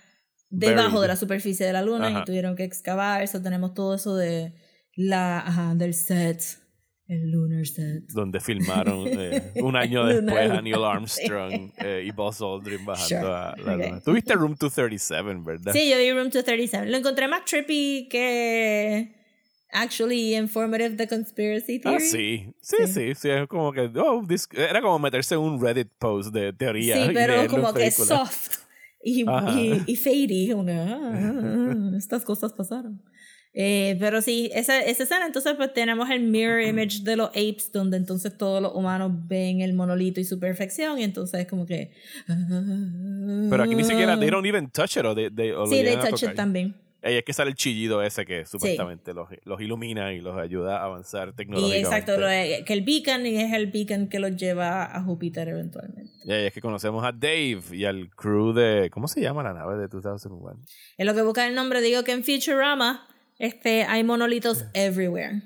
[0.49, 4.15] debajo de la superficie de la luna y tuvieron que excavar, eso tenemos todo eso
[4.15, 4.53] de
[4.95, 6.41] la, ajá, del set
[7.11, 8.07] el Lunar Set.
[8.13, 13.55] Donde filmaron eh, un año después a Neil Armstrong eh, y Buzz Aldrin bajando a
[13.57, 14.01] la luna.
[14.01, 15.73] Tuviste Room 237, ¿verdad?
[15.73, 16.89] Sí, yo vi Room 237.
[16.89, 19.13] Lo encontré más trippy que
[19.73, 22.03] actually informative the conspiracy ah, theory.
[22.03, 22.53] Ah, sí.
[22.61, 23.29] Sí, sí, sí.
[23.29, 26.95] es como que, oh, era como meterse en un Reddit post de teoría.
[26.95, 28.59] Sí, pero como que soft
[29.03, 30.49] y, y, y, fadey.
[30.49, 33.01] Como que, ah, estas cosas pasaron.
[33.53, 37.71] Eh, pero sí, esa, esa escena, entonces pues tenemos el mirror image de los apes,
[37.71, 41.65] donde entonces todos los humanos ven el monolito y su perfección, y entonces es como
[41.65, 41.91] que...
[42.27, 46.35] Pero aquí ni siquiera, they don't even touch it, o, they, Sí, they touch it
[46.35, 46.75] también.
[47.03, 50.81] Y es que sale el chillido ese que supuestamente los, los, ilumina y los ayuda
[50.81, 51.79] a avanzar tecnológicamente.
[51.79, 56.11] Y exacto, que el beacon y es el beacon que los lleva a Júpiter eventualmente.
[56.23, 58.91] Y es que conocemos a Dave y al crew de...
[58.91, 60.61] ¿Cómo se llama la nave de 2001?
[60.97, 63.07] En lo que busca el nombre, digo que en Futurama
[63.41, 65.41] este, hay monolitos everywhere.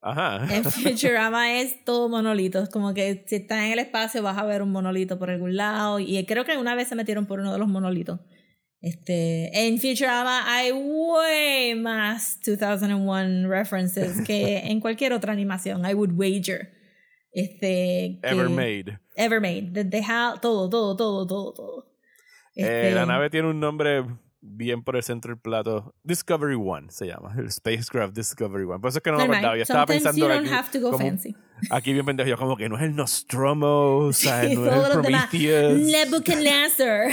[0.00, 0.46] Ajá.
[0.50, 2.70] En Futurama es todo monolitos.
[2.70, 6.00] Como que si estás en el espacio vas a ver un monolito por algún lado.
[6.00, 8.20] Y creo que una vez se metieron por uno de los monolitos.
[8.80, 15.84] Este, en Futurama hay way más 2001 references que en cualquier otra animación.
[15.84, 16.72] I would wager.
[17.30, 18.98] Este, ever made.
[19.16, 19.84] Ever made.
[20.40, 21.94] todo, todo, todo, todo, todo.
[22.54, 24.02] Eh, la este, nave tiene un nombre
[24.44, 25.94] bien por el centro del plato.
[26.02, 28.78] Discovery One se llama, el Spacecraft Discovery One.
[28.78, 29.56] Por eso es que no me acordaba.
[29.56, 30.98] Yo estaba pensando aquí, como,
[31.70, 34.92] aquí bien pendejo, yo como que no es el Nostromo, o sea, no es el
[34.92, 35.80] Prometheus.
[35.80, 37.08] Nebuchadnezzar.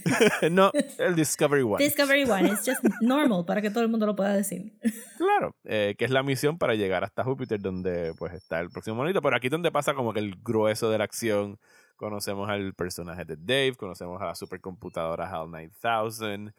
[0.50, 1.84] no, el Discovery One.
[1.84, 4.72] Discovery One, es just normal para que todo el mundo lo pueda decir.
[5.18, 8.96] claro, eh, que es la misión para llegar hasta Júpiter donde pues está el próximo
[8.96, 11.58] monito, pero aquí donde pasa como que el grueso de la acción
[11.96, 16.54] conocemos al personaje de Dave, conocemos a la supercomputadora HAL 9000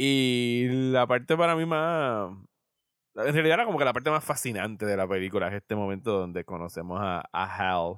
[0.00, 2.30] y la parte para mí más...
[3.16, 6.12] En realidad era como que la parte más fascinante de la película es este momento
[6.12, 7.96] donde conocemos a, Hal.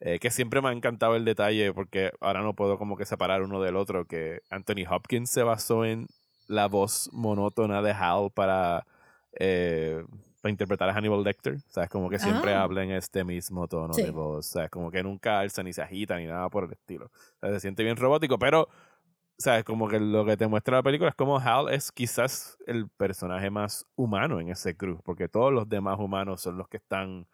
[0.00, 3.42] Eh, que siempre me ha encantado el detalle porque ahora no puedo como que separar
[3.42, 6.06] uno del otro, que Anthony Hopkins se basó en
[6.48, 8.86] la voz monótona de Hal para,
[9.32, 10.04] eh,
[10.42, 11.60] para interpretar a Hannibal Lecter.
[11.68, 11.88] ¿Sabes?
[11.88, 12.62] Como que siempre ah.
[12.62, 14.48] habla en este mismo tono de voz.
[14.48, 14.68] ¿Sabes?
[14.68, 17.10] Como que nunca alza ni se agita ni nada por el estilo.
[17.40, 18.68] se siente bien robótico, pero
[19.38, 19.64] ¿sabes?
[19.64, 23.50] Como que lo que te muestra la película es como Hal es quizás el personaje
[23.50, 27.26] más humano en ese crew, porque todos los demás humanos son los que están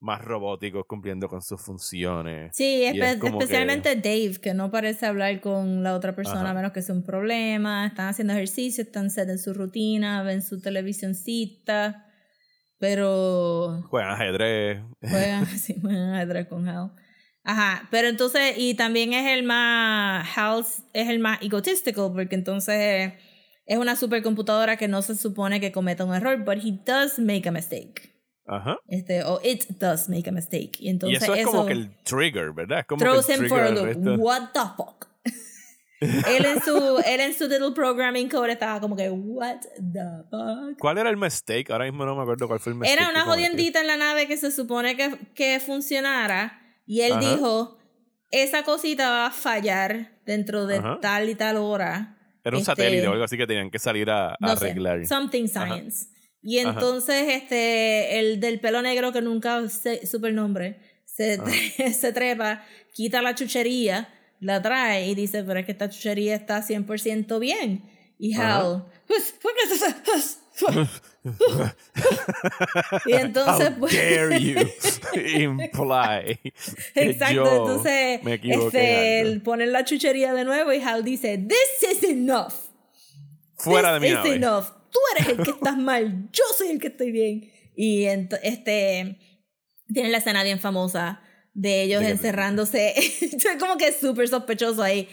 [0.00, 2.54] más robóticos cumpliendo con sus funciones.
[2.54, 6.50] Sí, es especialmente Dave, que no parece hablar con la otra persona Ajá.
[6.50, 7.86] a menos que sea un problema.
[7.86, 12.06] Están haciendo ejercicio, están set en su rutina, ven su televisioncita,
[12.78, 14.82] pero Juegan ajedrez.
[15.00, 16.92] juegan así, juegan ajedrez con Hal.
[17.44, 23.12] Ajá, pero entonces, y también es el más, Hal es el más egotistical, porque entonces
[23.66, 27.48] es una supercomputadora que no se supone que cometa un error, but he does make
[27.48, 28.14] a mistake.
[28.46, 28.78] Ajá.
[28.88, 30.80] Este, o it does make a mistake.
[30.80, 32.86] Y Y entonces eso es como que el trigger, ¿verdad?
[32.86, 34.18] Como throws que el him for a loop.
[34.18, 35.06] What the fuck?
[36.00, 40.78] él en su él en su little programming code estaba como que what the fuck.
[40.78, 41.70] ¿Cuál era el mistake?
[41.70, 42.98] Ahora mismo no me acuerdo cuál fue el mistake.
[42.98, 47.20] Era una jodiendita en la nave que se supone que, que funcionara y él Ajá.
[47.20, 47.78] dijo
[48.32, 50.98] esa cosita va a fallar dentro de Ajá.
[51.00, 52.18] tal y tal hora.
[52.42, 54.64] Era un este, satélite o algo así que tenían que salir a, a no sé,
[54.66, 55.06] arreglar.
[55.06, 55.66] something Ajá.
[55.66, 56.08] science.
[56.42, 56.70] Y Ajá.
[56.70, 61.38] entonces este el del pelo negro que nunca se, supe el nombre se,
[61.92, 64.08] se trepa, quita la chuchería,
[64.40, 67.82] la trae y dice, pero es que esta chuchería está 100% bien.
[68.18, 68.34] Y.
[68.34, 68.84] Hal,
[73.06, 74.56] y entonces How pues dare you
[75.14, 76.38] imply
[76.94, 81.90] Exacto, yo entonces me este, él pone la chuchería de nuevo y Hal dice, this
[81.90, 82.52] is enough.
[83.56, 84.36] fuera de This mi is nave.
[84.36, 84.66] enough.
[84.90, 87.52] Tú eres el que estás mal, yo soy el que estoy bien.
[87.76, 89.18] Y este
[89.92, 91.20] tienen la escena bien famosa
[91.54, 92.94] de ellos ¿De encerrándose.
[93.60, 95.08] Como que súper sospechoso ahí.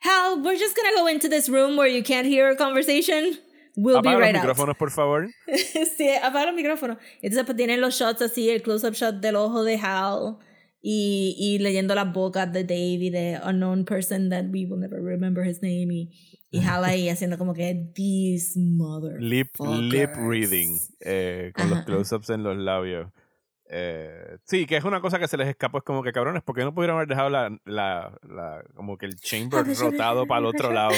[0.00, 3.38] Hal, we're just gonna go into this room where you can't hear a conversation.
[3.80, 4.42] We'll Apaga be right los out.
[4.42, 5.28] micrófonos, por favor.
[5.96, 6.98] sí, apaga los micrófonos.
[7.22, 10.38] Entonces pues tienen los shots así, el close-up shot del ojo de Hal
[10.82, 15.00] y, y leyendo las bocas de Dave y de unknown person that we will never
[15.00, 16.10] remember his name y,
[16.50, 20.78] y Hal ahí haciendo como que these mother Lip, lip reading.
[21.00, 21.84] eh, con los Ajá.
[21.86, 23.12] close-ups en los labios.
[23.70, 25.78] Eh, sí, que es una cosa que se les escapó.
[25.78, 29.06] Es como que cabrones, ¿por qué no pudieron haber dejado la, la, la como que
[29.06, 30.94] el chamber rotado para el otro lado?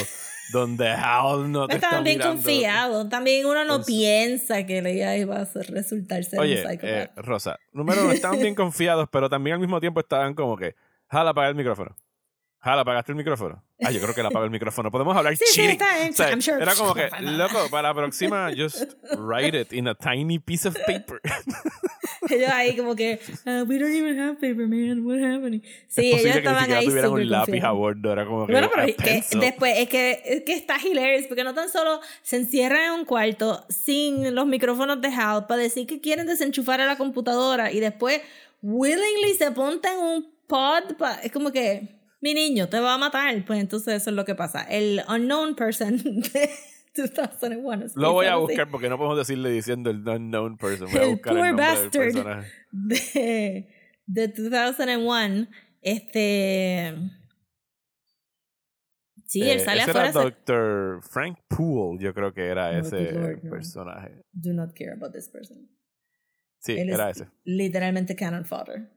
[0.53, 2.35] Donde Hal no te está Estaban bien mirando?
[2.43, 3.09] confiados.
[3.09, 7.11] También uno no Entonces- piensa que ella iba a ser- resultar ser Oye, un eh.
[7.17, 10.75] Rosa, número uno, estaban bien confiados, pero también al mismo tiempo estaban como que,
[11.09, 11.95] jala, apaga el micrófono.
[12.63, 13.63] Jala, apagaste el micrófono.
[13.83, 14.91] Ah, yo creo que le apago el micrófono.
[14.91, 15.87] Podemos hablar Sí, sí, está.
[16.11, 16.61] O sea, I'm sure.
[16.63, 20.77] Era como que, loco, para la próxima, just write it in a tiny piece of
[20.87, 21.21] paper.
[22.29, 25.05] ellos ahí como que, "Uh, we don't even have paper, man.
[25.07, 25.63] What happening?
[25.89, 28.13] Sí, es ellos que ni estaban ahí tuvieran un lápiz a bordo.
[28.13, 28.53] Era como que.
[28.53, 32.01] Bueno, pero es que después es que, es que está hilarious porque no tan solo
[32.23, 36.81] se encierran en un cuarto sin los micrófonos de Hal para decir que quieren desenchufar
[36.83, 38.21] a la computadora y después
[38.63, 43.45] willingly se montan un pod pa- es como que mi niño te va a matar
[43.47, 45.97] pues entonces eso es lo que pasa el unknown person
[46.33, 46.51] de
[46.95, 50.89] 2001 Space Lo voy a buscar porque no podemos decirle diciendo el unknown person.
[50.91, 52.45] Voy a El buscar el poor del bastard.
[52.73, 53.69] de,
[54.07, 55.47] de 2001
[55.83, 56.95] este
[59.27, 61.01] sí él Eh, sale ese afuera era Dr.
[61.03, 63.51] Frank Poole, yo creo que era Oh, ese good lord, no.
[63.51, 64.23] personaje.
[64.33, 65.69] do not care about this person.
[66.59, 67.31] Sí, Él era es ese.
[67.45, 68.91] literalmente canon fodder.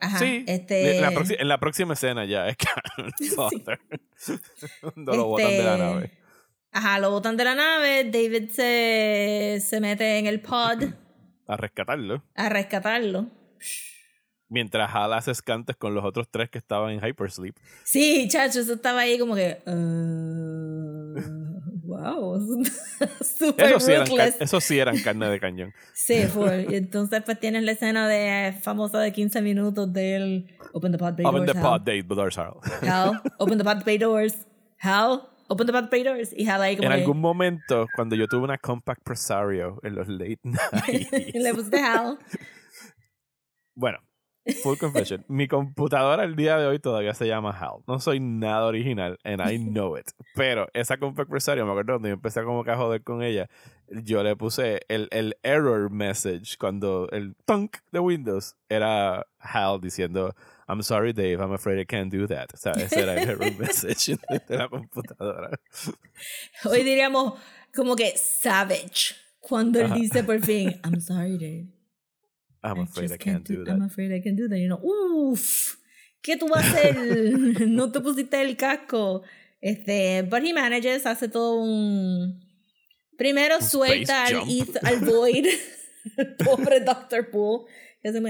[0.00, 0.18] Ajá.
[0.18, 3.12] Sí, este, en la, proxi- en la próxima escena ya es Canon.
[4.80, 6.10] Cuando lo botan de la Este, nave.
[6.72, 8.04] Ajá, lo botan de la nave.
[8.04, 10.84] David se, se mete en el pod
[11.46, 12.22] A rescatarlo.
[12.34, 13.26] a rescatarlo.
[14.48, 17.54] Mientras Hal hace escantes con los otros tres que estaban en Hypersleep.
[17.84, 19.58] Sí, chacho, eso estaba ahí como que.
[19.66, 19.70] uh,
[22.38, 24.08] Super Eso sí, eran,
[24.40, 25.72] eso sí eran carne de cañón.
[25.94, 26.66] Sí, fue.
[26.68, 31.14] Y entonces, pues tienes la escena de famosa de 15 minutos del Open the Pod
[31.16, 31.52] Bay Open Doors.
[31.52, 31.64] the Hal.
[31.64, 32.54] pod, Dave Doors Hal.
[32.82, 34.34] Hal, Open the Pod Bay Doors.
[34.80, 36.30] Hal, Open the Pod Bay Doors.
[36.36, 39.94] Y Hal ahí como En que- algún momento, cuando yo tuve una compact presario en
[39.94, 41.34] los late nights.
[41.34, 42.18] le pusiste Hal.
[43.74, 43.98] Bueno,
[44.62, 45.24] full confession.
[45.28, 47.82] Mi computadora el día de hoy todavía se llama HAL.
[47.86, 50.10] No soy nada original, and I know it.
[50.34, 53.48] Pero esa compact presario, me acuerdo cuando yo empecé como que a joder con ella,
[53.88, 60.34] yo le puse el, el error message cuando el tunk de Windows era HAL diciendo
[60.68, 62.54] I'm sorry Dave, I'm afraid I can't do that.
[62.54, 64.16] O sea, ese era el error message
[64.48, 65.58] de la computadora.
[66.64, 67.34] Hoy diríamos
[67.74, 69.16] como que savage.
[69.40, 69.94] Cuando él Ajá.
[69.96, 71.66] dice por fin, I'm sorry, Dave.
[72.62, 73.72] I'm afraid I just can't do that.
[73.74, 74.56] I'm afraid I can't do that.
[74.58, 75.76] Y uno, uff,
[76.22, 76.96] ¿qué tú vas a hacer?
[77.68, 79.22] no te pusiste el casco.
[79.62, 82.40] Este, but he manages, hace todo un...
[83.16, 84.34] Primero Un suelta al.
[84.48, 85.46] Eth- al Void,
[86.44, 87.66] pobre Doctor Poole,
[88.02, 88.20] que se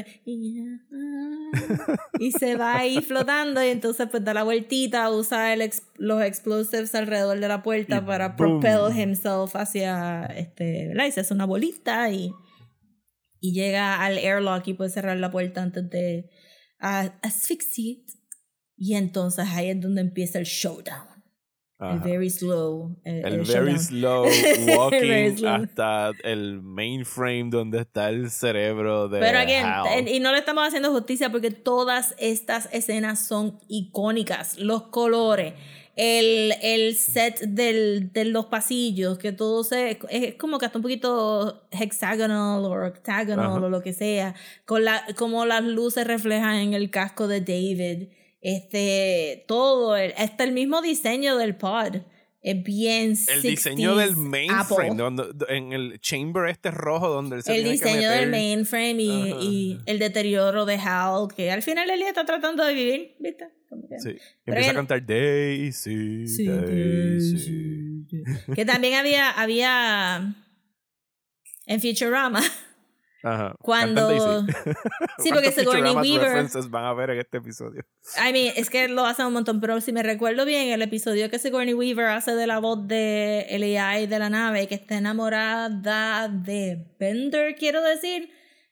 [2.19, 6.20] y se va ahí flotando y entonces pues da la vueltita, usa el ex- los
[6.23, 8.61] explosives alrededor de la puerta Y para boom.
[8.61, 11.07] propel himself hacia, este, ¿verdad?
[11.07, 12.32] Y se hace una bolita y...
[13.40, 16.30] y llega al airlock y puede cerrar la puerta antes de
[16.80, 18.06] uh, asphyxiate.
[18.76, 21.10] Y entonces ahí es donde empieza el showdown.
[21.80, 22.94] El very slow.
[23.04, 24.26] El, el, very slow
[24.76, 29.18] walking hasta el mainframe donde está el cerebro de.
[29.18, 34.58] Pero again, y no le estamos haciendo justicia porque todas estas escenas son icónicas.
[34.58, 35.54] Los colores,
[36.02, 40.82] el, el set del, de los pasillos, que todo se, es como que hasta un
[40.82, 46.72] poquito hexagonal o octagonal o lo que sea, con la, como las luces reflejan en
[46.72, 48.09] el casco de David,
[48.40, 51.97] este, todo, el, hasta el mismo diseño del pod.
[52.43, 55.12] Es bien El diseño del mainframe,
[55.51, 60.64] en el chamber este rojo donde el El diseño del mainframe y, y, el deterioro
[60.64, 63.60] de Hal, que al final Eli está tratando de vivir, ¿viste?
[63.98, 64.16] Sí.
[64.47, 68.06] Empieza a cantar Daisy, Daisy.
[68.55, 70.34] Que también había, había
[71.66, 72.40] en Futurama.
[73.22, 73.55] Ajá.
[73.60, 74.47] Cuando.
[75.18, 76.48] sí, porque Sigourney Weaver.
[76.70, 77.84] van a ver en este episodio.
[78.16, 81.28] I mean, es que lo hacen un montón, pero si me recuerdo bien, el episodio
[81.28, 84.97] que Sigourney Weaver hace de la voz de el AI de la nave, que está
[84.97, 88.30] enamorada de Bender, quiero decir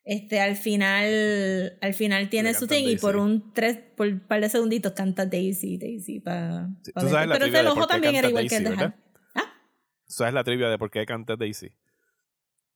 [0.09, 4.40] este al final al final tiene su thing y por un tres por un par
[4.40, 8.93] de segunditos canta Daisy Daisy para pero el ojo también era igual que el de
[9.35, 9.52] ¿Ah?
[10.06, 11.72] ¿Sabes la trivia de por qué canta Daisy?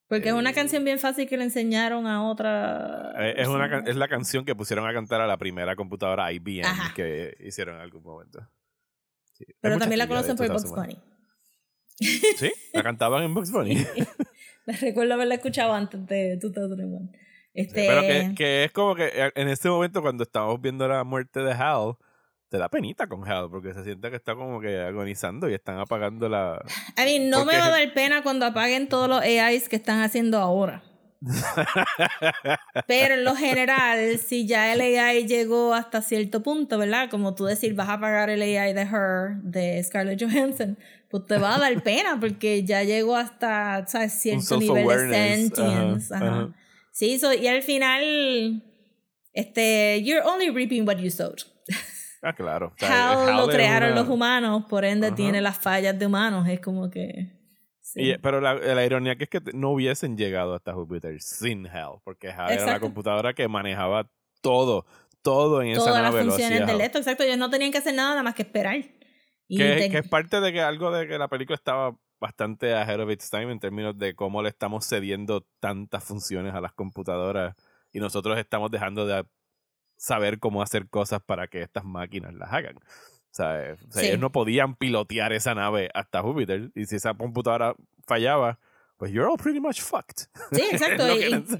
[0.08, 3.14] Porque es una eh, canción bien fácil que le enseñaron a otra.
[3.16, 6.66] Eh, es, una, es la canción que pusieron a cantar a la primera computadora IBM
[6.94, 8.46] que hicieron en algún momento.
[9.62, 10.98] Pero también la conocen por Bugs Bunny.
[11.98, 13.76] Sí, la cantaban en Bugs Bunny.
[14.66, 17.10] Me recuerdo haberla escuchado antes de 2001.
[17.54, 17.86] Este...
[17.86, 21.52] Pero que, que, es como que en este momento cuando estamos viendo la muerte de
[21.52, 21.96] Hal,
[22.52, 25.78] te da penita con Hal porque se siente que está como que agonizando y están
[25.78, 26.62] apagando la...
[26.96, 30.02] A mí no me va a dar pena cuando apaguen todos los AIs que están
[30.02, 30.82] haciendo ahora.
[32.86, 37.08] Pero en lo general, si ya el AI llegó hasta cierto punto, ¿verdad?
[37.10, 40.76] Como tú decir, vas a apagar el AI de Her, de Scarlett Johansson,
[41.12, 44.14] pues te va a dar pena porque ya llegó hasta ¿sabes?
[44.14, 46.14] cierto nivel de sentience.
[46.90, 48.62] Sí, y al final,
[49.34, 51.42] este, you're only reaping what you sowed.
[52.22, 52.72] Ah, claro.
[52.80, 57.32] How, lo crearon los humanos, por ende tiene las fallas de humanos, es como que...
[58.22, 62.28] pero la, la, ironía que es que no hubiesen llegado hasta Júpiter sin Hell, porque
[62.28, 64.08] Hell era la computadora que manejaba
[64.40, 64.86] todo,
[65.20, 65.90] todo en esa nave.
[65.90, 67.24] Todas las funciones del esto, exacto.
[67.24, 68.76] Ellos no tenían que hacer nada, nada más que esperar.
[69.56, 73.10] Que, que, es parte de que algo de que la película estaba bastante ahead of
[73.10, 77.56] its time en términos de cómo le estamos cediendo tantas funciones a las computadoras
[77.92, 79.26] y nosotros estamos dejando de
[79.96, 82.76] saber cómo hacer cosas para que estas máquinas las hagan.
[82.76, 87.74] O sea, ellos no podían pilotear esa nave hasta Júpiter y si esa computadora
[88.06, 88.58] fallaba,
[88.96, 90.28] pues you're all pretty much fucked.
[90.52, 91.04] Sí, exacto.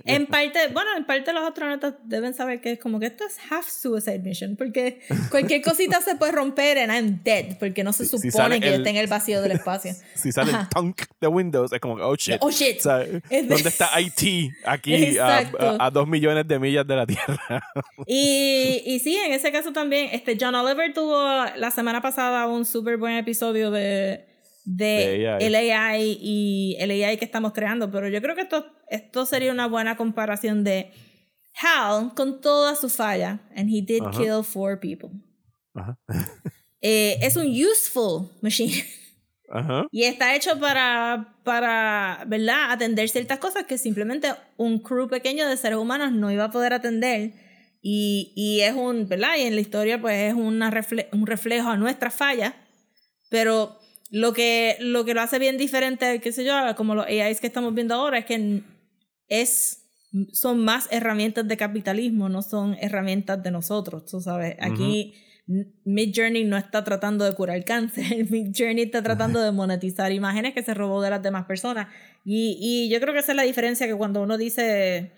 [0.04, 3.36] en parte, bueno, en parte los astronautas deben saber que es como que esto es
[3.50, 5.00] half suicide mission, porque
[5.30, 8.96] cualquier cosita se puede romper and I'm dead, porque no se supone que esté en
[8.96, 9.92] el vacío del espacio.
[10.14, 12.36] Si sale el tunk de Windows, es como, oh shit.
[12.40, 12.80] Oh shit.
[12.82, 15.50] ¿Dónde está IT aquí a,
[15.80, 17.62] a, dos millones de millas de la Tierra?
[18.06, 22.64] y, y sí, en ese caso también, este John Oliver tuvo la semana pasada un
[22.64, 24.31] súper buen episodio de
[24.64, 29.26] de, el AI y el AI que estamos creando, pero yo creo que esto, esto
[29.26, 30.92] sería una buena comparación de
[31.60, 35.10] Hal con toda su falla, and he did kill four people.
[36.84, 38.72] Eh, es un useful machine.
[39.90, 42.72] Y está hecho para, para, ¿verdad?
[42.72, 46.72] Atender ciertas cosas que simplemente un crew pequeño de seres humanos no iba a poder
[46.72, 47.34] atender.
[47.82, 49.36] Y, y es un, ¿verdad?
[49.38, 50.72] Y en la historia pues es una
[51.12, 52.54] un reflejo a nuestra falla.
[53.28, 53.78] Pero
[54.12, 57.46] lo que, lo que lo hace bien diferente, qué sé yo, como los AIs que
[57.46, 58.62] estamos viendo ahora, es que
[59.28, 59.86] es,
[60.34, 64.56] son más herramientas de capitalismo, no son herramientas de nosotros, tú sabes.
[64.60, 65.14] Aquí
[65.46, 70.52] Mid Journey no está tratando de curar cáncer, Mid Journey está tratando de monetizar imágenes
[70.52, 71.88] que se robó de las demás personas.
[72.22, 75.12] Y, y yo creo que esa es la diferencia que cuando uno dice,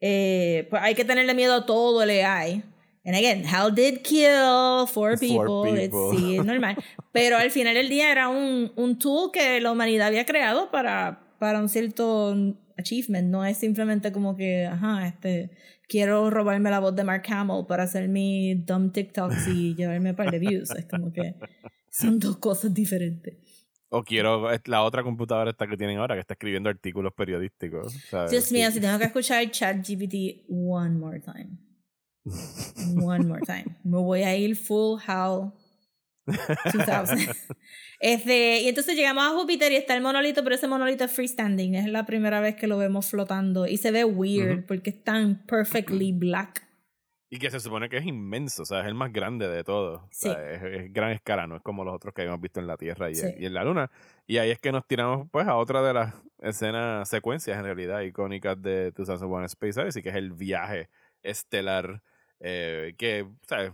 [0.00, 2.62] eh, pues hay que tenerle miedo a todo el AI
[3.08, 5.64] And again, Hal did kill four people.
[6.12, 6.76] sí, es normal.
[7.12, 11.18] Pero al final del día era un, un tool que la humanidad había creado para,
[11.38, 12.36] para un cierto
[12.76, 13.30] achievement.
[13.30, 15.52] No es simplemente como que, ajá, este,
[15.88, 20.16] quiero robarme la voz de Mark Hamill para hacer mi dumb TikToks y llevarme un
[20.16, 20.68] par de views.
[20.72, 21.34] Es como que
[21.90, 23.36] son dos cosas diferentes.
[23.88, 27.94] O quiero la otra computadora esta que tienen ahora, que está escribiendo artículos periodísticos.
[28.28, 31.67] Dios mío, si tengo que escuchar ChatGPT one more time.
[33.00, 33.76] One more time.
[33.84, 35.52] Me voy a ir full Hal
[38.00, 41.74] este, y entonces llegamos a Júpiter y está el monolito, pero ese monolito es freestanding.
[41.74, 43.66] Es la primera vez que lo vemos flotando.
[43.66, 46.66] Y se ve weird porque es tan perfectly black.
[47.30, 50.00] Y que se supone que es inmenso, o sea, es el más grande de todos.
[50.10, 50.30] Sí.
[50.30, 53.14] es, gran escala, no es como los otros que habíamos visto en la Tierra y,
[53.38, 53.90] y, en la Luna.
[54.26, 58.00] Y ahí es que nos tiramos pues a otra de las escenas, secuencias en realidad
[58.00, 60.88] icónicas de 2001 Space Odyssey, que es el viaje
[61.22, 62.02] estelar
[62.40, 63.72] eh, que, ¿sabes?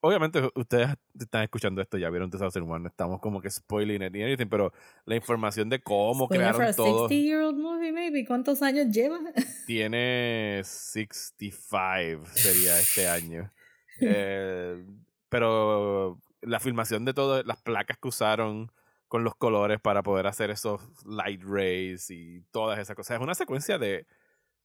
[0.00, 4.46] Obviamente ustedes están escuchando esto, ya vieron One no estamos como que spoiling it anything,
[4.46, 4.72] pero
[5.04, 7.08] la información de cómo crearon todo.
[7.08, 9.18] 60 year old movie maybe, ¿cuántos años lleva?
[9.66, 13.50] Tiene 65 sería este año.
[14.00, 14.84] Eh,
[15.28, 18.70] pero la filmación de todo, las placas que usaron
[19.08, 23.16] con los colores para poder hacer esos light rays y todas esas cosas.
[23.16, 24.06] Es una secuencia de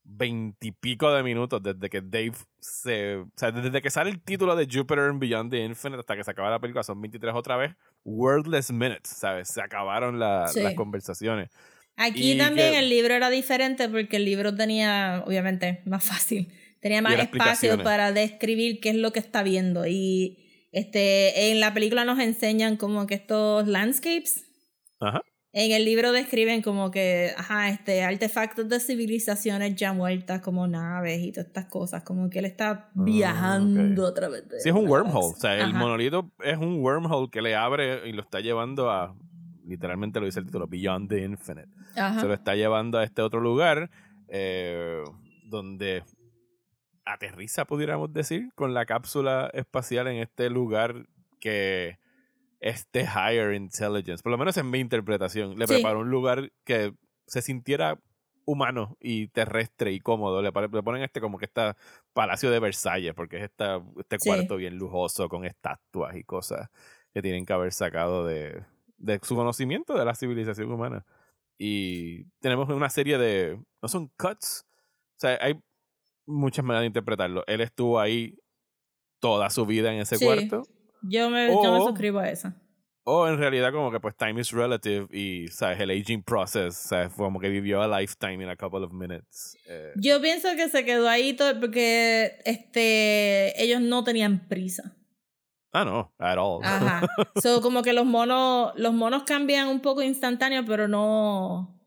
[0.03, 3.17] veintipico de minutos desde que Dave se.
[3.17, 6.23] O sea, desde que sale el título de Jupiter and Beyond the Infinite hasta que
[6.23, 7.75] se acaba la película, son 23 otra vez.
[8.03, 9.49] Wordless minutes, ¿sabes?
[9.49, 11.49] Se acabaron las conversaciones.
[11.97, 16.51] Aquí también el libro era diferente porque el libro tenía, obviamente, más fácil.
[16.79, 19.85] Tenía más espacio para describir qué es lo que está viendo.
[19.85, 24.47] Y este, en la película nos enseñan como que estos landscapes.
[24.99, 25.21] Ajá.
[25.53, 31.19] En el libro describen como que, ajá, este, artefactos de civilizaciones ya muertas, como naves
[31.19, 34.61] y todas estas cosas, como que él está ah, viajando a través de...
[34.61, 38.13] Sí, es un wormhole, o sea, el monolito es un wormhole que le abre y
[38.13, 39.13] lo está llevando a,
[39.65, 41.69] literalmente lo dice el título, Beyond the Infinite.
[41.93, 43.89] Se lo está llevando a este otro lugar
[44.29, 45.03] eh,
[45.43, 46.03] donde
[47.03, 51.07] aterriza, pudiéramos decir, con la cápsula espacial en este lugar
[51.41, 51.99] que
[52.61, 56.93] este higher intelligence, por lo menos en mi interpretación, le preparó un lugar que
[57.25, 57.99] se sintiera
[58.45, 60.41] humano y terrestre y cómodo.
[60.41, 61.75] Le, ponen este como que está
[62.13, 66.69] Palacio de Versalles, porque es esta, este cuarto bien lujoso con estatuas y cosas
[67.13, 68.63] que tienen que haber sacado de,
[68.97, 71.05] de su conocimiento de la civilización humana.
[71.57, 73.59] Y tenemos una serie de.
[73.81, 74.65] No son cuts.
[75.17, 75.59] O sea, hay
[76.25, 77.43] muchas maneras de interpretarlo.
[77.47, 78.37] Él estuvo ahí
[79.19, 80.63] toda su vida en ese cuarto.
[81.01, 82.55] Yo me, yo me suscribo a esa.
[83.03, 85.79] O en realidad como que pues time is relative y, ¿sabes?
[85.79, 87.11] El aging process, ¿sabes?
[87.13, 89.57] Como que vivió a lifetime in a couple of minutes.
[89.67, 89.91] Eh.
[89.95, 94.95] Yo pienso que se quedó ahí todo porque este, ellos no tenían prisa.
[95.73, 96.63] Ah, no, at all.
[96.63, 97.07] Ajá.
[97.41, 101.80] so, como que los monos, los monos cambian un poco instantáneo, pero no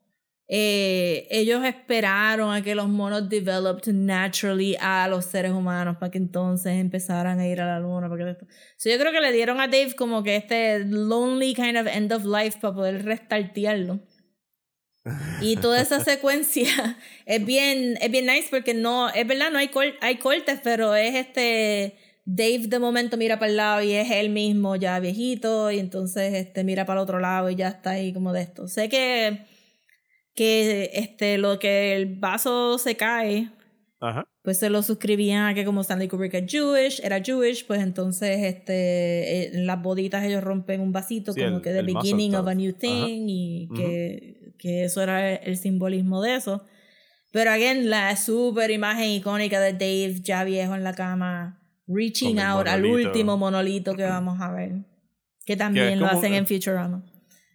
[0.47, 6.19] eh, ellos esperaron a que los monos developed naturally a los seres humanos para que
[6.19, 8.09] entonces empezaran a ir a la luna.
[8.09, 12.13] Porque yo creo que le dieron a Dave como que este lonely kind of end
[12.13, 14.01] of life para poder restartearlo.
[15.41, 19.71] Y toda esa secuencia es bien, es bien nice porque no, es verdad, no hay,
[20.01, 21.97] hay cortes, pero es este,
[22.27, 26.35] Dave de momento mira para el lado y es él mismo ya viejito y entonces
[26.35, 28.69] este mira para el otro lado y ya está ahí como de esto.
[28.69, 29.54] Sé que
[30.35, 33.51] que este, lo que el vaso se cae,
[34.43, 38.43] pues se lo suscribían a que como Stanley Kubrick es Jewish, era Jewish, pues entonces
[38.43, 42.73] este, en las boditas ellos rompen un vasito como que the beginning of a new
[42.73, 46.67] thing y que, que, eso era el simbolismo de eso.
[47.33, 52.69] Pero again, la super imagen icónica de Dave ya viejo en la cama, reaching out
[52.69, 54.85] al último monolito que vamos a ver.
[55.47, 57.05] Que también lo hacen en Futurama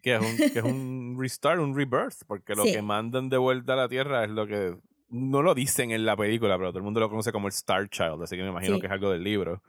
[0.01, 3.73] que es un, que es un restart, un rebirth, porque lo que mandan de vuelta
[3.73, 4.75] a la Tierra es lo que
[5.09, 7.89] no lo dicen en la película, pero todo el mundo lo conoce como el Star
[7.89, 9.61] Child, así que me imagino que es algo del libro.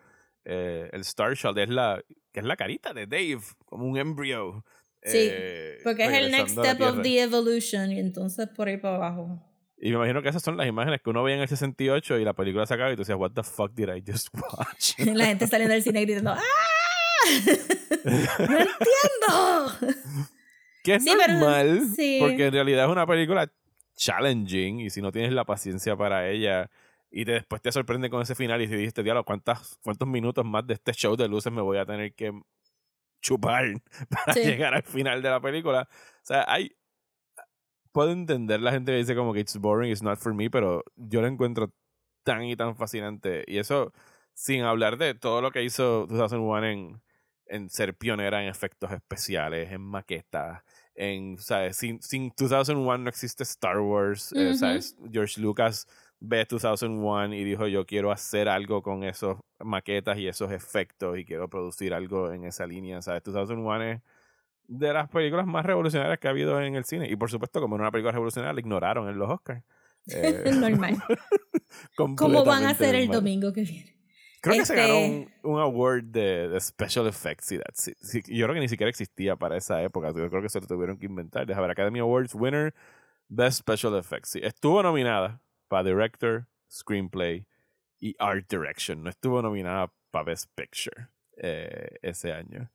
[0.44, 2.02] Eh, el Star Child es la,
[2.32, 4.65] que es la carita de Dave, como un embryo.
[5.02, 8.97] Sí, eh, porque es el next step of the evolution, y entonces por ahí para
[8.97, 9.47] abajo.
[9.82, 12.24] Y me imagino que esas son las imágenes que uno ve en el 68 y
[12.24, 14.98] la película se acaba y tú decías, What the fuck did I just watch?
[15.15, 16.40] la gente saliendo del cine gritando, ¡Ah!
[18.05, 19.97] ¡No entiendo!
[20.82, 21.82] Que es normal,
[22.20, 23.52] porque en realidad es una película
[23.97, 26.70] challenging y si no tienes la paciencia para ella
[27.10, 30.44] y te, después te sorprende con ese final y te dijiste, diablo, ¿cuántas, ¿cuántos minutos
[30.44, 32.32] más de este show de luces me voy a tener que
[33.20, 33.64] chupar
[34.09, 35.88] para llegar al final de la película?
[35.90, 36.74] O sea, hay...
[37.92, 40.84] Puedo entender la gente que dice como que it's boring, it's not for me, pero
[40.94, 41.74] yo lo encuentro
[42.22, 43.44] tan y tan fascinante.
[43.48, 43.92] Y eso
[44.32, 47.02] sin hablar de todo lo que hizo 2001 en
[47.51, 50.62] en ser pionera en efectos especiales, en maquetas,
[50.94, 51.77] en, ¿sabes?
[51.77, 54.97] Sin, sin 2001 no existe Star Wars, eh, ¿sabes?
[55.10, 55.86] George Lucas
[56.20, 61.24] ve 2001 y dijo yo quiero hacer algo con esos maquetas y esos efectos y
[61.24, 63.24] quiero producir algo en esa línea, ¿sabes?
[63.24, 64.01] 2001 es
[64.68, 67.74] de las películas más revolucionarias que ha habido en el cine y por supuesto como
[67.74, 69.64] era una película revolucionaria la ignoraron en los Oscars.
[70.06, 71.02] Eh, normal.
[71.97, 73.99] ¿Cómo van a hacer el domingo que viene?
[74.41, 77.45] Creo que se Este- ganó un, un award de, de special effects.
[77.47, 80.09] Sí, that- sí, sí, yo creo que ni siquiera existía para esa época.
[80.15, 81.47] Yo creo que se lo tuvieron que inventar.
[81.47, 82.75] Deja ver, Academy Awards winner,
[83.29, 84.31] Best Special Effects.
[84.31, 87.47] Sí, estuvo nominada para Director, Screenplay
[87.99, 89.03] y Art Direction.
[89.03, 92.71] No estuvo nominada para Best Picture eh, ese año.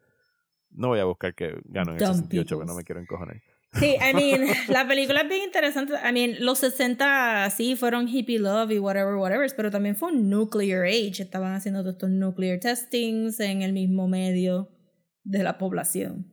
[0.70, 2.76] No voy a buscar que ganó en el Dumb 68, porque no peoples.
[2.78, 3.42] me quiero encojonar.
[3.80, 5.94] Sí, I mean, la película es bien interesante.
[5.94, 10.30] I mean, los 60 sí fueron hippie love y whatever, whatever, pero también fue un
[10.30, 11.22] nuclear age.
[11.22, 14.70] Estaban haciendo todos estos nuclear testings en el mismo medio
[15.24, 16.32] de la población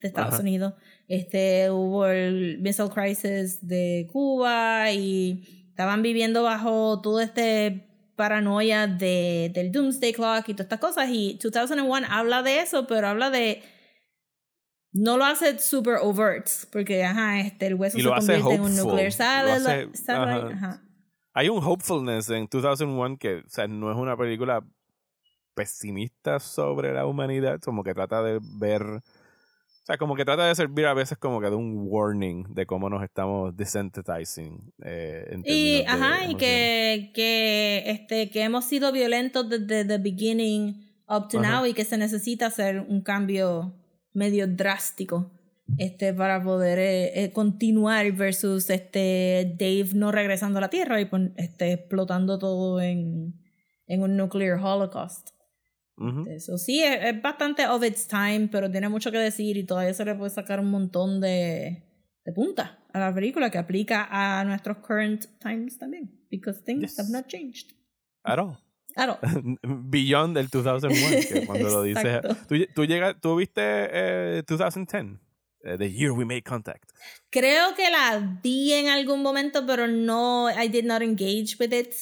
[0.00, 0.42] de Estados Ajá.
[0.42, 0.74] Unidos.
[1.06, 7.86] Este, hubo el Missile Crisis de Cuba y estaban viviendo bajo todo este
[8.16, 11.08] paranoia de, del Doomsday Clock y todas estas cosas.
[11.10, 13.62] Y 2001 habla de eso, pero habla de
[14.92, 18.60] no lo hace super overt, porque ajá, este, el hueso Y se hace convierte en
[18.62, 20.46] un nuclear lo hace- ajá.
[20.48, 20.82] ajá.
[21.32, 24.64] Hay un hopefulness en 2001 que, o sea, no es una película
[25.54, 29.02] pesimista sobre la humanidad, como que trata de ver, o
[29.84, 32.88] sea, como que trata de servir a veces como que de un warning de cómo
[32.88, 34.72] nos estamos desensitizing.
[34.84, 40.90] Eh, Y, de ajá, y que, que, este, que hemos sido violentos desde the beginning
[41.08, 41.56] up to Ajá.
[41.58, 43.72] now y que se necesita hacer un cambio
[44.12, 45.30] medio drástico
[45.78, 51.08] este, para poder eh, eh, continuar versus este, Dave no regresando a la Tierra y
[51.36, 53.34] este, explotando todo en,
[53.86, 55.30] en un nuclear holocaust.
[56.28, 59.92] Eso sí, es, es bastante of its time, pero tiene mucho que decir y todavía
[59.92, 61.84] se le puede sacar un montón de,
[62.24, 66.10] de punta a la película que aplica a nuestros current times también.
[66.30, 66.98] Because things Yes.
[66.98, 67.72] have not changed.
[68.24, 68.56] At all.
[69.62, 70.90] Beyond el 2001,
[71.28, 72.20] que cuando lo dices.
[72.48, 75.18] ¿Tú, tú, llegas, ¿Tú viste eh, 2010?
[75.62, 76.90] Eh, the Year We Made Contact.
[77.30, 81.92] Creo que la vi en algún momento, pero no, I did not engage with it.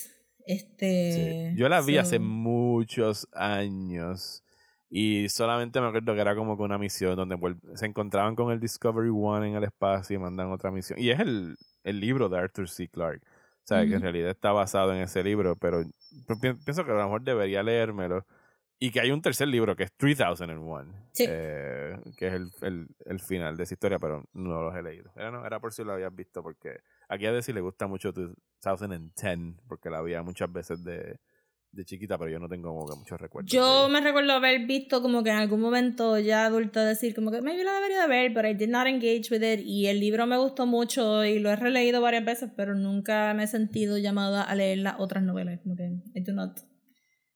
[0.47, 1.59] Este, Sí.
[1.59, 4.43] Yo la vi so- hace muchos años
[4.89, 7.37] y solamente me acuerdo que era como que una misión donde
[7.75, 10.99] se encontraban con el Discovery One en el espacio y mandan otra misión.
[10.99, 12.89] Y es el, el libro de Arthur C.
[12.89, 13.23] Clarke.
[13.69, 15.83] O sea, que en realidad está basado en ese libro, pero
[16.27, 18.25] pi- pi- pienso que a lo mejor debería leérmelo.
[18.81, 21.27] Y que hay un tercer libro que es 3001, Sí.
[21.29, 25.11] eh, que es el, el, el final de esa historia, pero no los he leído.
[25.17, 26.79] Era, no, era por si lo habías visto, porque
[27.09, 31.19] aquí a decir le gusta mucho 2010, porque la veía muchas veces de,
[31.71, 33.53] de chiquita, pero yo no tengo como que muchos recuerdos.
[33.53, 37.31] Yo de- me recuerdo haber visto como que en algún momento ya adulta decir como
[37.31, 40.01] que maybe la debería de ver, pero I did not engage with it y el
[40.01, 43.99] libro me gustó mucho y lo he releído varias veces, pero nunca me he sentido
[43.99, 45.85] llamada a leer las otras novelas, como que
[46.15, 46.59] I do not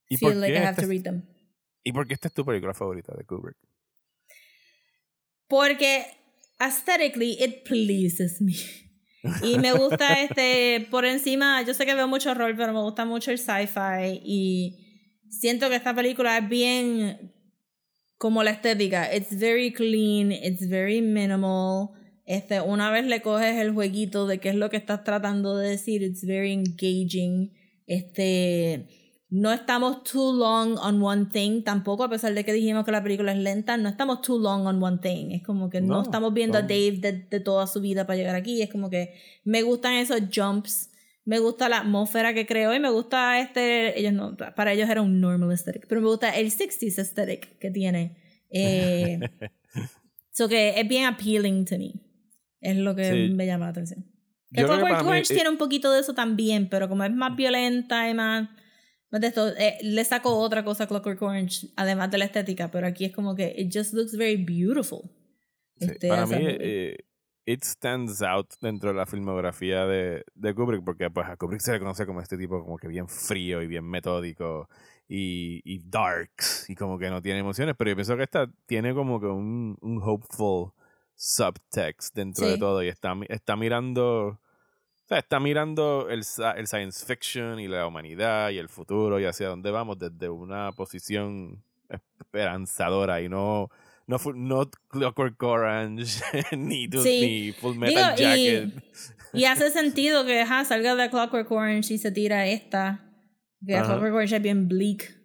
[0.09, 1.23] ¿Y por, feel like I have to read them.
[1.83, 3.57] ¿Y por qué esta es tu película favorita de Kubrick?
[5.47, 6.05] Porque
[6.59, 8.53] aesthetically it pleases me.
[9.41, 13.05] Y me gusta este, por encima, yo sé que veo mucho rol, pero me gusta
[13.05, 14.77] mucho el sci-fi y
[15.29, 17.33] siento que esta película es bien
[18.17, 19.13] como la estética.
[19.15, 21.91] It's very clean, it's very minimal.
[22.25, 25.69] Este, una vez le coges el jueguito de qué es lo que estás tratando de
[25.69, 27.53] decir, it's very engaging.
[27.85, 28.87] Este,
[29.35, 33.01] no estamos too long on one thing tampoco, a pesar de que dijimos que la
[33.01, 35.31] película es lenta, no estamos too long on one thing.
[35.31, 36.61] Es como que no, No, estamos viendo a.
[36.61, 38.61] Dave de, de toda su vida para llegar aquí.
[38.61, 40.91] Es como que me gustan esos jumps,
[41.25, 45.01] me gusta la atmósfera que creó y me gusta este, ellos no, para ellos era
[45.01, 48.17] un normal aesthetic, pero me gusta el 60s aesthetic que tiene.
[48.55, 49.19] Eh,
[50.31, 51.93] so que es bien appealing to me.
[52.61, 53.33] Es lo que Sí.
[53.33, 54.05] me llama la atención.
[54.53, 58.13] Que Clockwork Orange tiene un poquito de eso también, pero como es más violenta y
[58.13, 58.49] más
[59.21, 62.87] de esto, eh, le saco otra cosa a Clockwork Orange, además de la estética, pero
[62.87, 65.01] aquí es como que it just looks very beautiful.
[65.79, 66.97] Sí, Este, para mí, eh,
[67.45, 71.73] it stands out dentro de la filmografía de, de Kubrick, porque pues a Kubrick se
[71.73, 74.69] le conoce como este tipo como que bien frío y bien metódico
[75.07, 78.93] y, y darks y como que no tiene emociones, pero yo pienso que esta tiene
[78.93, 80.71] como que un, un hopeful
[81.15, 82.59] subtext dentro de Sí.
[82.59, 84.39] todo y está, está mirando...
[85.03, 86.19] O sea, está mirando el,
[86.55, 90.71] el science fiction y la humanidad y el futuro y hacia dónde vamos desde una
[90.71, 91.61] posición
[92.19, 93.69] esperanzadora y no
[94.07, 96.21] no, no Clockwork Orange
[96.57, 97.21] ni, Sí.
[97.21, 98.83] ni Full Metal Digo, Jacket.
[99.33, 103.03] Y hace sentido que salga de Clockwork Orange y se tira esta.
[103.65, 103.81] Que.
[103.81, 105.22] Clockwork Orange es bien bleak.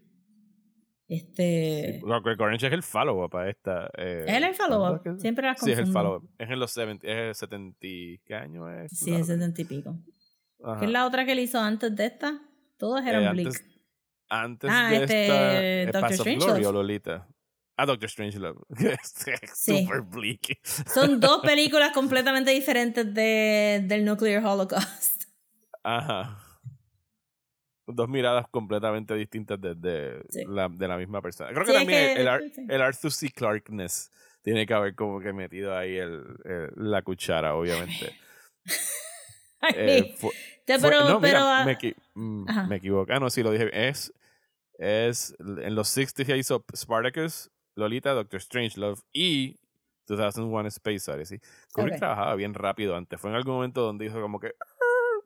[1.08, 2.00] Este.
[2.04, 3.90] Orange es el follow-up a esta.
[3.96, 5.00] Eh, es el follow-up.
[5.02, 6.08] ¿cuándo es que- Siempre las Sí, es el confundo.
[6.10, 6.30] follow-up.
[6.38, 7.78] Es en los 70, es el 70.
[8.26, 8.92] ¿Qué año es?
[8.92, 9.96] Sí, es setenta y pico.
[10.62, 10.80] Ajá.
[10.80, 12.40] ¿Qué es la otra que él hizo antes de esta?
[12.76, 13.64] Todas eran Eh, bleak.
[14.28, 15.62] antes, Ah, de este, esta.
[15.62, 16.34] eh, Doctor.
[16.46, 17.26] Glory o Lolita.
[17.76, 18.60] Ah, Doctor Strangelove.
[18.76, 19.84] que es Sí.
[19.84, 20.58] super bleak.
[20.92, 25.22] Son dos películas completamente diferentes de, del Nuclear Holocaust.
[25.82, 26.38] Ajá.
[27.94, 30.44] Dos miradas completamente distintas de, de, Sí.
[30.46, 31.50] la, de la misma persona.
[31.52, 32.66] Creo que también que- el, sí.
[32.68, 33.30] el Arthur C.
[33.30, 34.10] Clarkness
[34.42, 38.12] tiene que haber como que metido ahí el, el- la cuchara, obviamente.
[39.60, 40.30] Ay, Eh, fue-
[40.64, 41.96] te- fue- pero, no, mira, pero, me, equi-
[42.48, 42.66] Ajá.
[42.66, 43.12] me equivoco.
[43.12, 43.68] Ah, no, sí lo dije.
[43.88, 44.12] Es,
[44.78, 49.56] es en los 60s ya hizo Spartacus, Lolita, Doctor Strangelove y
[50.06, 51.40] 2001 Space Odyssey.
[51.72, 51.98] Kubrick Ok.
[51.98, 53.20] trabajaba bien rápido antes.
[53.20, 54.52] Fue en algún momento donde dijo como que...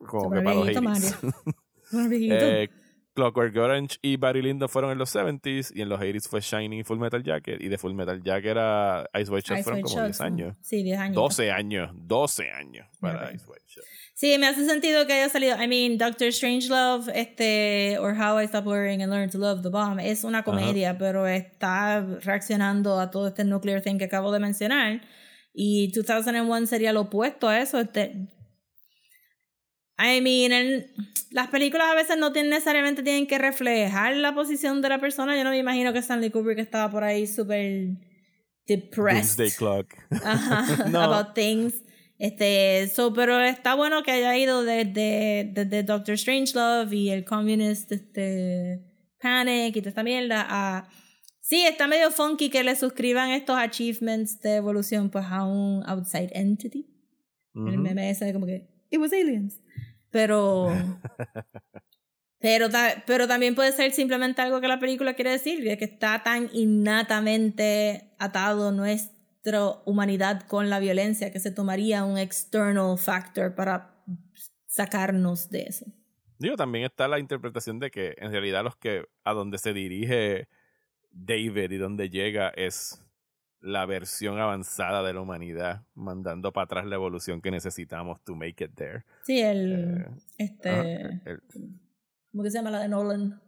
[0.07, 0.65] Como Super que para los
[2.09, 2.39] viejito, 80s.
[2.39, 2.45] Bueno, viejito.
[2.45, 2.69] Eh,
[3.13, 6.79] Clockwork Orange y Barry Lyndon fueron en los 70s y en los 80s fue Shining
[6.79, 9.83] y Full Metal Jacket y de Full Metal Jacket a Ice White Shot Ice fueron
[9.83, 10.55] White como 10 Shot, años.
[10.61, 11.15] Sí, 10 años.
[11.15, 13.31] 12 años, 12 años para.
[13.33, 13.83] Ice White Shot.
[14.15, 15.61] Sí, me hace sentido que haya salido.
[15.61, 19.69] I mean, Doctor Strangelove, este, or How I Stopped Worrying and Learned to Love the
[19.69, 24.39] Bomb, es una comedia, pero está reaccionando a todo este nuclear thing que acabo de
[24.39, 25.01] mencionar.
[25.53, 27.79] Y 2001 sería lo opuesto a eso.
[27.79, 28.27] Este,
[30.03, 30.85] I mean,
[31.31, 35.35] las películas a veces no tienen, necesariamente tienen que reflejar la posición de la persona.
[35.37, 37.87] Yo no me imagino que Stanley Kubrick estaba por ahí súper
[38.67, 39.37] depressed.
[39.37, 39.93] Doomsday Clock.
[40.23, 41.01] Ajá, No.
[41.01, 41.73] about things.
[42.19, 47.91] Este, so, pero está bueno que haya ido desde, desde Doctor Strangelove y el Communist
[47.91, 48.81] este,
[49.21, 50.89] Panic y toda esta mierda a...
[51.41, 56.29] Sí, está medio funky que le suscriban estos achievements de evolución pues a un outside
[56.33, 56.87] entity.
[57.55, 57.81] El Ujú.
[57.81, 59.59] meme ese de como que, it was aliens.
[60.13, 60.69] Pero...
[62.39, 62.67] Pero,
[63.07, 66.49] pero también puede ser simplemente algo que la película quiere decir, de que está tan
[66.51, 73.95] innatamente atado nuestra humanidad con la violencia que se tomaría un external factor para
[74.67, 75.85] sacarnos de eso.
[76.37, 80.49] Digo, también está la interpretación de que en realidad los que a donde se dirige
[81.11, 83.02] David y donde llega es
[83.65, 88.61] la versión avanzada de la humanidad, mandando para atrás la evolución que necesitamos to make
[88.63, 89.05] it there.
[89.23, 89.73] Sí, el...
[90.01, 90.05] Eh,
[90.37, 90.69] este...
[90.69, 91.41] Ajá, el,
[92.31, 93.41] ¿Cómo que se llama la de Nolan?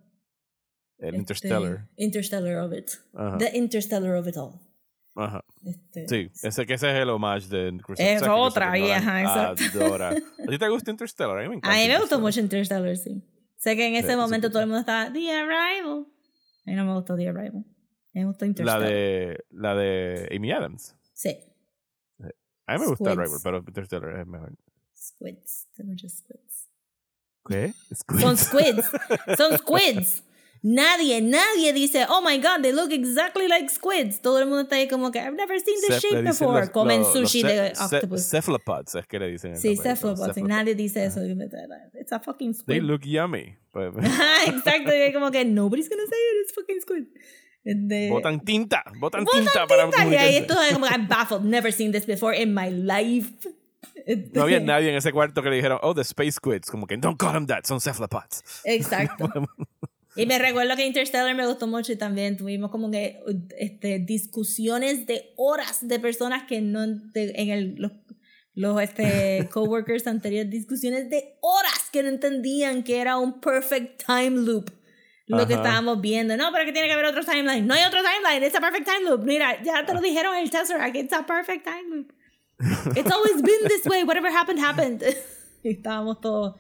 [1.00, 1.90] el Este, Interstellar.
[1.98, 2.90] Interstellar of it.
[3.14, 4.54] Ajá, The Interstellar of it all.
[5.16, 5.44] ajá.
[5.66, 9.22] Este, Sí, ese que ese es el homage de Christopher Es que otra, Christopher ajá,
[9.54, 9.84] exacto.
[9.86, 10.10] Adora.
[10.12, 11.38] ¿A ti te gusta Interstellar?
[11.40, 11.76] A mí me encanta.
[11.78, 13.22] A mí me gustó mucho Interstellar, sí.
[13.58, 14.54] Sé que en ese Sí, momento sí.
[14.54, 16.06] todo el mundo estaba, The Arrival.
[16.68, 17.66] A mí no me gustó The Arrival.
[18.64, 20.96] La de, la de Amy Adams.
[21.14, 21.38] Sí.
[22.68, 23.20] A mí me gusta Squids.
[23.20, 24.54] Arrival, pero Interstellar es mejor.
[24.96, 25.68] Squids.
[25.78, 26.70] They were just squids.
[27.48, 27.74] ¿Qué?
[28.20, 28.90] Son squids.
[29.38, 30.24] Son squids.
[30.64, 34.20] Nadie, nadie dice, oh my god, they look exactly like squids.
[34.20, 36.62] Todo el mundo está ahí como que, I've never seen this shape before.
[36.62, 38.24] los- Comen los- los sushi ce- de octopus.
[38.28, 39.52] Cephalopods es que le dicen.
[39.52, 40.36] en Sí, cephalopods.
[40.38, 41.20] Nadie dice eso.
[41.24, 42.82] It's a fucking They squid.
[42.82, 43.56] look yummy.
[43.72, 44.92] Pues, Ajá, Exacto.
[45.14, 47.04] Como que, nobody's gonna say it, it's fucking squid.
[47.66, 48.84] De- botan tinta.
[49.00, 50.30] Botan, Botan tinta, para tinta.
[50.32, 51.42] Y esto es como, I'm baffled.
[51.42, 53.32] Never seen this before in my life.
[54.34, 56.70] No había nadie en ese cuarto que le dijeron, oh, the space squids.
[56.70, 58.44] Como que, don't call them that, son cephalopods.
[58.64, 59.30] Exacto.
[60.18, 63.20] Y me recuerdo que Interstellar me gustó mucho y también tuvimos como que
[63.60, 67.92] este, discusiones de horas de personas que no de- en el, los,
[68.54, 74.30] los este, coworkers anteriores, discusiones de horas que no entendían que era un perfect time
[74.42, 74.70] loop.
[75.28, 76.38] Lo que estábamos viendo.
[76.38, 77.66] No, pero que tiene que haber otro timeline.
[77.66, 78.44] No hay otro timeline.
[78.44, 79.24] It's a perfect time loop.
[79.24, 80.96] Mira, ya te lo dijeron en el Tesseract.
[80.96, 82.14] It's a perfect time loop.
[82.98, 84.04] It's always been this way.
[84.04, 85.04] Whatever happened, happened.
[85.64, 86.56] y estábamos todos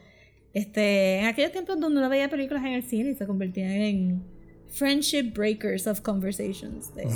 [0.53, 4.23] este, en aquellos tiempos donde uno veía películas en el cine y se convertían en
[4.69, 6.93] friendship breakers of conversations.
[6.95, 7.07] de-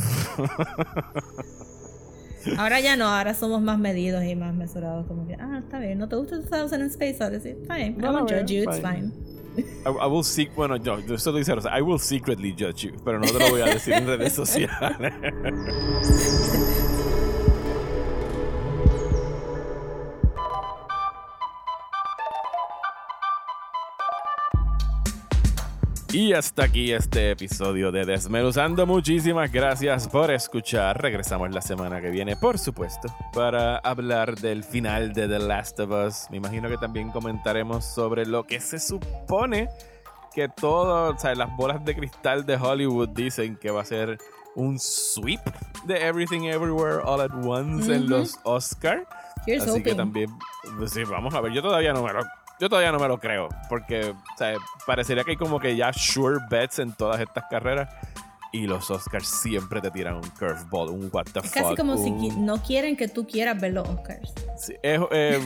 [2.57, 5.07] ahora ya no, ahora somos más medidos y más mesurados.
[5.07, 7.51] Como que, ah, está bien, no te gusta 2000 Space Odyssey.
[7.61, 9.11] Está bien, I won't judge you, it's fine.
[9.57, 13.19] I, I will seek, bueno, yo, eso lo dice I will secretly judge you, pero
[13.19, 15.13] no te lo voy a decir en redes sociales.
[26.29, 28.85] Y hasta aquí este episodio de Desmenuzando.
[28.85, 31.01] Muchísimas gracias por escuchar.
[31.01, 35.89] Regresamos la semana que viene, por supuesto, para hablar del final de The Last of
[35.89, 36.27] Us.
[36.29, 39.69] Me imagino que también comentaremos sobre lo que se supone
[40.31, 44.19] que todo, o sea, las bolas de cristal de Hollywood dicen que va a ser
[44.53, 45.41] un sweep
[45.85, 49.07] de Everything Everywhere All at Once en los Oscar.
[49.47, 50.29] Here's Así que también,
[50.77, 52.21] pues sí, vamos a ver, yo todavía no me lo,
[52.59, 54.55] yo todavía no me lo creo, porque o sea,
[54.85, 57.93] parecería que hay como que ya sure bets en todas estas carreras
[58.51, 61.53] y los Oscars siempre te tiran un curveball, un what the Es fuck.
[61.63, 64.33] casi como si un- qui- no quieren que tú quieras ver los Oscars.
[64.57, 65.39] Sí, es, eh,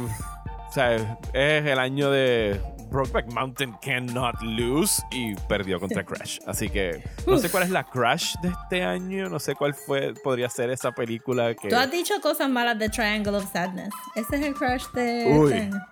[0.69, 6.39] o sea, es el año de Brokeback Mountain cannot lose y perdió contra Crash.
[6.47, 7.51] Así que no sé Uf.
[7.51, 11.53] cuál es la Crash de este año, no sé cuál fue, podría ser esa película
[11.55, 11.67] que...
[11.69, 13.93] Tú has dicho cosas malas de Triangle of Sadness.
[14.15, 15.51] Ese es el crush de Uy.
[15.51, 15.85] este año.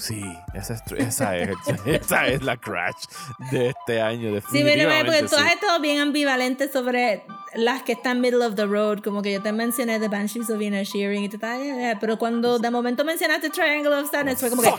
[0.00, 0.24] Sí,
[0.54, 1.50] esa es, esa es,
[1.84, 3.04] esa es la crash
[3.50, 4.40] de este año.
[4.50, 7.24] Sí, mira, porque tú has estado bien ambivalente sobre
[7.54, 9.00] las que están middle of the road.
[9.00, 12.70] Como que yo te mencioné The Banshees of Shearing y te yeah, pero cuando de
[12.70, 14.70] momento mencionaste Triangle of Sadness fue como que.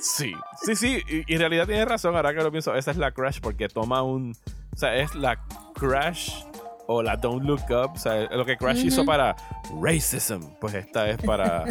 [0.00, 0.32] sí,
[0.62, 1.02] sí, sí.
[1.26, 2.14] Y, en realidad tienes razón.
[2.14, 4.36] Ahora que lo pienso, esa es la crash porque toma un.
[4.72, 5.44] O sea, es la
[5.74, 6.44] crash
[6.92, 9.36] o la Don't Look Up, o sea, lo que Crash hizo para
[9.80, 11.64] racism, pues esta es para,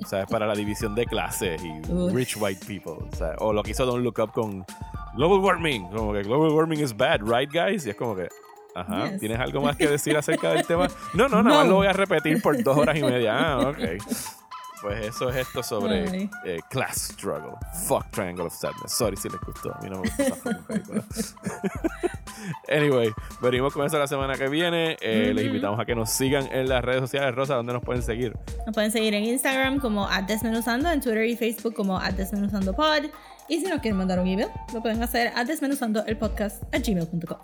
[0.00, 3.52] o sea, es para la división de clases y rich white people, o, sea, o
[3.52, 4.64] lo que hizo Don't Look Up con
[5.16, 7.84] global warming, como que global warming is bad, right guys?
[7.84, 8.28] Y es como que,
[8.76, 10.86] ajá, ¿tienes algo más que decir acerca del tema?
[11.14, 11.60] No, no, nada no.
[11.62, 13.36] más lo voy a repetir por dos horas y media.
[13.36, 14.38] Ah, ok.
[14.80, 17.52] Pues eso es esto sobre eh, Class Struggle.
[17.86, 18.92] Fuck Triangle of Sadness.
[18.92, 19.74] Sorry si les gustó.
[19.74, 21.04] A mí no me gusta esa película.
[22.68, 23.12] anyway,
[23.42, 24.96] venimos con eso la semana que viene.
[25.00, 27.34] Eh, les invitamos a que nos sigan en las redes sociales.
[27.34, 28.34] Rosa, ¿dónde nos pueden seguir?
[28.64, 33.04] Nos pueden seguir en Instagram como desmenuzando, en Twitter y Facebook como desmenuzandopod.
[33.48, 36.78] Y si nos quieren mandar un email, lo pueden hacer a desmenuzando el podcast a
[36.78, 37.38] gmail.com.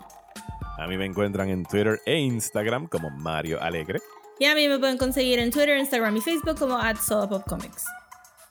[0.79, 3.99] A mí me encuentran en Twitter e Instagram como Mario Alegre.
[4.39, 7.85] Y a mí me pueden conseguir en Twitter, Instagram y Facebook como @solopopcomics.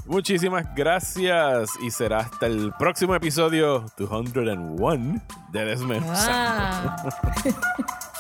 [0.07, 5.21] Muchísimas gracias y será hasta el próximo episodio 201
[5.53, 6.93] de Desmenuzando.